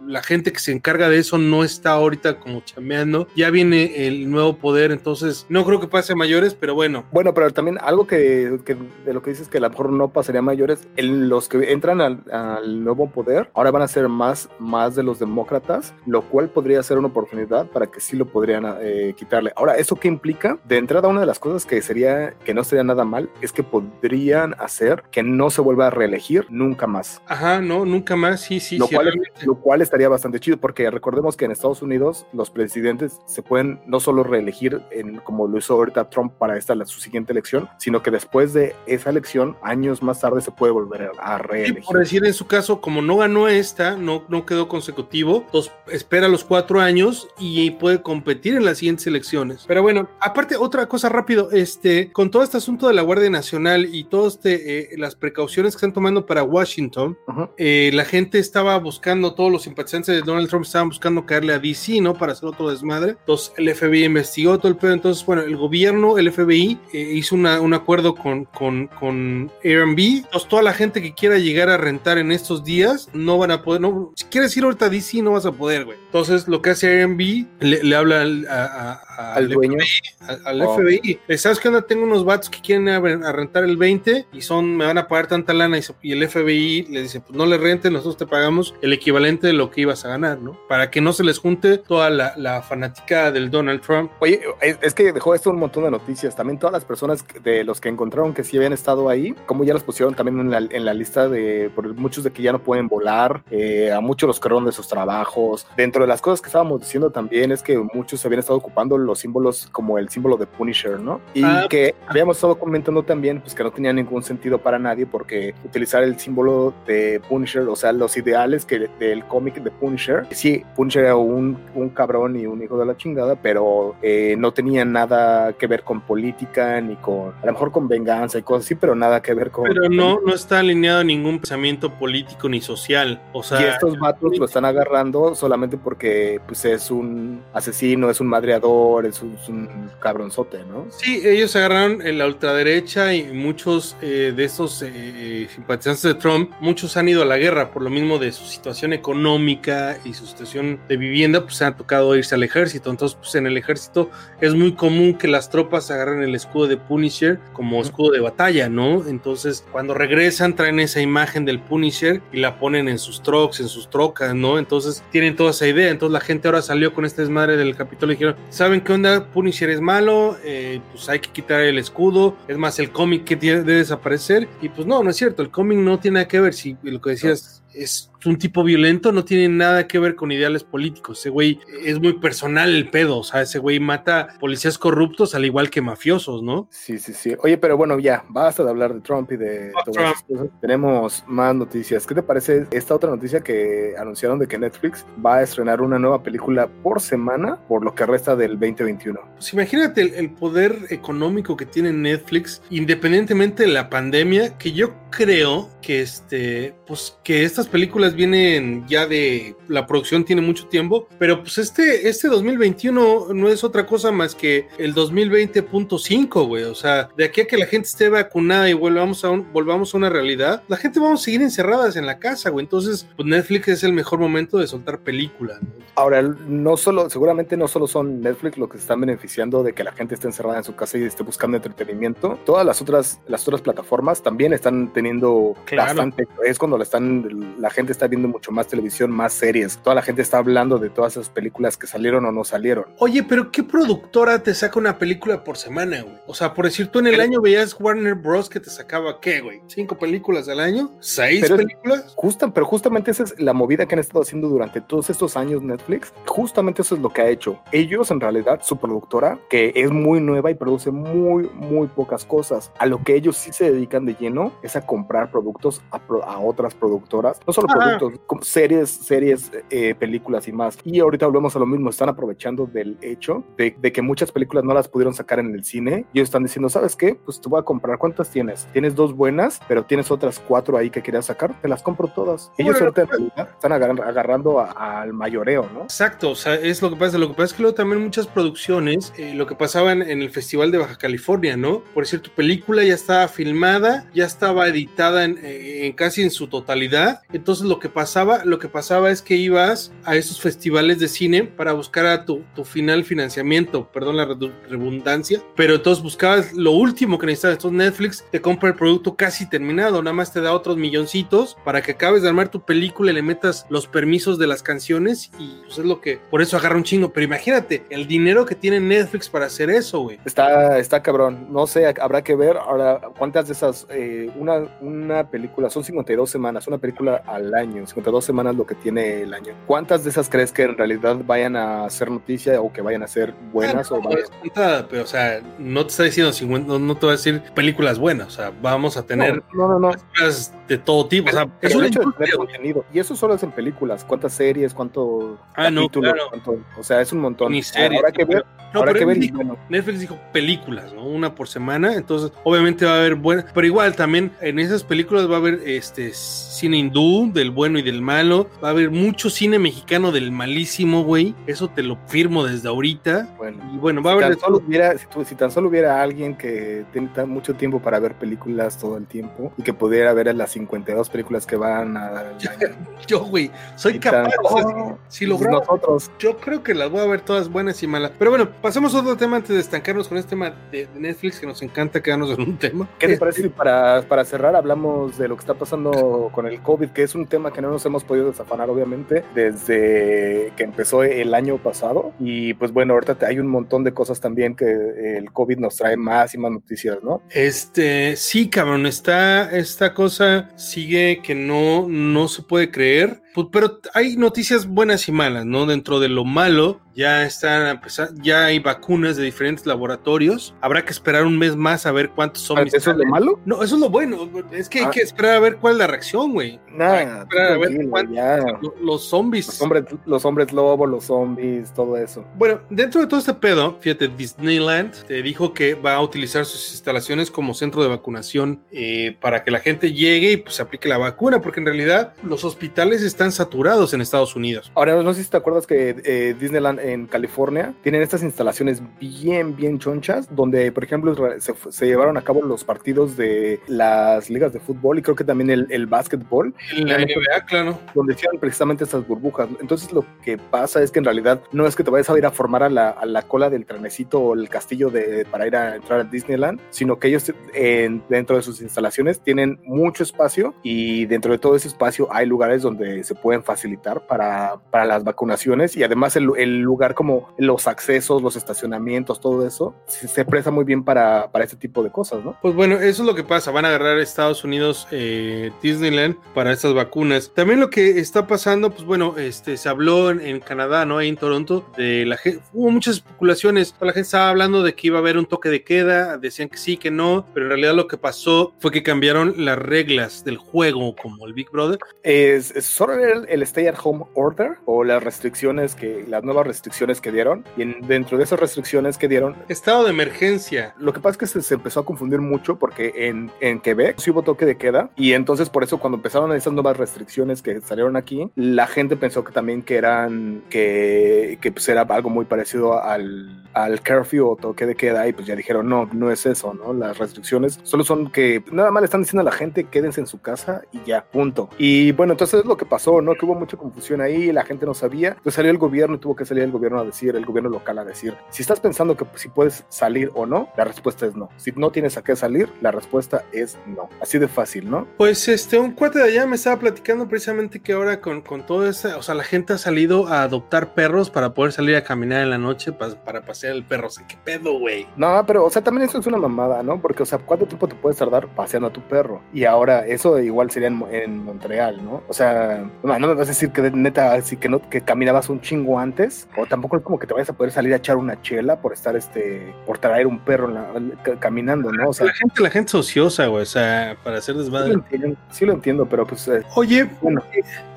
la 0.07 0.22
gente 0.22 0.53
que 0.53 0.61
se 0.61 0.70
encarga 0.70 1.09
de 1.09 1.18
eso 1.18 1.37
no 1.37 1.64
está 1.64 1.90
ahorita 1.94 2.38
como 2.38 2.61
chameando, 2.61 3.27
ya 3.35 3.51
viene 3.51 4.07
el 4.07 4.31
nuevo 4.31 4.59
poder, 4.59 4.92
entonces 4.92 5.46
no 5.49 5.64
creo 5.64 5.81
que 5.81 5.88
pase 5.88 6.12
a 6.12 6.16
mayores, 6.16 6.55
pero 6.55 6.75
bueno, 6.77 7.05
Bueno, 7.11 7.35
pero 7.35 7.51
también 7.51 7.77
algo 7.81 8.07
que, 8.07 8.61
que 8.64 8.77
de 9.05 9.12
lo 9.12 9.20
que 9.20 9.31
dices 9.31 9.49
que 9.49 9.59
a 9.59 9.62
lo 9.62 9.70
mejor 9.70 9.90
no 9.90 10.12
pasaría 10.12 10.38
a 10.38 10.42
mayores, 10.42 10.87
el- 10.94 11.29
los 11.29 11.49
que 11.49 11.72
entran 11.72 12.01
al, 12.01 12.20
al 12.31 12.85
nuevo 12.85 13.11
poder 13.11 13.51
ahora 13.55 13.72
van 13.76 13.82
a 13.82 13.88
ser 13.88 14.08
más, 14.08 14.48
más 14.58 14.94
de 14.96 15.02
los 15.02 15.18
demócratas, 15.18 15.94
lo 16.06 16.22
cual 16.22 16.48
podría 16.48 16.82
ser 16.82 16.96
una 16.96 17.08
oportunidad 17.08 17.66
para 17.66 17.86
que 17.86 18.00
sí 18.00 18.16
lo 18.16 18.24
podrían 18.26 18.64
eh, 18.80 19.12
quitarle. 19.16 19.52
Ahora, 19.54 19.76
¿eso 19.76 19.96
qué 19.96 20.08
implica? 20.08 20.58
De 20.64 20.78
entrada, 20.78 21.08
una 21.08 21.20
de 21.20 21.26
las 21.26 21.38
cosas 21.38 21.66
que 21.66 21.82
sería, 21.82 22.32
que 22.44 22.54
no 22.54 22.64
sería 22.64 22.84
nada 22.84 23.04
mal, 23.04 23.28
es 23.42 23.52
que 23.52 23.62
podrían 23.62 24.54
hacer 24.58 25.02
que 25.10 25.22
no 25.22 25.50
se 25.50 25.60
vuelva 25.60 25.88
a 25.88 25.90
reelegir 25.90 26.46
nunca 26.48 26.86
más. 26.86 27.20
ajá, 27.26 27.60
no, 27.60 27.84
nunca 27.84 28.16
más, 28.16 28.40
sí, 28.40 28.60
sí, 28.60 28.78
lo, 28.78 28.86
sí, 28.86 28.94
cual, 28.94 29.06
realmente. 29.06 29.44
lo 29.46 29.56
cual 29.56 29.82
estaría 29.82 30.08
bastante 30.08 30.40
chido, 30.40 30.56
porque 30.56 30.90
recordemos 30.90 31.36
que 31.36 31.44
en 31.44 31.50
Estados 31.50 31.82
Unidos 31.82 32.26
los 32.32 32.50
presidentes 32.50 33.20
se 33.26 33.42
pueden 33.42 33.80
no 33.86 34.00
solo 34.00 34.22
reelegir 34.24 34.80
en, 34.90 35.16
como 35.18 35.46
lo 35.48 35.58
hizo 35.58 35.74
ahorita 35.74 36.08
Trump 36.08 36.32
para 36.38 36.56
esta 36.56 36.74
la- 36.74 36.86
su 36.86 37.00
siguiente 37.00 37.32
elección, 37.32 37.68
sino 37.78 38.02
que 38.02 38.10
después 38.10 38.52
de 38.52 38.74
esa 38.86 39.10
elección, 39.10 39.56
años 39.62 40.02
más 40.02 40.20
tarde, 40.20 40.40
se 40.40 40.50
puede 40.50 40.72
volver 40.72 41.10
a 41.20 41.36
Sí, 41.38 41.42
reelegir. 41.46 41.84
por 41.84 41.98
decir 41.98 42.24
en 42.24 42.32
su 42.32 42.46
caso, 42.46 42.80
como 42.80 43.02
no 43.02 43.16
ganó 43.18 43.48
esta, 43.59 43.97
no, 43.97 44.25
no 44.29 44.45
quedó 44.47 44.69
consecutivo, 44.69 45.42
entonces 45.47 45.73
espera 45.90 46.29
los 46.29 46.45
cuatro 46.45 46.81
años 46.81 47.29
y 47.38 47.71
puede 47.73 48.03
competir 48.03 48.55
en 48.55 48.64
las 48.64 48.79
siguientes 48.79 49.07
elecciones. 49.07 49.64
Pero 49.66 49.83
bueno, 49.83 50.09
aparte, 50.21 50.57
otra 50.57 50.87
cosa 50.87 51.09
rápido, 51.09 51.51
este, 51.53 52.11
con 52.12 52.31
todo 52.31 52.42
este 52.42 52.57
asunto 52.57 52.88
de 52.88 52.95
la 52.95 53.03
Guardia 53.03 53.31
Nacional 53.31 53.88
y 53.95 54.05
todas 54.05 54.35
este, 54.35 54.95
eh, 54.95 54.99
las 54.99 55.14
precauciones 55.14 55.75
que 55.75 55.79
están 55.79 55.92
tomando 55.92 56.27
para 56.27 56.42
Washington, 56.42 57.16
eh, 57.57 57.90
la 57.95 58.05
gente 58.05 58.38
estaba 58.38 58.79
buscando, 58.79 59.35
todos 59.35 59.51
los 59.53 59.62
simpatizantes 59.62 60.14
de 60.14 60.23
Donald 60.23 60.49
Trump 60.49 60.64
estaban 60.64 60.88
buscando 60.88 61.25
caerle 61.27 61.55
a 61.55 61.59
DC, 61.59 62.01
¿no? 62.01 62.14
Para 62.14 62.33
hacer 62.33 62.49
otro 62.49 62.71
desmadre. 62.71 63.11
Entonces 63.21 63.53
el 63.57 63.69
FBI 63.75 64.05
investigó 64.05 64.59
todo 64.59 64.69
el 64.69 64.77
pedo. 64.77 64.92
Entonces, 64.92 65.25
bueno, 65.25 65.42
el 65.42 65.57
gobierno, 65.57 66.19
el 66.19 66.31
FBI, 66.33 66.79
eh, 66.92 67.12
hizo 67.14 67.35
una- 67.35 67.61
un 67.61 67.75
acuerdo 67.75 68.14
con, 68.14 68.45
con, 68.47 68.88
con 68.88 69.51
Airbnb. 69.64 69.99
Entonces, 70.25 70.49
toda 70.49 70.62
la 70.62 70.73
gente 70.73 71.03
que 71.03 71.14
quiera 71.14 71.38
llegar 71.38 71.69
a 71.69 71.77
rentar 71.77 72.19
en 72.19 72.33
estos 72.33 72.64
días 72.64 73.09
no 73.12 73.38
a 73.50 73.62
poder. 73.62 73.80
No, 73.80 74.12
si 74.16 74.24
quieres 74.26 74.56
ir 74.56 74.64
ahorita 74.64 74.87
a 74.87 74.88
DC, 74.88 75.22
no 75.22 75.32
vas 75.32 75.46
a 75.46 75.52
poder, 75.52 75.85
güey. 75.85 75.98
Entonces, 76.06 76.48
lo 76.48 76.62
que 76.62 76.70
hace 76.70 76.88
Airbnb, 76.88 77.46
le, 77.61 77.82
le 77.82 77.96
habla 77.96 78.22
a- 78.50 78.64
a- 78.64 78.92
Al 79.16 79.44
al 79.44 79.48
dueño. 79.48 79.79
al, 80.20 80.42
al 80.46 80.62
Oh. 80.62 80.74
FBI. 80.76 81.20
Le, 81.26 81.38
¿Sabes 81.38 81.61
qué 81.61 81.68
onda? 81.68 81.83
Tengo 81.83 82.05
unos 82.05 82.24
vatos 82.24 82.50
que 82.50 82.61
quieren 82.61 82.88
a, 82.88 82.96
a 82.96 83.33
rentar 83.33 83.64
el 83.64 83.76
20 83.76 84.26
y 84.33 84.40
son, 84.40 84.76
me 84.76 84.85
van 84.85 84.98
a 84.98 85.07
pagar 85.09 85.26
tanta 85.29 85.52
lana. 85.55 85.79
Y, 85.79 85.83
se- 85.83 85.94
y 86.02 86.12
el 86.12 86.29
FBI 86.29 86.87
le 86.90 87.02
dice, 87.02 87.20
pues 87.20 87.37
no 87.37 87.46
le 87.46 87.59
renten, 87.59 87.92
nosotros 87.92 88.16
te 88.16 88.26
pagamos 88.26 88.74
el 88.83 88.92
equivalente 88.92 89.46
de 89.46 89.52
lo 89.52 89.70
que 89.70 89.83
ibas 89.83 90.05
a 90.05 90.09
ganar, 90.09 90.38
¿no? 90.40 90.59
Para 90.68 90.90
que 90.90 91.00
no 91.00 91.12
se 91.12 91.24
les 91.24 91.38
junte 91.38 91.79
toda 91.79 92.11
la, 92.11 92.35
la 92.37 92.62
fanática 92.62 93.31
del 93.31 93.50
Donald 93.50 93.81
Trump. 93.81 94.11
Oye, 94.20 94.40
es, 94.61 94.94
que 94.94 95.12
dejó 95.12 95.35
esto 95.35 95.50
un 95.50 95.59
montón 95.59 95.85
de 95.85 95.90
noticias. 95.90 96.35
También 96.37 96.59
todas 96.59 96.72
las 96.72 96.85
personas 96.85 97.24
de 97.42 97.64
los 97.64 97.81
que 97.81 97.88
encontraron 97.88 98.35
que 98.35 98.44
sí 98.44 98.57
habían 98.57 98.72
estado 98.72 99.09
ahí, 99.09 99.35
como 99.46 99.64
ya 99.64 99.72
los 99.74 99.83
pusieron 99.83 100.14
también 100.14 100.40
en 100.40 100.50
la, 100.50 100.59
en 100.59 100.85
la 100.85 100.94
lista 100.94 101.29
de 101.29 101.70
por 101.74 101.92
muchos 101.94 102.24
de 102.24 102.33
que 102.33 102.42
ya 102.42 102.52
no 102.52 102.59
pueden 102.62 102.88
volar, 102.88 103.42
eh, 103.50 103.92
a 103.92 104.00
muchos 104.00 104.26
los 104.26 104.40
corrieron 104.40 104.64
de 104.64 104.72
sus 104.72 104.88
trabajos. 104.88 105.66
Dentro 105.76 106.02
de 106.02 106.09
las 106.09 106.20
cosas 106.20 106.40
que 106.40 106.46
estábamos 106.48 106.81
diciendo 106.81 107.11
también 107.11 107.52
es 107.52 107.62
que 107.62 107.79
muchos 107.79 108.20
se 108.20 108.29
habían 108.29 108.40
estado 108.40 108.59
ocupando 108.59 108.96
los 109.07 109.21
símbolos 109.21 109.69
como 109.73 109.99
el 109.99 110.09
símbolo 110.09 110.37
de 110.37 110.47
Punisher, 110.47 110.99
¿no? 111.01 111.21
Y 111.35 111.42
Ah. 111.45 111.66
que 111.71 111.95
habíamos 112.07 112.37
estado 112.37 112.59
comentando 112.59 113.03
también 113.03 113.40
pues 113.40 113.55
que 113.55 113.62
no 113.62 113.71
tenía 113.71 113.92
ningún 113.92 114.23
sentido 114.23 114.59
para 114.59 114.79
nadie 114.79 115.07
porque 115.07 115.55
utilizar 115.64 116.03
el 116.03 116.19
símbolo 116.19 116.75
de 116.87 117.21
Punisher, 117.29 117.62
o 117.62 117.77
sea, 117.77 117.92
los 117.92 118.16
ideales 118.16 118.64
que 118.64 118.88
del 118.99 119.25
cómic 119.27 119.55
de 119.62 119.71
Punisher, 119.71 120.27
sí, 120.31 120.64
Punisher 120.75 121.05
era 121.05 121.16
un, 121.16 121.57
un 121.75 121.88
cabrón 121.90 122.37
y 122.38 122.47
un 122.47 122.62
hijo 122.62 122.79
de 122.79 122.87
la 122.87 122.97
chingada, 122.97 123.37
pero 123.37 123.95
eh, 124.03 124.35
no 124.38 124.53
tenía 124.53 124.85
nada 124.85 125.53
que 125.53 125.66
ver 125.66 125.83
con 125.83 126.01
política 126.01 126.81
ni 126.81 126.97
con, 126.97 127.33
a 127.42 127.47
lo 127.47 127.53
mejor 127.53 127.71
con 127.73 127.88
venganza 127.88 128.38
y 128.38 128.42
cosas 128.42 128.66
así, 128.66 128.75
pero 128.75 128.95
nada 128.95 129.23
que 129.23 129.35
ver 129.35 129.51
con... 129.51 129.64
Pero 129.64 129.88
no, 129.88 130.21
no 130.25 130.35
está 130.35 130.59
alineado 130.61 131.01
a 131.01 131.05
ningún 131.05 131.38
pensamiento 131.38 131.90
político 131.92 132.49
ni 132.49 132.61
social. 132.61 133.21
O 133.33 133.42
sea, 133.42 133.61
y 133.61 133.64
estos 133.64 133.99
vatos 133.99 134.38
lo 134.38 134.45
están 134.47 134.64
agarrando 134.64 135.35
solamente 135.35 135.77
porque 135.77 136.40
pues 136.47 136.64
es 136.64 136.90
un 136.90 137.42
asesino, 137.53 138.09
es 138.11 138.21
un 138.21 138.29
madreador, 138.29 138.95
Howard 138.96 139.06
es 139.06 139.22
un, 139.22 139.35
es 139.35 139.48
un 139.48 139.90
cabronzote, 140.00 140.64
¿no? 140.64 140.87
Sí, 140.90 141.20
ellos 141.24 141.54
agarraron 141.56 142.06
en 142.06 142.18
la 142.18 142.26
ultraderecha 142.26 143.14
y 143.14 143.24
muchos 143.24 143.96
eh, 144.00 144.32
de 144.35 144.44
estos 144.44 144.82
eh, 144.82 145.48
simpatizantes 145.54 146.02
de 146.02 146.14
Trump, 146.14 146.52
muchos 146.61 146.96
han 146.96 147.09
ido 147.09 147.22
a 147.22 147.24
la 147.24 147.37
guerra 147.37 147.70
por 147.70 147.82
lo 147.82 147.90
mismo 147.90 148.18
de 148.18 148.32
su 148.32 148.44
situación 148.44 148.92
económica 148.92 149.98
y 150.04 150.14
su 150.14 150.26
situación 150.26 150.80
de 150.88 150.96
vivienda, 150.96 151.42
pues 151.42 151.56
se 151.56 151.64
han 151.64 151.76
tocado 151.76 152.16
irse 152.16 152.35
al 152.35 152.42
ejército. 152.42 152.90
Entonces, 152.90 153.16
pues 153.20 153.35
en 153.35 153.46
el 153.46 153.56
ejército 153.56 154.11
es 154.40 154.54
muy 154.54 154.74
común 154.74 155.14
que 155.14 155.28
las 155.28 155.50
tropas 155.50 155.90
agarren 155.90 156.22
el 156.22 156.35
escudo 156.35 156.68
de 156.68 156.76
Punisher 156.76 157.38
como 157.52 157.80
escudo 157.82 158.12
de 158.12 158.20
batalla, 158.20 158.68
¿no? 158.68 159.06
Entonces, 159.06 159.64
cuando 159.72 159.94
regresan, 159.94 160.56
traen 160.56 160.80
esa 160.80 161.00
imagen 161.00 161.44
del 161.44 161.61
Punisher 161.61 162.22
y 162.32 162.40
la 162.40 162.59
ponen 162.59 162.88
en 162.88 162.98
sus 162.98 163.22
trucks, 163.22 163.61
en 163.61 163.68
sus 163.68 163.90
trocas, 163.90 164.35
¿no? 164.35 164.59
Entonces, 164.59 165.02
tienen 165.11 165.37
toda 165.37 165.50
esa 165.50 165.66
idea. 165.66 165.90
Entonces, 165.90 166.12
la 166.12 166.20
gente 166.20 166.48
ahora 166.48 166.62
salió 166.62 166.94
con 166.94 167.04
este 167.04 167.22
desmadre 167.22 167.56
del 167.56 167.76
Capitolio 167.76 168.14
y 168.14 168.16
dijeron, 168.16 168.37
¿saben 168.50 168.80
qué 168.87 168.92
onda? 168.92 169.27
Punisher 169.27 169.68
es 169.68 169.81
malo, 169.81 170.38
eh, 170.44 170.81
pues 170.92 171.09
hay 171.09 171.18
que 171.18 171.31
quitar 171.31 171.61
el 171.61 171.77
escudo. 171.77 172.37
Es 172.49 172.57
más, 172.57 172.79
el 172.79 172.90
cómic 172.90 173.25
que 173.25 173.37
tiene, 173.37 173.59
debe 173.59 173.79
desaparecer. 173.81 174.49
Y 174.62 174.70
pues 174.70 174.87
no, 174.87 175.03
no 175.03 175.11
es 175.11 175.16
cierto. 175.16 175.42
El 175.42 175.51
cómic 175.51 175.79
no 175.79 175.99
tiene 175.99 176.14
nada 176.14 176.29
que 176.29 176.40
ver. 176.40 176.55
Si 176.55 176.77
lo 176.83 177.01
que 177.01 177.11
decías 177.11 177.62
es 177.76 178.10
un 178.24 178.38
tipo 178.38 178.64
violento, 178.64 179.12
no 179.12 179.24
tiene 179.24 179.48
nada 179.48 179.86
que 179.86 179.98
ver 179.98 180.14
con 180.16 180.32
ideales 180.32 180.64
políticos. 180.64 181.20
Ese 181.20 181.30
güey 181.30 181.60
es 181.84 182.00
muy 182.00 182.14
personal 182.14 182.74
el 182.74 182.90
pedo. 182.90 183.18
O 183.18 183.24
sea, 183.24 183.42
ese 183.42 183.58
güey 183.58 183.80
mata 183.80 184.36
policías 184.40 184.78
corruptos 184.78 185.34
al 185.34 185.44
igual 185.44 185.70
que 185.70 185.80
mafiosos, 185.80 186.42
¿no? 186.42 186.68
Sí, 186.70 186.98
sí, 186.98 187.12
sí. 187.12 187.34
Oye, 187.42 187.58
pero 187.58 187.76
bueno, 187.76 187.98
ya, 187.98 188.24
basta 188.28 188.64
de 188.64 188.70
hablar 188.70 188.94
de 188.94 189.00
Trump 189.00 189.30
y 189.32 189.36
de 189.36 189.72
todas 189.84 190.12
esas 190.12 190.22
cosas. 190.24 190.48
Tenemos 190.60 191.24
más 191.26 191.54
noticias. 191.54 192.06
¿Qué 192.06 192.14
te 192.14 192.22
parece 192.22 192.66
esta 192.70 192.94
otra 192.94 193.10
noticia 193.10 193.40
que 193.40 193.94
anunciaron 193.98 194.38
de 194.38 194.48
que 194.48 194.58
Netflix 194.58 195.04
va 195.24 195.36
a 195.36 195.42
estrenar 195.42 195.80
una 195.80 195.98
nueva 195.98 196.22
película 196.22 196.68
por 196.82 197.00
semana 197.00 197.58
por 197.68 197.84
lo 197.84 197.94
que 197.94 198.06
resta 198.06 198.34
del 198.36 198.58
2021? 198.58 199.20
Pues 199.34 199.52
imagínate 199.52 200.00
el, 200.00 200.14
el 200.14 200.30
poder 200.30 200.76
económico 200.90 201.56
que 201.56 201.66
tiene 201.66 201.92
Netflix, 201.92 202.62
independientemente 202.70 203.64
de 203.64 203.68
la 203.70 203.88
pandemia, 203.88 204.56
que 204.58 204.72
yo 204.72 204.94
creo 205.10 205.68
que 205.80 206.00
este, 206.00 206.74
pues 206.86 207.18
que 207.22 207.44
estas 207.44 207.65
películas 207.68 208.14
vienen 208.14 208.85
ya 208.88 209.07
de 209.07 209.55
la 209.68 209.87
producción 209.87 210.24
tiene 210.24 210.42
mucho 210.42 210.66
tiempo, 210.66 211.07
pero 211.18 211.40
pues 211.42 211.59
este, 211.59 212.09
este 212.09 212.29
2021 212.29 213.29
no 213.35 213.48
es 213.48 213.64
otra 213.64 213.87
cosa 213.87 214.11
más 214.12 214.35
que 214.35 214.68
el 214.79 214.94
2020.5, 214.94 216.46
güey. 216.46 216.64
O 216.64 216.74
sea, 216.74 217.09
de 217.16 217.24
aquí 217.24 217.40
a 217.42 217.46
que 217.46 217.57
la 217.57 217.66
gente 217.66 217.88
esté 217.88 218.09
vacunada 218.09 218.68
y 218.68 218.74
volvamos 218.74 219.24
a, 219.24 219.31
un- 219.31 219.52
volvamos 219.52 219.94
a 219.94 219.96
una 219.98 220.09
realidad, 220.11 220.62
la 220.68 220.76
gente 220.76 221.00
vamos 221.00 221.20
a 221.20 221.24
seguir 221.24 221.42
encerradas 221.42 221.96
en 221.96 222.07
la 222.07 222.18
casa, 222.18 222.50
güey. 222.50 222.64
Entonces, 222.64 223.07
pues 223.16 223.26
Netflix 223.29 223.68
es 223.68 223.83
el 223.85 223.92
mejor 223.92 224.18
momento 224.18 224.59
de 224.59 224.66
soltar 224.66 225.00
películas. 225.00 225.59
¿no? 225.62 225.68
Ahora, 225.94 226.22
no 226.22 226.76
solo, 226.76 227.09
seguramente 227.11 227.57
no 227.57 227.68
solo 227.68 227.87
son 227.87 228.20
Netflix 228.20 228.59
lo 228.59 228.68
que 228.68 228.79
se 228.79 228.83
están 228.83 229.00
beneficiando 229.00 229.62
de 229.62 229.72
que 229.72 229.85
la 229.85 229.92
gente 229.92 230.14
esté 230.14 230.26
encerrada 230.26 230.59
en 230.59 230.64
su 230.64 230.74
casa 230.74 230.98
y 230.98 231.02
esté 231.05 231.22
buscando 231.22 231.57
entretenimiento. 231.57 232.38
Todas 232.44 232.66
las 232.66 232.81
otras, 232.83 233.20
las 233.26 233.46
otras 233.46 233.61
plataformas 233.62 234.22
también 234.22 234.52
están 234.52 234.92
teniendo 234.92 235.55
Claro. 235.64 235.88
bastante. 235.88 236.26
Es 236.44 236.59
cuando 236.59 236.76
la 236.76 236.85
están, 236.85 237.56
la 237.59 237.71
gente 237.71 237.92
está 237.92 238.07
viendo 238.07 238.29
mucho 238.29 238.53
más 238.53 238.66
televisión, 238.66 239.11
más 239.11 239.33
series. 239.33 239.79
Toda 239.79 239.95
la 239.95 240.03
gente 240.03 240.23
está 240.23 240.38
hablando 240.38 240.79
de 240.79 240.90
todas 240.90 241.12
esas 241.16 241.29
películas 241.31 241.77
que 241.77 241.87
salieron 241.87 242.25
o 242.27 242.33
no 242.33 242.45
salieron. 242.45 242.87
Oye, 242.99 243.23
pero 243.23 243.51
¿qué 243.51 243.62
productora 243.62 244.42
te 244.42 244.55
saca 244.55 244.79
una 244.79 244.99
película 244.99 245.45
por 245.45 245.57
semana, 245.57 246.03
güey? 246.03 246.16
O 246.27 246.35
sea, 246.35 246.55
por 246.55 246.64
decir, 246.64 246.88
tú 246.88 246.99
en 246.99 247.07
el 247.09 247.21
año 247.21 247.40
veías 247.40 247.77
Warner 247.79 248.14
Bros. 248.14 248.49
que 248.49 248.61
te 248.61 248.71
sacaba, 248.71 249.21
¿qué, 249.21 249.40
güey? 249.40 249.61
¿Cinco 249.66 249.97
películas 249.99 250.49
al 250.49 250.61
año? 250.61 250.90
¿Seis 251.01 251.40
Pero- 251.42 251.57
películas? 251.57 252.12
Justa, 252.16 252.53
pero 252.53 252.66
justamente 252.66 253.11
esa 253.11 253.25
es 253.25 253.38
la 253.40 253.53
movida 253.53 253.87
que 253.87 253.95
han 253.95 253.99
estado 254.01 254.23
haciendo 254.23 254.49
durante 254.49 254.81
todos 254.81 255.11
estos 255.11 255.37
años 255.37 255.62
Netflix. 255.62 256.12
Justamente 256.27 256.83
eso 256.83 256.95
es 256.95 257.01
lo 257.01 257.11
que 257.11 257.21
ha 257.23 257.29
hecho. 257.29 257.59
Ellos, 257.73 258.11
en 258.11 258.21
realidad, 258.21 258.61
su 258.62 258.77
productora, 258.79 259.38
que 259.49 259.73
es 259.75 259.90
muy 259.90 260.21
nueva 260.21 260.51
y 260.51 260.55
produce 260.55 260.90
muy, 260.90 261.49
muy 261.55 261.87
pocas 261.88 262.25
cosas. 262.25 262.71
A 262.79 262.87
lo 262.87 263.03
que 263.03 263.14
ellos 263.14 263.37
sí 263.37 263.53
se 263.53 263.71
dedican 263.71 264.05
de 264.07 264.14
lleno 264.14 264.53
es 264.62 264.77
a 264.77 264.85
comprar 264.87 265.31
productos 265.31 265.83
a, 265.90 265.99
pro- 265.99 266.25
a 266.25 266.38
otras 266.38 266.75
productoras. 266.75 267.38
No 267.46 267.52
solo 267.52 267.68
Ajá. 267.70 267.98
productos, 267.98 268.20
como 268.26 268.42
series, 268.42 268.90
series, 268.90 269.50
eh, 269.70 269.94
películas 269.94 270.48
y 270.48 270.52
más. 270.52 270.78
Y 270.85 271.00
ahorita 271.00 271.26
volvemos 271.26 271.54
a 271.56 271.59
lo 271.59 271.66
mismo. 271.66 271.90
Están 271.90 272.09
aprovechando 272.09 272.66
del 272.66 272.96
hecho 273.00 273.44
de, 273.56 273.76
de 273.80 273.92
que 273.92 274.02
muchas 274.02 274.32
películas 274.32 274.64
no 274.64 274.74
las 274.74 274.88
pudieron 274.88 275.14
sacar 275.14 275.38
en 275.38 275.54
el 275.54 275.64
cine. 275.64 276.06
Y 276.12 276.18
ellos 276.18 276.28
están 276.28 276.42
diciendo, 276.42 276.68
¿sabes 276.68 276.96
qué? 276.96 277.14
Pues 277.14 277.40
te 277.40 277.48
voy 277.48 277.61
a 277.61 277.62
comprar. 277.62 277.98
¿Cuántas 277.98 278.30
tienes? 278.30 278.66
Tienes 278.72 278.94
dos 278.94 279.14
buenas, 279.14 279.61
pero 279.68 279.85
tienes 279.85 280.11
otras 280.11 280.40
cuatro 280.40 280.76
ahí 280.76 280.90
que 280.90 281.02
querías 281.02 281.26
sacar. 281.26 281.61
Te 281.61 281.68
las 281.68 281.82
compro 281.82 282.09
todas. 282.09 282.50
Ellos 282.59 282.80
ahorita 282.80 283.02
en 283.02 283.09
realidad 283.09 283.48
están 283.52 283.72
agarran- 283.72 284.02
agarrando 284.04 284.61
al 284.61 285.12
mayoreo, 285.12 285.68
¿no? 285.72 285.82
Exacto, 285.82 286.30
o 286.30 286.35
sea, 286.35 286.54
es 286.54 286.82
lo 286.82 286.90
que 286.90 286.96
pasa. 286.96 287.18
Lo 287.18 287.28
que 287.28 287.35
pasa 287.35 287.44
es 287.46 287.52
que 287.54 287.62
luego 287.62 287.74
también 287.76 288.02
muchas 288.02 288.26
producciones, 288.26 289.12
eh, 289.16 289.35
lo 289.35 289.46
que 289.46 289.54
pasaba 289.54 289.92
en, 289.92 290.02
en 290.02 290.22
el 290.22 290.30
Festival 290.30 290.70
de 290.72 290.78
Baja 290.78 290.96
California, 290.96 291.56
¿no? 291.56 291.80
Por 291.94 292.04
decir, 292.04 292.20
tu 292.20 292.30
película 292.30 292.82
ya 292.82 292.94
estaba 292.94 293.28
filmada, 293.28 294.09
ya 294.14 294.24
estaba 294.24 294.66
editada 294.68 295.24
en, 295.24 295.38
eh, 295.42 295.87
en 295.87 295.92
casi 295.92 296.22
en 296.22 296.30
su 296.30 296.48
totalidad. 296.48 297.22
Entonces 297.32 297.64
lo 297.66 297.78
que 297.78 297.88
pasaba, 297.88 298.44
lo 298.44 298.58
que 298.58 298.68
pasaba 298.68 299.10
es 299.10 299.22
que 299.22 299.34
ibas 299.36 299.92
a 300.04 300.16
esos 300.16 300.40
festivales 300.40 300.98
de 300.98 301.08
cine 301.08 301.44
para 301.44 301.72
buscar 301.72 302.06
a 302.06 302.24
tu, 302.24 302.42
final 302.64 303.04
financiamiento, 303.04 303.88
perdón 303.92 304.16
la 304.16 304.26
redu- 304.26 304.52
redundancia, 304.68 305.42
pero 305.56 305.74
entonces 305.74 306.02
buscabas 306.02 306.52
lo 306.52 306.72
último 306.72 307.18
que 307.18 307.26
necesitabas. 307.26 307.56
Entonces 307.56 307.78
Netflix 307.78 308.24
te 308.30 308.40
compra 308.40 308.68
el 308.68 308.74
producto 308.74 309.16
casi 309.16 309.48
terminado, 309.48 310.02
nada 310.02 310.14
más 310.14 310.32
te 310.32 310.40
da 310.40 310.52
otros 310.52 310.76
milloncitos 310.76 311.56
para 311.64 311.82
que 311.82 311.92
acabes 311.92 312.22
de 312.22 312.28
armar 312.28 312.48
tu 312.48 312.60
película 312.64 313.10
y 313.10 313.14
le 313.14 313.22
metas 313.22 313.66
los 313.70 313.86
permisos 313.86 314.38
de 314.38 314.46
las 314.46 314.62
canciones 314.62 315.30
y 315.38 315.60
pues 315.66 315.78
es 315.78 315.84
lo 315.84 316.00
que, 316.00 316.18
por 316.30 316.42
eso 316.42 316.56
agarra 316.56 316.76
un 316.76 316.84
chingo. 316.84 317.12
Pero 317.12 317.24
imagínate 317.24 317.84
el 317.90 318.06
dinero 318.06 318.46
que 318.46 318.54
tiene 318.54 318.80
Netflix 318.80 319.28
para 319.28 319.46
hacer 319.46 319.70
eso, 319.70 320.00
güey. 320.00 320.18
Está, 320.24 320.78
está 320.78 321.02
cabrón. 321.02 321.48
No 321.50 321.66
sé, 321.66 321.86
habrá 322.00 322.22
que 322.22 322.34
ver 322.36 322.56
ahora 322.56 323.00
cuántas 323.18 323.46
de 323.48 323.52
esas, 323.52 323.86
eh, 323.90 324.30
una, 324.36 324.68
una 324.80 325.28
película, 325.30 325.70
son 325.70 325.84
52 325.84 326.30
semanas, 326.30 326.66
una 326.66 326.78
película 326.78 327.15
al 327.26 327.55
año, 327.55 327.87
52 327.87 328.24
semanas 328.24 328.55
lo 328.57 328.66
que 328.66 328.74
tiene 328.74 329.22
el 329.22 329.33
año. 329.35 329.55
¿Cuántas 329.66 330.05
de 330.05 330.11
esas 330.11 330.29
crees 330.29 330.52
que 330.52 330.62
en 330.62 330.76
realidad 330.76 331.16
vayan 331.26 331.57
a 331.57 331.88
ser 331.90 332.11
noticia 332.11 332.61
o 332.61 332.72
que 332.72 332.83
vayan 332.83 333.02
a 333.02 333.07
ser 333.07 333.35
buenas 333.52 333.90
o 333.90 333.96
no, 333.96 334.02
vayan- 334.05 334.20
es 334.24 334.31
contada, 334.31 334.87
pero 334.88 335.02
o 335.02 335.07
sea, 335.07 335.40
no 335.59 335.83
te 335.85 335.90
está 335.90 336.02
diciendo 336.05 336.33
50, 336.33 336.68
no, 336.68 336.79
no 336.79 336.96
te 336.96 337.07
va 337.07 337.12
a 337.12 337.16
decir 337.16 337.42
películas 337.55 337.98
buenas, 337.98 338.29
o 338.29 338.31
sea, 338.31 338.52
vamos 338.62 338.96
a 338.96 339.02
tener 339.05 339.42
No, 339.55 339.68
no, 339.68 339.79
no. 339.79 339.90
películas 339.92 340.52
de 340.68 340.79
todo 340.79 341.07
tipo, 341.07 341.29
o 341.31 341.33
sea, 341.33 341.46
es 341.61 341.74
una 341.74 341.87
hecho 341.87 342.00
de 342.00 342.12
tener 342.18 342.37
contenido. 342.37 342.85
Y 342.92 342.98
eso 342.98 343.14
solo 343.14 343.35
es 343.35 343.42
en 343.44 343.52
películas. 343.52 344.05
¿Cuántas 344.05 344.33
series? 344.33 344.74
¿Cuánto 344.74 345.38
Ah, 345.55 345.70
no, 345.70 345.83
capítulos? 345.83 346.12
claro. 346.12 346.29
cuánto- 346.31 346.59
o 346.79 346.83
sea, 346.83 347.00
es 347.00 347.12
un 347.12 347.20
montón. 347.20 347.52
Ni 347.52 347.62
series, 347.62 348.00
Habrá 348.00 348.11
que 348.12 348.24
ver. 348.24 348.44
No, 348.74 348.83
pero 348.83 349.07
que 349.09 349.14
dijo- 349.14 349.37
bueno, 349.37 349.57
Netflix 349.68 350.00
dijo 350.00 350.18
películas, 350.33 350.92
¿no? 350.92 351.05
Una 351.07 351.35
por 351.35 351.48
semana, 351.48 351.94
entonces 351.94 352.33
obviamente 352.44 352.85
va 352.85 352.94
a 352.94 352.98
haber 352.98 353.14
buenas, 353.14 353.46
pero 353.55 353.66
igual 353.66 353.94
también 353.94 354.33
en 354.40 354.59
esas 354.59 354.83
películas 354.83 355.31
va 355.31 355.35
a 355.35 355.38
haber 355.38 355.61
este 355.64 356.12
cine 356.12 356.76
hindú 356.79 357.00
del 357.33 357.51
bueno 357.51 357.79
y 357.79 357.83
del 357.83 358.03
malo, 358.03 358.49
va 358.62 358.69
a 358.69 358.71
haber 358.73 358.90
mucho 358.90 359.31
cine 359.31 359.59
mexicano 359.59 360.12
del 360.12 360.31
malísimo, 360.33 361.03
güey, 361.05 361.35
eso 361.47 361.69
te 361.69 361.83
lo 361.83 361.97
firmo 362.07 362.45
desde 362.45 362.69
ahorita. 362.69 363.29
bueno. 363.38 363.59
Y 363.75 363.79
bueno, 363.79 364.03
va 364.03 364.11
a 364.11 364.14
haber 364.14 364.31
tan, 364.31 364.40
solo 364.40 364.59
hubiera, 364.66 364.97
si, 364.99 365.07
si 365.25 365.35
tan 365.35 365.51
solo 365.51 365.69
hubiera 365.69 366.03
alguien 366.03 366.37
que 366.37 366.85
tiene 366.92 367.09
tan 367.09 367.29
mucho 367.29 367.55
tiempo 367.55 367.81
para 367.81 367.99
ver 367.99 368.14
películas 368.14 368.79
todo 368.79 368.97
el 368.97 369.07
tiempo 369.07 369.53
y 369.57 369.62
que 369.62 369.73
pudiera 369.73 370.12
ver 370.12 370.35
las 370.35 370.51
52 370.53 371.09
películas 371.11 371.47
que 371.47 371.57
van 371.57 371.97
a... 371.97 372.33
yo, 373.07 373.25
güey, 373.25 373.51
soy 373.77 373.99
tan- 373.99 374.25
capaz, 374.25 374.35
o 374.42 374.57
sea, 374.59 374.66
Oh, 374.66 374.99
si, 375.09 375.19
si 375.21 375.27
logramos 375.27 375.61
nosotros. 375.61 376.11
Yo 376.19 376.37
creo 376.38 376.62
que 376.62 376.75
las 376.75 376.90
voy 376.90 377.01
a 377.01 377.07
ver 377.07 377.21
todas 377.21 377.49
buenas 377.49 377.83
y 377.83 377.87
malas. 377.87 378.12
Pero 378.19 378.31
bueno, 378.31 378.49
pasemos 378.62 378.95
a 378.95 379.01
otro 379.01 379.16
tema 379.16 379.37
antes 379.37 379.51
de 379.55 379.61
estancarnos 379.61 380.09
con 380.09 380.19
este 380.19 380.31
tema 380.31 380.53
de 380.71 380.88
Netflix, 380.97 381.38
que 381.40 381.47
nos 381.47 381.62
encanta 381.62 382.03
quedarnos 382.03 382.31
en 382.31 382.40
un 382.40 382.57
tema. 382.59 382.88
¿Qué 382.99 383.07
te 383.07 383.12
Eh, 383.14 383.19
parece 383.19 383.42
si 383.42 383.49
para, 383.49 384.03
para 384.03 384.25
cerrar 384.25 384.57
hablamos 384.57 385.16
de 385.19 385.29
lo 385.29 385.37
que 385.37 385.40
está 385.40 385.55
pasando 385.55 386.31
con 386.33 386.47
el 386.47 386.61
COVID, 386.61 386.88
que 386.96 387.02
es 387.02 387.14
un 387.14 387.26
tema 387.26 387.52
que 387.52 387.61
no 387.61 387.70
nos 387.70 387.85
hemos 387.85 388.04
podido 388.04 388.28
desafanar, 388.28 388.70
obviamente, 388.70 389.22
desde 389.35 390.50
que 390.56 390.64
empezó 390.64 391.02
el 391.02 391.35
año 391.35 391.59
pasado? 391.59 392.14
Y 392.18 392.54
pues 392.54 392.72
bueno, 392.72 392.94
ahorita 392.94 393.18
hay 393.26 393.38
un 393.38 393.48
montón 393.48 393.85
de 393.85 393.92
cosas 393.92 394.18
también 394.18 394.56
que 394.56 395.18
el 395.18 395.30
COVID 395.30 395.59
nos 395.59 395.76
trae 395.76 395.98
más 395.98 396.35
y 396.35 396.38
más 396.38 396.50
noticias, 396.50 396.96
¿no? 397.02 397.20
Este, 397.28 398.16
sí, 398.16 398.48
cabrón, 398.48 398.87
está, 398.87 399.54
esta 399.54 399.92
cosa 399.92 400.48
sigue 400.56 401.20
que 401.22 401.35
no, 401.35 401.87
no 401.87 402.28
se 402.28 402.40
puede 402.40 402.70
creer. 402.70 403.20
Pues, 403.37 403.49
pero 403.53 403.81
hay 403.92 404.16
noticias 404.16 404.66
buenas 404.66 405.07
y 405.09 405.12
malas, 405.12 405.44
¿no? 405.44 405.66
Dentro 405.66 406.01
de 406.01 406.09
lo 406.09 406.25
malo, 406.25 406.81
ya 406.94 407.25
están 407.27 407.66
empezar, 407.66 408.09
ya 408.22 408.46
hay 408.46 408.59
vacunas 408.61 409.18
de 409.18 409.25
diferentes 409.25 409.66
laboratorios. 409.66 410.55
Habrá 410.62 410.83
que 410.87 410.90
esperar 410.92 411.27
un 411.27 411.37
mes 411.38 411.55
más 411.55 411.85
a 411.85 411.92
ver 411.92 412.09
cuántos 412.09 412.42
zombies. 412.44 412.72
¿Eso 412.72 412.92
es 412.92 412.96
lo 412.96 413.05
malo? 413.05 413.38
No, 413.44 413.62
eso 413.62 413.75
es 413.75 413.81
lo 413.83 413.90
bueno. 413.90 414.27
Es 414.53 414.70
que 414.70 414.79
hay 414.79 414.85
Ah. 414.87 414.90
que 414.90 415.01
esperar 415.03 415.35
a 415.37 415.40
ver 415.40 415.57
cuál 415.59 415.75
es 415.75 415.79
la 415.81 415.87
reacción, 415.87 416.33
güey. 416.33 416.59
Nada, 416.72 417.25
esperar 417.25 417.53
a 417.53 417.59
ver 417.59 417.68
tranquilo, 417.68 417.90
cuántos- 417.90 418.14
ya. 418.16 418.38
lo- 418.62 418.75
los 418.81 419.05
zombies. 419.07 419.46
Los 419.49 419.61
hombres, 419.61 419.85
los 420.07 420.25
hombres 420.25 420.53
lobo, 420.55 420.87
los 420.87 421.05
zombies, 421.05 421.75
todo 421.75 421.99
eso. 421.99 422.25
Bueno, 422.38 422.61
dentro 422.70 423.03
de 423.03 423.07
todo 423.07 423.20
este 423.20 423.35
pedo, 423.35 423.77
fíjate, 423.81 424.09
Disneyland 424.09 424.94
te 425.07 425.20
dijo 425.22 425.53
que 425.53 425.75
va 425.75 425.96
a 425.96 426.01
utilizar 426.01 426.46
sus 426.46 426.70
instalaciones 426.72 427.31
como 427.31 427.53
centro 427.53 427.83
de 427.83 427.88
vacunación 427.90 428.62
eh, 428.72 429.16
para 429.20 429.44
que 429.44 429.51
la 429.51 429.61
gente 429.61 429.92
llegue 429.92 430.33
y 430.33 430.37
pues 430.38 430.55
se 430.55 430.62
aplique 430.62 430.88
la 430.88 430.96
vacuna, 430.96 431.42
porque 431.42 431.61
en 431.61 431.66
realidad 431.66 432.14
los 432.22 432.42
hospitales 432.44 433.03
están 433.03 433.25
están 433.26 433.46
saturados 433.46 433.92
en 433.94 434.00
Estados 434.00 434.36
Unidos. 434.36 434.70
Ahora, 434.74 435.02
no 435.02 435.12
sé 435.14 435.24
si 435.24 435.30
te 435.30 435.36
acuerdas 435.36 435.66
que 435.66 435.96
eh, 436.04 436.34
Disneyland 436.38 436.80
en 436.80 437.06
California 437.06 437.74
tienen 437.82 438.02
estas 438.02 438.22
instalaciones 438.22 438.82
bien, 439.00 439.56
bien 439.56 439.78
chonchas, 439.78 440.34
donde, 440.34 440.70
por 440.72 440.84
ejemplo, 440.84 441.14
se, 441.40 441.54
se 441.70 441.86
llevaron 441.86 442.16
a 442.16 442.22
cabo 442.22 442.42
los 442.42 442.64
partidos 442.64 443.16
de 443.16 443.60
las 443.66 444.30
ligas 444.30 444.52
de 444.52 444.60
fútbol 444.60 444.98
y 444.98 445.02
creo 445.02 445.16
que 445.16 445.24
también 445.24 445.50
el, 445.50 445.66
el 445.70 445.86
básquetbol, 445.86 446.54
En 446.76 446.88
la 446.88 446.98
NBA, 446.98 447.46
claro. 447.46 447.78
donde 447.94 448.14
hicieron 448.14 448.38
precisamente 448.38 448.84
estas 448.84 449.06
burbujas. 449.06 449.48
Entonces, 449.60 449.92
lo 449.92 450.04
que 450.24 450.38
pasa 450.38 450.82
es 450.82 450.90
que 450.90 450.98
en 451.00 451.04
realidad 451.04 451.40
no 451.52 451.66
es 451.66 451.74
que 451.76 451.82
te 451.84 451.90
vayas 451.90 452.08
a 452.10 452.16
ir 452.18 452.26
a 452.26 452.30
formar 452.30 452.62
a 452.62 452.70
la, 452.70 452.90
a 452.90 453.06
la 453.06 453.22
cola 453.22 453.50
del 453.50 453.66
trenecito 453.66 454.20
o 454.20 454.34
el 454.34 454.48
castillo 454.48 454.90
de, 454.90 455.26
para 455.30 455.46
ir 455.46 455.56
a 455.56 455.76
entrar 455.76 456.00
a 456.00 456.04
Disneyland, 456.04 456.60
sino 456.70 456.98
que 456.98 457.08
ellos 457.08 457.32
en- 457.54 458.02
dentro 458.08 458.36
de 458.36 458.42
sus 458.42 458.60
instalaciones 458.60 459.20
tienen 459.20 459.58
mucho 459.64 460.02
espacio 460.02 460.54
y 460.62 461.06
dentro 461.06 461.32
de 461.32 461.38
todo 461.38 461.56
ese 461.56 461.68
espacio 461.68 462.08
hay 462.12 462.26
lugares 462.26 462.62
donde 462.62 463.02
se 463.04 463.14
pueden 463.16 463.42
facilitar 463.42 464.07
para, 464.07 464.57
para 464.70 464.85
las 464.85 465.05
vacunaciones 465.05 465.76
y 465.76 465.83
además 465.83 466.16
el, 466.16 466.31
el 466.37 466.61
lugar 466.61 466.94
como 466.94 467.35
los 467.38 467.66
accesos, 467.66 468.22
los 468.22 468.37
estacionamientos, 468.37 469.20
todo 469.20 469.46
eso, 469.46 469.74
se, 469.87 470.09
se 470.09 470.24
presta 470.24 470.50
muy 470.50 470.64
bien 470.64 470.85
para, 470.85 471.31
para 471.31 471.44
este 471.44 471.57
tipo 471.57 471.83
de 471.83 471.90
cosas, 471.90 472.24
¿no? 472.24 472.37
Pues 472.42 472.55
bueno, 472.55 472.76
eso 472.76 473.02
es 473.02 473.07
lo 473.07 473.14
que 473.14 473.24
pasa. 473.24 473.50
Van 473.50 473.64
a 473.64 473.68
agarrar 473.68 473.98
Estados 473.98 474.44
Unidos 474.44 474.87
eh, 474.90 475.50
Disneyland 475.62 476.16
para 476.35 476.52
estas 476.52 476.74
vacunas. 476.74 477.33
También 477.35 477.61
lo 477.61 477.70
que 477.70 477.98
está 477.98 478.26
pasando, 478.26 478.70
pues 478.70 478.85
bueno, 478.85 479.16
este 479.18 479.57
se 479.57 479.68
habló 479.68 480.11
en, 480.11 480.20
en 480.20 480.40
Canadá, 480.40 480.85
¿no? 480.85 480.98
Ahí 480.98 481.09
en 481.09 481.16
Toronto, 481.16 481.70
de 481.76 482.07
la 482.07 482.16
gente. 482.16 482.42
Hubo 482.52 482.70
muchas 482.70 482.96
especulaciones. 482.96 483.74
La 483.81 483.92
gente 483.92 484.00
estaba 484.00 484.31
hablando 484.31 484.62
de 484.62 484.74
que 484.74 484.88
iba 484.88 484.98
a 484.98 485.00
haber 485.00 485.18
un 485.18 485.26
toque 485.26 485.48
de 485.48 485.64
queda. 485.64 486.18
Decían 486.18 486.48
que 486.48 486.57
sí, 486.57 486.76
que 486.76 486.90
no. 486.90 487.26
Pero 487.35 487.46
en 487.46 487.50
realidad 487.50 487.74
lo 487.74 487.87
que 487.87 487.96
pasó 487.96 488.55
fue 488.59 488.70
que 488.70 488.83
cambiaron 488.83 489.35
las 489.44 489.59
reglas 489.59 490.24
del 490.24 490.37
juego, 490.37 490.94
como 490.96 491.26
el 491.26 491.33
Big 491.33 491.50
Brother. 491.50 491.79
Es, 492.02 492.50
es 492.55 492.64
solo 492.64 492.94
el, 493.12 493.27
el 493.29 493.42
stay 493.42 493.66
at 493.66 493.77
home 493.83 494.05
order 494.14 494.59
o 494.64 494.85
las 494.85 495.03
restricciones 495.03 495.75
que, 495.75 496.05
las 496.09 496.25
nuevas 496.25 496.47
restricciones 496.47 497.01
que 497.01 497.12
dieron 497.12 497.45
y 497.57 497.62
en- 497.62 497.81
dentro 497.87 498.19
de 498.19 498.25
esas 498.25 498.38
restricciones 498.40 498.99
que 498.99 499.09
dieron 499.09 499.37
Estado 499.49 499.85
de 499.85 499.90
emergencia. 499.90 500.75
Lo 500.79 500.92
que 500.92 501.01
pasa 501.01 501.12
es 501.12 501.16
que 501.19 501.27
se, 501.27 501.42
se 501.42 501.55
empezó 501.55 501.81
a 501.81 501.85
confundir 501.85 502.21
mucho 502.21 502.57
porque 502.59 502.92
en, 503.09 503.31
en 503.40 503.61
Quebec 503.61 503.99
sí 503.99 504.11
hubo 504.11 504.23
toque 504.23 504.45
de 504.47 504.57
queda 504.57 504.90
y 504.97 505.12
entonces 505.12 505.49
por 505.51 505.62
eso 505.64 505.79
cuando 505.79 505.97
empezaron 505.97 506.33
esas 506.33 506.53
nuevas 506.53 506.77
restricciones 506.77 507.42
que 507.42 507.61
salieron 507.61 507.97
aquí, 507.97 508.31
la 508.35 508.66
gente 508.66 508.97
pensó 508.97 509.25
que 509.25 509.33
también 509.33 509.62
que 509.62 509.77
eran, 509.77 510.42
que, 510.51 511.38
que 511.40 511.52
pues 511.52 511.69
era 511.69 511.83
algo 511.83 512.11
muy 512.11 512.25
parecido 512.25 512.83
al, 512.83 513.44
al 513.54 513.81
curfew 513.83 514.29
o 514.31 514.37
toque 514.37 514.67
de 514.67 514.75
queda 514.75 515.07
y 515.09 515.13
pues 515.13 515.27
ya 515.27 515.37
dijeron 515.37 515.69
no, 515.69 515.88
no 515.92 516.11
es 516.11 516.27
eso, 516.27 516.54
¿no? 516.54 516.73
Las 516.73 516.98
restricciones 516.98 517.61
solo 517.63 517.85
son 517.85 518.11
que 518.11 518.42
nada 518.52 518.71
más 518.71 518.83
le 518.83 518.87
están 518.87 519.02
diciendo 519.02 519.23
a 519.23 519.25
la 519.25 519.33
gente 519.33 519.65
quédense 519.65 520.00
en 520.00 520.07
su 520.07 520.21
casa 520.21 520.63
y 520.73 520.81
ya, 520.85 521.04
punto. 521.04 521.48
Y 521.59 521.92
bueno, 521.92 522.13
entonces 522.13 522.40
es 522.40 522.46
lo 522.46 522.57
que 522.57 522.65
pasó, 522.67 522.85
¿no? 523.02 523.14
Que 523.14 523.24
hubo 523.26 523.34
mucha 523.34 523.56
confusión 523.56 524.00
ahí, 524.00 524.32
la 524.32 524.44
gente 524.44 524.64
no 524.66 524.74
sabía, 524.74 525.08
entonces 525.10 525.34
salió 525.34 525.50
el 525.50 525.58
gobierno 525.58 525.96
y 525.96 525.98
tuvo 525.98 526.14
que 526.16 526.24
salir 526.24 526.44
el 526.44 526.50
gobierno 526.52 526.78
a 526.80 526.84
decir, 526.84 527.14
el 527.16 527.24
gobierno 527.26 527.50
local 527.50 527.78
a 527.78 527.84
decir, 527.84 528.14
si 528.30 528.42
estás 528.42 528.60
pensando 528.60 528.96
que 528.96 529.04
pues, 529.04 529.22
si 529.22 529.28
puedes 529.28 529.64
salir 529.68 530.10
o 530.14 530.26
no, 530.26 530.48
la 530.56 530.64
respuesta 530.64 531.06
es 531.06 531.14
no. 531.16 531.28
Si 531.37 531.52
no 531.52 531.70
tienes 531.70 531.96
a 531.96 532.02
qué 532.04 532.14
salir, 532.16 532.50
la 532.60 532.70
respuesta 532.70 533.24
es 533.32 533.58
no. 533.66 533.88
Así 534.00 534.18
de 534.18 534.28
fácil, 534.28 534.70
¿no? 534.70 534.87
Pues 534.96 535.28
este, 535.28 535.58
un 535.58 535.72
cuate 535.72 535.98
de 535.98 536.04
allá 536.06 536.26
me 536.26 536.37
estaba 536.37 536.58
platicando 536.58 537.08
precisamente 537.08 537.60
que 537.60 537.72
ahora 537.72 538.00
con, 538.00 538.22
con 538.22 538.46
todo 538.46 538.66
eso, 538.68 538.96
o 538.98 539.02
sea, 539.02 539.14
la 539.14 539.24
gente 539.24 539.52
ha 539.52 539.58
salido 539.58 540.06
a 540.06 540.22
adoptar 540.22 540.74
perros 540.74 541.10
para 541.10 541.34
poder 541.34 541.52
salir 541.52 541.76
a 541.76 541.82
caminar 541.84 542.22
en 542.22 542.30
la 542.30 542.38
noche 542.38 542.72
pa- 542.72 542.94
para 543.04 543.22
pasear 543.22 543.54
el 543.54 543.64
perro. 543.64 543.88
O 543.88 543.90
sea, 543.90 544.06
qué 544.06 544.16
pedo, 544.24 544.58
güey. 544.58 544.87
No, 544.96 545.24
pero, 545.26 545.44
o 545.44 545.50
sea, 545.50 545.62
también 545.62 545.88
eso 545.88 545.98
es 545.98 546.06
una 546.06 546.18
mamada, 546.18 546.62
¿no? 546.62 546.80
Porque, 546.80 547.02
o 547.02 547.06
sea, 547.06 547.18
¿cuánto 547.18 547.46
tiempo 547.46 547.66
te 547.68 547.74
puedes 547.74 547.98
tardar 547.98 548.28
paseando 548.28 548.68
a 548.68 548.72
tu 548.72 548.80
perro? 548.82 549.20
Y 549.32 549.44
ahora, 549.44 549.87
eso 549.87 550.18
igual 550.18 550.50
sería 550.50 550.68
en 550.68 551.24
Montreal, 551.24 551.84
¿no? 551.84 552.02
O 552.08 552.12
sea, 552.12 552.68
no, 552.83 552.98
me 552.98 553.14
vas 553.14 553.27
a 553.29 553.31
decir 553.33 553.50
que 553.50 553.62
de- 553.62 553.70
neta, 553.70 554.12
así 554.14 554.37
que 554.37 554.48
no, 554.48 554.68
que 554.68 554.81
caminabas 554.81 555.29
un 555.29 555.40
chingo 555.40 555.79
antes, 555.79 556.29
o 556.37 556.46
tampoco 556.46 556.77
es 556.77 556.83
como 556.83 556.98
que 556.98 557.06
te 557.06 557.14
vayas 557.14 557.31
a 557.31 557.33
poder 557.33 557.52
salir 557.52 557.72
a 557.72 557.77
echar 557.77 557.96
una 557.96 558.20
chela 558.22 558.60
por 558.60 558.72
estar, 558.72 558.96
este, 558.96 559.54
por 559.66 559.79
traer 559.79 560.06
un 560.06 560.18
perro 560.20 560.48
la- 560.48 560.72
ca- 561.02 561.18
caminando, 561.18 561.72
¿no? 561.72 561.88
O 561.88 561.92
sea, 561.92 562.06
la 562.06 562.12
gente, 562.14 562.42
la 562.42 562.50
gente 562.50 562.68
es 562.68 562.74
ociosa, 562.74 563.27
güey, 563.27 563.42
o 563.42 563.46
sea, 563.46 563.96
para 564.04 564.18
hacer 564.18 564.35
sí 564.35 564.38
lo 564.38 564.44
desmadre. 564.44 564.72
entiendo, 564.74 565.16
sí 565.31 565.46
lo 565.46 565.52
entiendo, 565.52 565.87
pero 565.87 566.06
pues, 566.06 566.27
eh, 566.29 566.42
Oye, 566.54 566.88
bueno, 567.02 567.22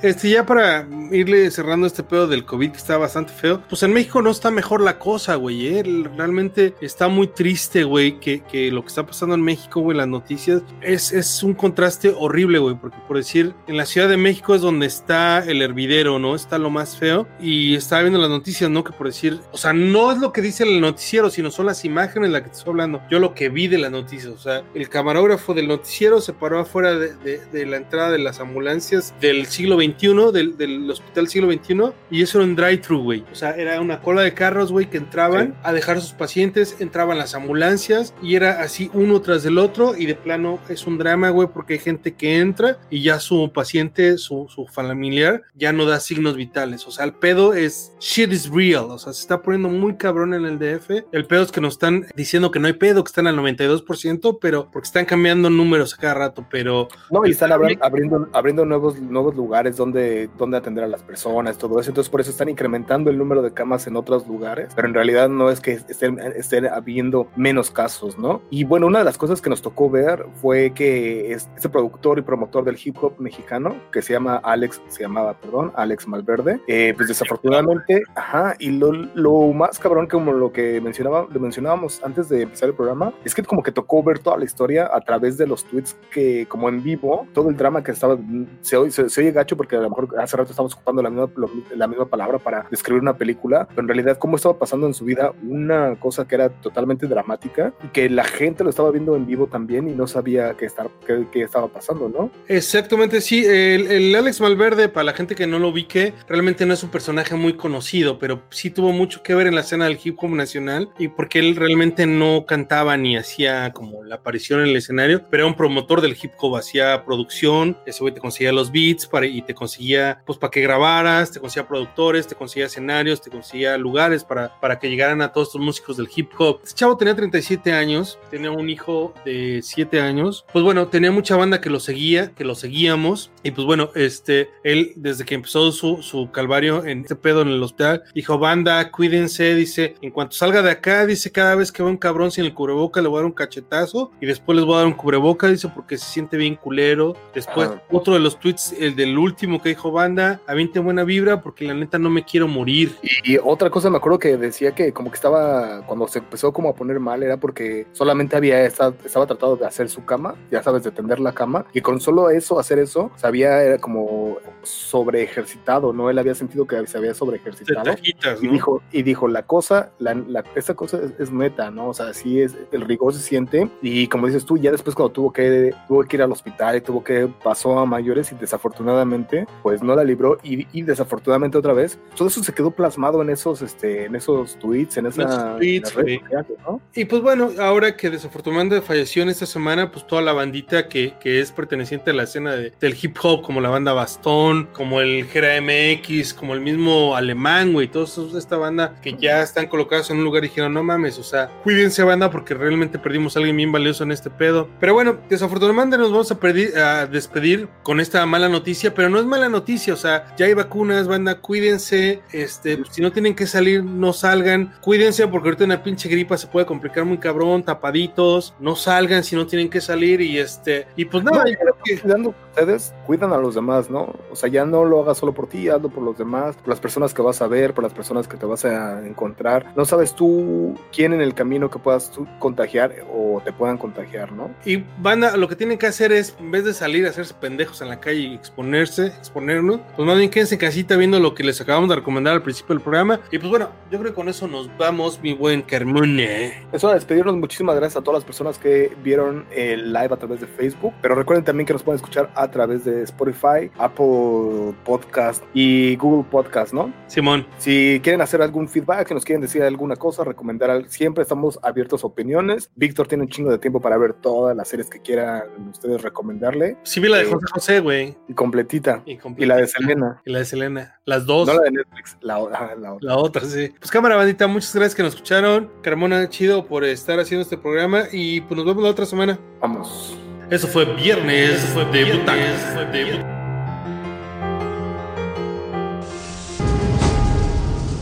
este, 0.02 0.30
ya 0.30 0.46
para 0.46 0.88
irle 1.12 1.50
cerrando 1.52 1.88
este 1.88 2.04
pedo 2.04 2.28
del 2.28 2.46
COVID 2.46 2.72
que 2.72 2.78
está 2.78 2.98
bastante 2.98 3.34
feo, 3.34 3.62
pues 3.70 3.84
en 3.84 3.94
México 3.94 4.22
no 4.22 4.30
está 4.30 4.52
mejor 4.52 4.82
la 4.82 5.00
cosa, 5.00 5.36
güey, 5.36 5.68
¿eh? 5.68 5.84
Realmente 6.16 6.74
está 6.82 7.08
muy 7.08 7.28
triste, 7.28 7.84
güey, 7.84 8.20
que, 8.20 8.42
que 8.42 8.72
lo 8.72 8.82
que 8.82 8.88
está 8.88 9.06
pasando 9.06 9.36
en 9.36 9.42
México, 9.42 9.82
güey, 9.82 9.98
las 9.98 10.08
noticias, 10.08 10.62
es, 10.82 11.12
es 11.12 11.44
un 11.44 11.54
contraste 11.54 12.14
horrible, 12.18 12.60
güey, 12.60 12.76
porque 12.76 12.98
por 13.08 13.18
decir, 13.18 13.54
en 13.68 13.78
la 13.78 13.86
Ciudad 13.86 14.10
de 14.10 14.18
México 14.18 14.56
es 14.56 14.62
donde 14.62 14.89
está 14.90 15.40
el 15.40 15.62
hervidero, 15.62 16.20
¿no? 16.20 16.36
Está 16.36 16.58
lo 16.58 16.70
más 16.70 16.98
feo, 16.98 17.28
y 17.40 17.76
estaba 17.76 18.02
viendo 18.02 18.20
las 18.20 18.30
noticias, 18.30 18.70
¿no? 18.70 18.84
Que 18.84 18.92
por 18.92 19.08
decir, 19.08 19.40
o 19.52 19.58
sea, 19.58 19.72
no 19.74 20.12
es 20.12 20.18
lo 20.18 20.34
que 20.34 20.42
dice 20.42 20.64
el 20.64 20.82
noticiero, 20.82 21.30
sino 21.30 21.52
son 21.52 21.68
las 21.68 21.86
imágenes 21.86 22.30
de 22.30 22.34
las 22.34 22.42
que 22.42 22.50
te 22.50 22.58
estoy 22.58 22.72
hablando, 22.72 23.02
yo 23.10 23.20
lo 23.20 23.34
que 23.34 23.50
vi 23.50 23.68
de 23.68 23.78
las 23.78 23.92
noticias, 23.92 24.34
o 24.34 24.38
sea, 24.38 24.64
el 24.74 24.90
camarógrafo 24.90 25.54
del 25.54 25.68
noticiero 25.68 26.20
se 26.22 26.34
paró 26.34 26.60
afuera 26.60 26.96
de, 26.96 27.14
de- 27.16 27.40
de 27.52 27.66
la 27.66 27.78
entrada 27.78 28.12
de 28.12 28.20
las 28.20 28.40
ambulancias 28.40 29.14
del 29.22 29.46
siglo 29.46 29.76
XXI, 29.78 30.32
del, 30.34 30.58
del 30.58 30.90
hospital 30.90 31.28
siglo 31.28 31.52
XXI, 31.52 31.92
y 32.12 32.22
eso 32.22 32.40
era 32.40 32.48
un 32.48 32.56
drive-thru, 32.56 33.04
güey. 33.04 33.24
O 33.32 33.36
sea, 33.36 33.52
era 33.52 33.80
una 33.80 34.02
cola 34.02 34.22
de 34.22 34.34
carros, 34.34 34.72
güey, 34.72 34.90
que 34.90 34.98
entraban 34.98 35.30
Sí. 35.50 35.54
a 35.64 35.72
dejar 35.74 35.98
a 35.98 36.02
sus 36.02 36.12
pacientes, 36.14 36.76
entraban 36.80 37.18
las 37.18 37.36
ambulancias, 37.36 38.14
y 38.22 38.36
era 38.36 38.62
así 38.62 38.90
uno 38.94 39.22
tras 39.22 39.44
del 39.44 39.58
otro, 39.58 39.96
y 39.96 40.06
de 40.06 40.16
plano 40.16 40.60
es 40.70 40.86
un 40.88 40.98
drama, 40.98 41.30
güey, 41.30 41.48
porque 41.54 41.74
hay 41.74 41.80
gente 41.80 42.14
que 42.16 42.40
entra 42.40 42.78
y 42.90 43.02
ya 43.04 43.20
su 43.20 43.52
paciente, 43.54 44.18
su, 44.18 44.48
su 44.50 44.66
familiar, 44.88 45.42
ya 45.56 45.74
no 45.74 45.86
da 45.86 46.00
signos 46.00 46.36
vitales. 46.36 46.88
O 46.88 46.92
sea, 46.92 47.06
el 47.06 47.14
pedo 47.14 47.54
es 47.54 47.94
shit 48.00 48.32
is 48.32 48.50
real, 48.50 48.86
o 48.90 48.98
sea, 48.98 49.14
se 49.14 49.22
está 49.22 49.42
poniendo 49.42 49.70
muy 49.70 49.96
cabrón 49.96 50.34
en 50.34 50.46
el 50.46 50.58
DF. 50.60 51.04
El 51.12 51.26
pedo 51.26 51.44
es 51.44 51.52
que 51.52 51.62
nos 51.62 51.74
están 51.74 52.06
diciendo 52.16 52.52
que 52.52 52.60
no 52.60 52.68
hay 52.68 52.74
pedo, 52.74 53.04
que 53.04 53.10
están 53.10 53.28
al 53.28 53.36
92%, 53.38 54.40
pero 54.42 54.70
porque 54.72 54.88
están 54.88 55.06
cambiando 55.06 55.50
números 55.50 55.94
a 55.94 55.98
cada 55.98 56.14
rato, 56.16 56.46
pero 56.50 56.88
No, 57.12 57.26
y 57.26 57.32
están 57.32 57.52
abri- 57.52 57.78
abriendo, 57.82 58.28
abriendo 58.34 58.66
nuevos, 58.66 59.00
nuevos 59.00 59.36
lugares 59.36 59.78
donde, 59.78 60.30
donde 60.38 60.58
atender 60.58 60.84
a 60.84 60.88
las 60.88 61.04
personas, 61.04 61.58
todo 61.58 61.80
eso. 61.80 61.90
Entonces, 61.92 62.10
por 62.10 62.22
eso 62.22 62.32
están 62.32 62.50
incrementando 62.50 63.10
el 63.10 63.18
número 63.18 63.42
de 63.42 63.54
camas 63.54 63.88
en 63.88 63.96
otros 63.96 64.28
lugares. 64.28 64.70
Pero 64.76 64.88
en 64.88 64.94
realidad 64.94 65.30
no 65.30 65.50
es 65.50 65.60
que 65.60 65.74
estén, 65.74 66.20
estén 66.36 66.66
habiendo 66.68 67.28
menos 67.36 67.72
casos, 67.72 68.18
¿no? 68.18 68.42
Y 68.50 68.64
bueno, 68.64 68.88
una 68.88 69.00
de 69.00 69.06
las 69.06 69.18
cosas 69.18 69.42
que 69.42 69.50
nos 69.50 69.62
tocó 69.62 69.90
ver 69.90 70.26
fue 70.42 70.74
que 70.74 71.32
es- 71.34 71.50
este 71.56 71.70
productor 71.70 72.20
y 72.20 72.22
promotor 72.22 72.64
del 72.64 72.78
hip 72.84 72.98
hop 73.02 73.14
mexicano, 73.20 73.76
que 73.92 74.02
se 74.02 74.14
llama 74.14 74.38
Alex, 74.44 74.69
se 74.88 75.02
llamaba, 75.04 75.34
perdón, 75.34 75.72
Alex 75.76 76.08
Malverde, 76.08 76.60
eh, 76.68 76.94
pues 76.96 77.08
desafortunadamente, 77.10 78.04
ajá, 78.16 78.56
y 78.60 78.72
lo, 78.72 78.92
lo 78.92 79.54
más 79.54 79.80
cabrón 79.80 80.08
como 80.08 80.32
lo 80.34 80.52
que 80.52 80.82
mencionaba, 80.82 81.28
lo 81.32 81.40
mencionábamos 81.40 82.04
antes 82.04 82.30
de 82.30 82.44
empezar 82.44 82.70
el 82.70 82.76
programa, 82.76 83.14
es 83.26 83.34
que 83.34 83.44
como 83.44 83.64
que 83.64 83.72
tocó 83.72 84.04
ver 84.04 84.20
toda 84.20 84.38
la 84.38 84.46
historia 84.46 84.90
a 84.94 85.02
través 85.02 85.38
de 85.38 85.48
los 85.48 85.64
tweets 85.66 85.96
que 86.12 86.46
como 86.48 86.70
en 86.70 86.84
vivo, 86.84 87.28
todo 87.34 87.50
el 87.50 87.58
drama 87.58 87.84
que 87.84 87.92
estaba, 87.92 88.18
se, 88.62 88.78
oye- 88.78 88.92
se, 88.92 89.10
se 89.10 89.22
oye 89.22 89.32
gacho 89.32 89.56
porque 89.58 89.76
a 89.76 89.80
lo 89.82 89.90
mejor 89.90 90.10
hace 90.20 90.38
rato 90.38 90.52
estamos 90.52 90.74
ocupando 90.74 91.02
la 91.02 91.10
misma, 91.10 91.30
lo- 91.36 91.50
la 91.76 91.88
misma 91.88 92.06
palabra 92.06 92.38
para 92.40 92.66
describir 92.70 93.02
una 93.02 93.16
película, 93.18 93.68
pero 93.70 93.82
en 93.82 93.88
realidad 93.88 94.18
cómo 94.18 94.36
estaba 94.36 94.58
pasando 94.58 94.88
en 94.88 94.94
su 94.94 95.06
vida 95.06 95.32
una 95.48 95.96
cosa 96.00 96.28
que 96.28 96.36
era 96.36 96.50
totalmente 96.50 97.08
dramática 97.08 97.74
y 97.84 97.88
que 97.90 98.10
la 98.10 98.24
gente 98.24 98.64
lo 98.64 98.70
estaba 98.70 98.92
viendo 98.92 99.16
en 99.16 99.26
vivo 99.26 99.48
también 99.48 99.88
y 99.88 99.94
no 99.94 100.08
sabía 100.08 100.54
qué, 100.56 100.66
estar, 100.66 100.90
qué, 101.06 101.26
qué 101.32 101.44
estaba 101.44 101.68
pasando, 101.68 102.10
¿no? 102.10 102.30
Exactamente, 102.48 103.22
sí. 103.22 103.46
El, 103.46 103.88
el 103.92 104.16
Alex 104.16 104.42
Malverde, 104.42 104.59
para 104.60 105.04
la 105.06 105.14
gente 105.14 105.36
que 105.36 105.48
no 105.48 105.58
lo 105.58 105.70
ubique, 105.70 106.14
realmente 106.28 106.66
no 106.66 106.74
es 106.74 106.84
un 106.84 106.90
personaje 106.90 107.34
muy 107.34 107.54
conocido, 107.54 108.20
pero 108.20 108.44
sí 108.50 108.70
tuvo 108.70 108.92
mucho 108.92 109.24
que 109.24 109.34
ver 109.34 109.48
en 109.48 109.56
la 109.56 109.62
escena 109.62 109.86
del 109.86 109.98
hip 110.04 110.18
hop 110.20 110.32
nacional 110.32 110.90
y 111.00 111.08
porque 111.08 111.40
él 111.40 111.56
realmente 111.56 112.06
no 112.06 112.46
cantaba 112.46 112.98
ni 112.98 113.16
hacía 113.16 113.72
como 113.72 114.04
la 114.04 114.16
aparición 114.16 114.60
en 114.60 114.68
el 114.68 114.76
escenario, 114.76 115.24
pero 115.30 115.44
era 115.44 115.48
un 115.48 115.56
promotor 115.56 116.02
del 116.02 116.18
hip 116.22 116.34
hop, 116.38 116.58
hacía 116.58 117.06
producción, 117.06 117.78
ese 117.86 118.02
güey 118.02 118.14
te 118.14 118.20
conseguía 118.20 118.52
los 118.52 118.70
beats 118.70 119.08
para, 119.08 119.28
y 119.28 119.42
te 119.42 119.54
conseguía, 119.54 120.22
pues, 120.26 120.38
para 120.38 120.52
que 120.52 120.60
grabaras, 120.60 121.32
te 121.32 121.40
conseguía 121.40 121.66
productores, 121.66 122.28
te 122.28 122.36
conseguía 122.36 122.66
escenarios, 122.66 123.22
te 123.22 123.30
conseguía 123.30 123.78
lugares 123.78 124.26
para, 124.26 124.60
para 124.60 124.78
que 124.78 124.90
llegaran 124.90 125.22
a 125.22 125.32
todos 125.32 125.48
estos 125.48 125.62
músicos 125.62 125.96
del 125.96 126.10
hip 126.14 126.32
hop. 126.38 126.60
Este 126.64 126.76
chavo 126.76 126.98
tenía 126.98 127.16
37 127.16 127.72
años, 127.72 128.20
tenía 128.30 128.52
un 128.52 128.70
hijo 128.70 129.14
de 129.24 129.62
7 129.64 130.02
años, 130.02 130.46
pues 130.52 130.66
bueno, 130.66 130.90
tenía 130.90 131.12
mucha 131.12 131.38
banda 131.38 131.62
que 131.62 131.70
lo 131.70 131.80
seguía, 131.80 132.32
que 132.32 132.44
lo 132.44 132.56
seguíamos, 132.56 133.32
y 133.42 133.52
pues 133.52 133.66
bueno, 133.66 133.92
este, 133.96 134.49
él 134.64 134.94
desde 134.96 135.26
que 135.26 135.36
empezó 135.36 135.72
su, 135.72 136.02
su 136.02 136.32
calvario 136.32 136.86
en 136.86 137.02
este 137.02 137.16
pedo 137.16 137.42
en 137.42 137.50
el 137.50 137.64
hospital, 137.64 138.04
dijo, 138.14 138.38
banda, 138.38 138.92
cuídense, 138.92 139.56
dice, 139.56 139.96
en 140.02 140.12
cuanto 140.12 140.36
salga 140.36 140.62
de 140.62 140.72
acá, 140.72 141.06
dice, 141.06 141.32
cada 141.32 141.56
vez 141.56 141.72
que 141.72 141.84
vea 141.84 141.92
un 141.92 141.98
cabrón 141.98 142.32
sin 142.32 142.46
el 142.46 142.54
cubreboca, 142.54 143.02
le 143.02 143.08
voy 143.08 143.18
a 143.18 143.22
dar 143.22 143.26
un 143.26 143.32
cachetazo, 143.32 144.12
y 144.22 144.26
después 144.26 144.56
les 144.56 144.66
voy 144.66 144.76
a 144.76 144.78
dar 144.80 144.88
un 144.88 144.94
cubreboca, 144.94 145.48
dice, 145.48 145.70
porque 145.74 145.98
se 145.98 146.06
siente 146.06 146.38
bien 146.38 146.56
culero. 146.56 147.16
Después, 147.34 147.70
Ajá. 147.70 147.82
otro 147.92 148.14
de 148.14 148.20
los 148.20 148.40
tweets, 148.40 148.74
el 148.78 148.96
del 148.96 149.18
último 149.18 149.62
que 149.62 149.70
dijo, 149.70 149.92
banda, 149.92 150.42
avienten 150.48 150.84
buena 150.84 151.04
vibra, 151.04 151.42
porque 151.42 151.66
la 151.66 151.74
neta 151.74 152.00
no 152.00 152.10
me 152.10 152.24
quiero 152.24 152.48
morir. 152.48 152.96
Y 153.24 153.38
otra 153.38 153.70
cosa 153.70 153.90
me 153.90 153.98
acuerdo 153.98 154.20
que 154.20 154.38
decía 154.38 154.74
que 154.74 154.92
como 154.94 155.10
que 155.12 155.16
estaba, 155.16 155.86
cuando 155.86 156.08
se 156.08 156.20
empezó 156.20 156.52
como 156.52 156.70
a 156.70 156.76
poner 156.76 157.00
mal, 157.00 157.24
era 157.24 157.38
porque 157.38 157.88
solamente 157.94 158.36
había 158.36 158.66
estado, 158.66 158.96
estaba 159.06 159.26
tratando 159.26 159.56
de 159.56 159.66
hacer 159.66 159.90
su 159.90 160.06
cama, 160.06 160.36
ya 160.52 160.64
sabes, 160.64 160.84
de 160.84 160.92
tender 160.92 161.20
la 161.20 161.34
cama, 161.34 161.66
y 161.74 161.82
con 161.82 162.00
solo 162.00 162.30
eso, 162.30 162.60
hacer 162.60 162.80
eso, 162.80 163.12
sabía, 163.16 163.64
era 163.64 163.78
como, 163.78 164.39
sobre 164.64 165.24
ejercitado, 165.24 165.94
¿no? 165.94 166.10
Él 166.10 166.18
había 166.20 166.36
sentido 166.36 166.66
que 166.68 166.86
se 166.88 166.98
había 166.98 167.14
sobre 167.14 167.38
ejercitado. 167.38 167.84
tajitas, 167.84 168.42
Y 168.42 168.48
¿no? 168.48 168.52
dijo, 168.54 168.82
y 168.92 169.04
dijo, 169.04 169.28
la 169.28 169.44
cosa, 169.44 169.92
la, 170.00 170.14
la- 170.14 170.44
esta 170.56 170.74
cosa 170.74 171.00
es, 171.04 171.14
es 171.20 171.32
neta, 171.32 171.72
¿no? 171.72 171.90
O 171.90 171.94
sea, 171.94 172.14
sí 172.14 172.42
es, 172.42 172.56
el 172.72 172.82
rigor 172.82 173.14
se 173.14 173.22
siente. 173.22 173.70
Y 173.82 174.08
como 174.08 174.28
dices 174.28 174.46
tú, 174.46 174.58
ya 174.58 174.72
después 174.72 174.96
cuando 174.96 175.12
tuvo 175.12 175.34
que, 175.34 175.74
tuvo 175.88 176.04
que 176.04 176.16
ir 176.18 176.22
al 176.24 176.32
hospital 176.32 176.78
y 176.78 176.82
tuvo 176.82 177.04
que, 177.04 177.30
pasó 177.44 177.80
a 177.80 177.86
mayores 177.86 178.32
y 178.32 178.36
desafortunadamente, 178.36 179.48
pues 179.64 179.82
no 179.84 179.96
la 179.96 180.04
libró. 180.04 180.38
Y, 180.44 180.68
y 180.78 180.82
desafortunadamente 180.84 181.58
otra 181.58 181.74
vez, 181.74 182.00
todo 182.16 182.28
eso 182.28 182.44
se 182.44 182.54
quedó 182.54 182.72
plasmado 182.72 183.22
en 183.22 183.30
esos, 183.30 183.62
este, 183.62 184.06
en 184.06 184.16
esos 184.16 184.58
tweets, 184.60 184.98
en, 184.98 185.08
esa, 185.08 185.24
esos 185.24 185.58
tweets, 185.58 185.96
en 185.98 186.02
güey. 186.04 186.20
sociales, 186.20 186.52
¿no? 186.68 186.82
Y 186.96 187.06
pues 187.06 187.22
bueno, 187.22 187.52
ahora 187.60 187.96
que 187.96 188.10
desafortunadamente 188.10 188.82
falleció 188.82 189.24
en 189.24 189.30
esta 189.30 189.46
semana, 189.46 189.92
pues 189.92 190.06
toda 190.08 190.22
la 190.22 190.34
bandita 190.34 190.88
que, 190.88 191.14
que 191.20 191.40
es 191.40 191.52
perteneciente 191.52 192.12
a 192.12 192.14
la 192.14 192.24
escena 192.24 192.56
de- 192.56 192.72
del 192.80 192.96
hip 193.02 193.18
hop, 193.22 193.42
como 193.42 193.62
la 193.62 193.70
banda 193.70 193.94
Bastón, 193.94 194.29
como 194.74 195.02
el 195.02 195.26
Gera 195.26 195.60
MX, 195.60 196.36
como 196.36 196.54
el 196.54 196.62
mismo 196.62 197.16
Alemán, 197.16 197.74
güey, 197.74 197.88
todos 197.88 198.36
esta 198.36 198.58
banda 198.58 198.96
que 199.02 199.16
ya 199.18 199.42
están 199.42 199.68
colocados 199.68 200.12
en 200.12 200.18
un 200.18 200.24
lugar 200.24 200.44
y 200.44 200.50
dijeron, 200.50 200.74
no 200.74 200.84
mames, 200.84 201.18
o 201.18 201.24
sea, 201.24 201.50
cuídense 201.64 202.04
banda 202.04 202.30
porque 202.30 202.54
realmente 202.54 203.00
perdimos 203.00 203.36
a 203.36 203.40
alguien 203.40 203.58
bien 203.58 203.72
valioso 203.72 204.04
en 204.04 204.12
este 204.12 204.30
pedo. 204.30 204.70
Pero 204.80 204.94
bueno, 204.94 205.18
desafortunadamente 205.30 205.98
nos 205.98 206.12
vamos 206.12 206.32
a, 206.32 207.08
despedir 207.08 207.68
con 207.82 208.00
esta 208.00 208.24
mala 208.28 208.50
noticia, 208.50 208.94
pero 208.94 209.10
no 209.10 209.18
es 209.20 209.26
mala 209.26 209.50
noticia, 209.50 209.96
o 209.96 209.98
sea, 209.98 210.36
ya 210.38 210.46
hay 210.46 210.54
vacunas, 210.54 211.08
banda, 211.08 211.40
cuídense, 211.40 212.22
este, 212.32 212.84
si 212.92 213.02
no 213.02 213.12
tienen 213.12 213.36
que 213.36 213.48
salir, 213.48 213.84
no 213.84 214.14
salgan, 214.14 214.74
cuídense 214.82 215.28
porque 215.28 215.50
ahorita 215.50 215.66
una 215.66 215.82
pinche 215.82 216.08
gripa 216.08 216.38
se 216.38 216.46
puede 216.46 216.68
complicar 216.68 217.04
muy 217.04 217.18
cabrón, 217.18 217.64
tapaditos, 217.64 218.54
no 218.60 218.76
salgan 218.76 219.24
si 219.24 219.36
no 219.36 219.48
tienen 219.48 219.70
que 219.70 219.82
salir 219.82 220.22
y 220.22 220.38
este, 220.38 220.86
y 220.96 221.06
pues 221.06 221.24
nada, 221.24 221.44
No, 221.44 221.50
yo 221.50 221.58
creo 221.58 221.78
que 221.84 222.00
cuidando 222.00 222.36
ustedes, 222.60 222.94
cuidan 223.06 223.32
a 223.32 223.38
los 223.38 223.56
demás, 223.56 223.90
¿no? 223.90 224.14
O 224.32 224.36
sea, 224.36 224.50
ya 224.50 224.66
no 224.66 224.84
lo 224.86 225.02
hagas 225.02 225.18
solo 225.18 225.34
por 225.34 225.48
ti, 225.48 225.70
hazlo 225.70 225.90
por 225.90 226.04
los 226.04 226.18
demás, 226.18 226.56
por 226.58 226.68
las 226.70 226.80
personas 226.80 227.14
que 227.14 227.22
vas 227.22 227.42
a 227.42 227.48
ver, 227.48 227.74
por 227.74 227.84
las 227.84 227.94
personas 227.94 228.28
que 228.28 228.38
te 228.38 228.46
vas 228.46 228.66
a 228.66 229.06
encontrar. 229.06 229.72
No 229.76 229.86
sabes 229.86 230.14
tú 230.14 230.78
quién 230.92 231.14
en 231.14 231.22
el 231.22 231.34
camino 231.34 231.70
que 231.70 231.80
puedas 231.80 232.12
tú 232.12 232.28
contagiar 232.40 232.94
o 233.14 233.42
te 233.44 233.54
puedan 233.54 233.78
contagiar, 233.78 234.32
¿no? 234.32 234.52
Y 234.66 234.84
banda, 235.02 235.38
lo 235.38 235.48
que 235.48 235.56
tienen 235.56 235.78
que 235.78 235.88
hacer 235.88 236.12
es, 236.12 236.36
en 236.40 236.52
vez 236.52 236.66
de 236.66 236.74
salir 236.74 237.06
a 237.06 237.10
hacerse 237.10 237.34
pendejos 237.34 237.82
en 237.82 237.90
la 237.90 238.00
calle 238.00 238.20
y 238.20 238.34
exponerse, 238.36 239.08
exponernos, 239.08 239.80
pues 239.96 240.06
más 240.08 240.18
bien 240.18 240.30
quédense 240.30 240.56
en 240.56 240.62
casita 240.62 240.98
viendo 240.98 241.20
lo 241.20 241.34
que 241.34 241.44
les 241.44 241.62
acabamos 241.62 241.90
de 241.90 241.96
recomendar 241.96 242.34
al 242.34 242.44
principio 242.44 242.76
del 242.76 242.84
programa. 242.84 243.20
Y 243.32 243.40
pues 243.40 243.50
bueno, 243.50 243.70
yo 243.90 244.00
creo 244.00 244.12
que 244.12 244.16
con 244.16 244.30
eso 244.30 244.48
nos 244.48 244.70
vamos, 244.78 245.22
mi 245.22 245.34
buen 245.34 245.62
Carmone. 245.62 246.68
Es 246.72 246.84
hora 246.84 246.94
de 246.94 247.00
despedirnos. 247.00 247.36
Muchísimas 247.38 247.76
gracias 247.76 247.98
a 247.98 248.04
todas 248.04 248.20
las 248.20 248.26
personas 248.26 248.58
que 248.58 248.96
vieron 249.04 249.46
el 249.52 249.94
live 249.94 250.10
a 250.12 250.18
través 250.18 250.42
de 250.42 250.48
Facebook. 250.48 250.94
Pero 251.02 251.16
recuerden 251.16 251.46
también 251.46 251.66
que 251.66 251.74
nos 251.74 251.84
pueden 251.84 251.98
escuchar 251.98 252.30
a 252.36 252.49
través 252.52 252.86
de 252.86 253.04
Spotify, 253.04 253.72
Apple 253.78 254.74
Podcast 254.86 255.44
y 255.54 255.96
Google 255.98 256.26
Podcast, 256.30 256.74
¿no? 256.74 256.94
Simón, 257.08 257.46
Si 257.58 258.00
quieren 258.04 258.22
hacer 258.22 258.42
algún 258.42 258.68
feedback, 258.68 259.08
que 259.08 259.14
nos 259.14 259.26
quieren 259.26 259.42
decir 259.42 259.64
alguna 259.64 259.96
cosa, 259.96 260.24
recomendar, 260.24 260.86
siempre 260.90 261.24
estamos 261.24 261.60
abiertos 261.64 262.04
a 262.04 262.08
opiniones. 262.08 262.70
Víctor 262.76 263.08
tiene 263.08 263.24
un 263.24 263.30
chingo 263.30 263.52
de 263.52 263.58
tiempo 263.60 263.80
para 263.82 263.98
ver 263.98 264.14
todas 264.14 264.56
las 264.56 264.68
series 264.68 264.90
que 264.90 265.00
quieran 265.02 265.44
ustedes 265.72 266.02
recomendarle. 266.02 266.78
sí 266.84 267.00
vi 267.00 267.08
la 267.10 267.18
de 267.18 267.26
Sí. 267.26 267.32
José 267.32 267.46
José, 267.54 267.80
güey. 267.80 268.18
Y 268.28 268.34
completita. 268.34 269.02
Y, 269.06 269.18
Y 269.38 269.46
la 269.46 269.58
de 269.58 269.68
Selena. 269.68 270.22
Y 270.26 270.32
la 270.32 270.40
de 270.40 270.46
Selena. 270.46 271.00
Las 271.06 271.26
dos. 271.26 271.48
No 271.48 271.54
la 271.56 271.62
de 271.64 271.72
Netflix, 271.72 272.18
la 272.22 272.40
otra. 272.40 272.76
La 273.02 273.18
otra, 273.18 273.42
sí. 273.46 273.72
Pues 273.80 273.92
cámara 273.92 274.16
bandita, 274.16 274.48
muchas 274.48 274.74
gracias 274.76 274.96
que 274.96 275.04
nos 275.04 275.14
escucharon. 275.16 275.72
Carmona, 275.82 276.28
chido 276.30 276.66
por 276.66 276.84
estar 276.84 277.20
haciendo 277.20 277.44
este 277.44 277.58
programa. 277.58 278.04
Y 278.12 278.42
pues 278.42 278.58
nos 278.58 278.66
vemos 278.66 278.84
la 278.84 278.90
otra 278.90 279.06
semana. 279.06 279.40
Vamos. 279.62 280.19
Eso 280.50 280.68
fue 280.68 280.84
viernes 280.86 281.76
de 281.76 282.06
butacas. 282.06 282.92
De 282.92 283.06
butacas. 283.06 283.40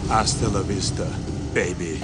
Hasta 0.10 0.48
la 0.48 0.62
vista, 0.62 1.04
baby. 1.54 2.00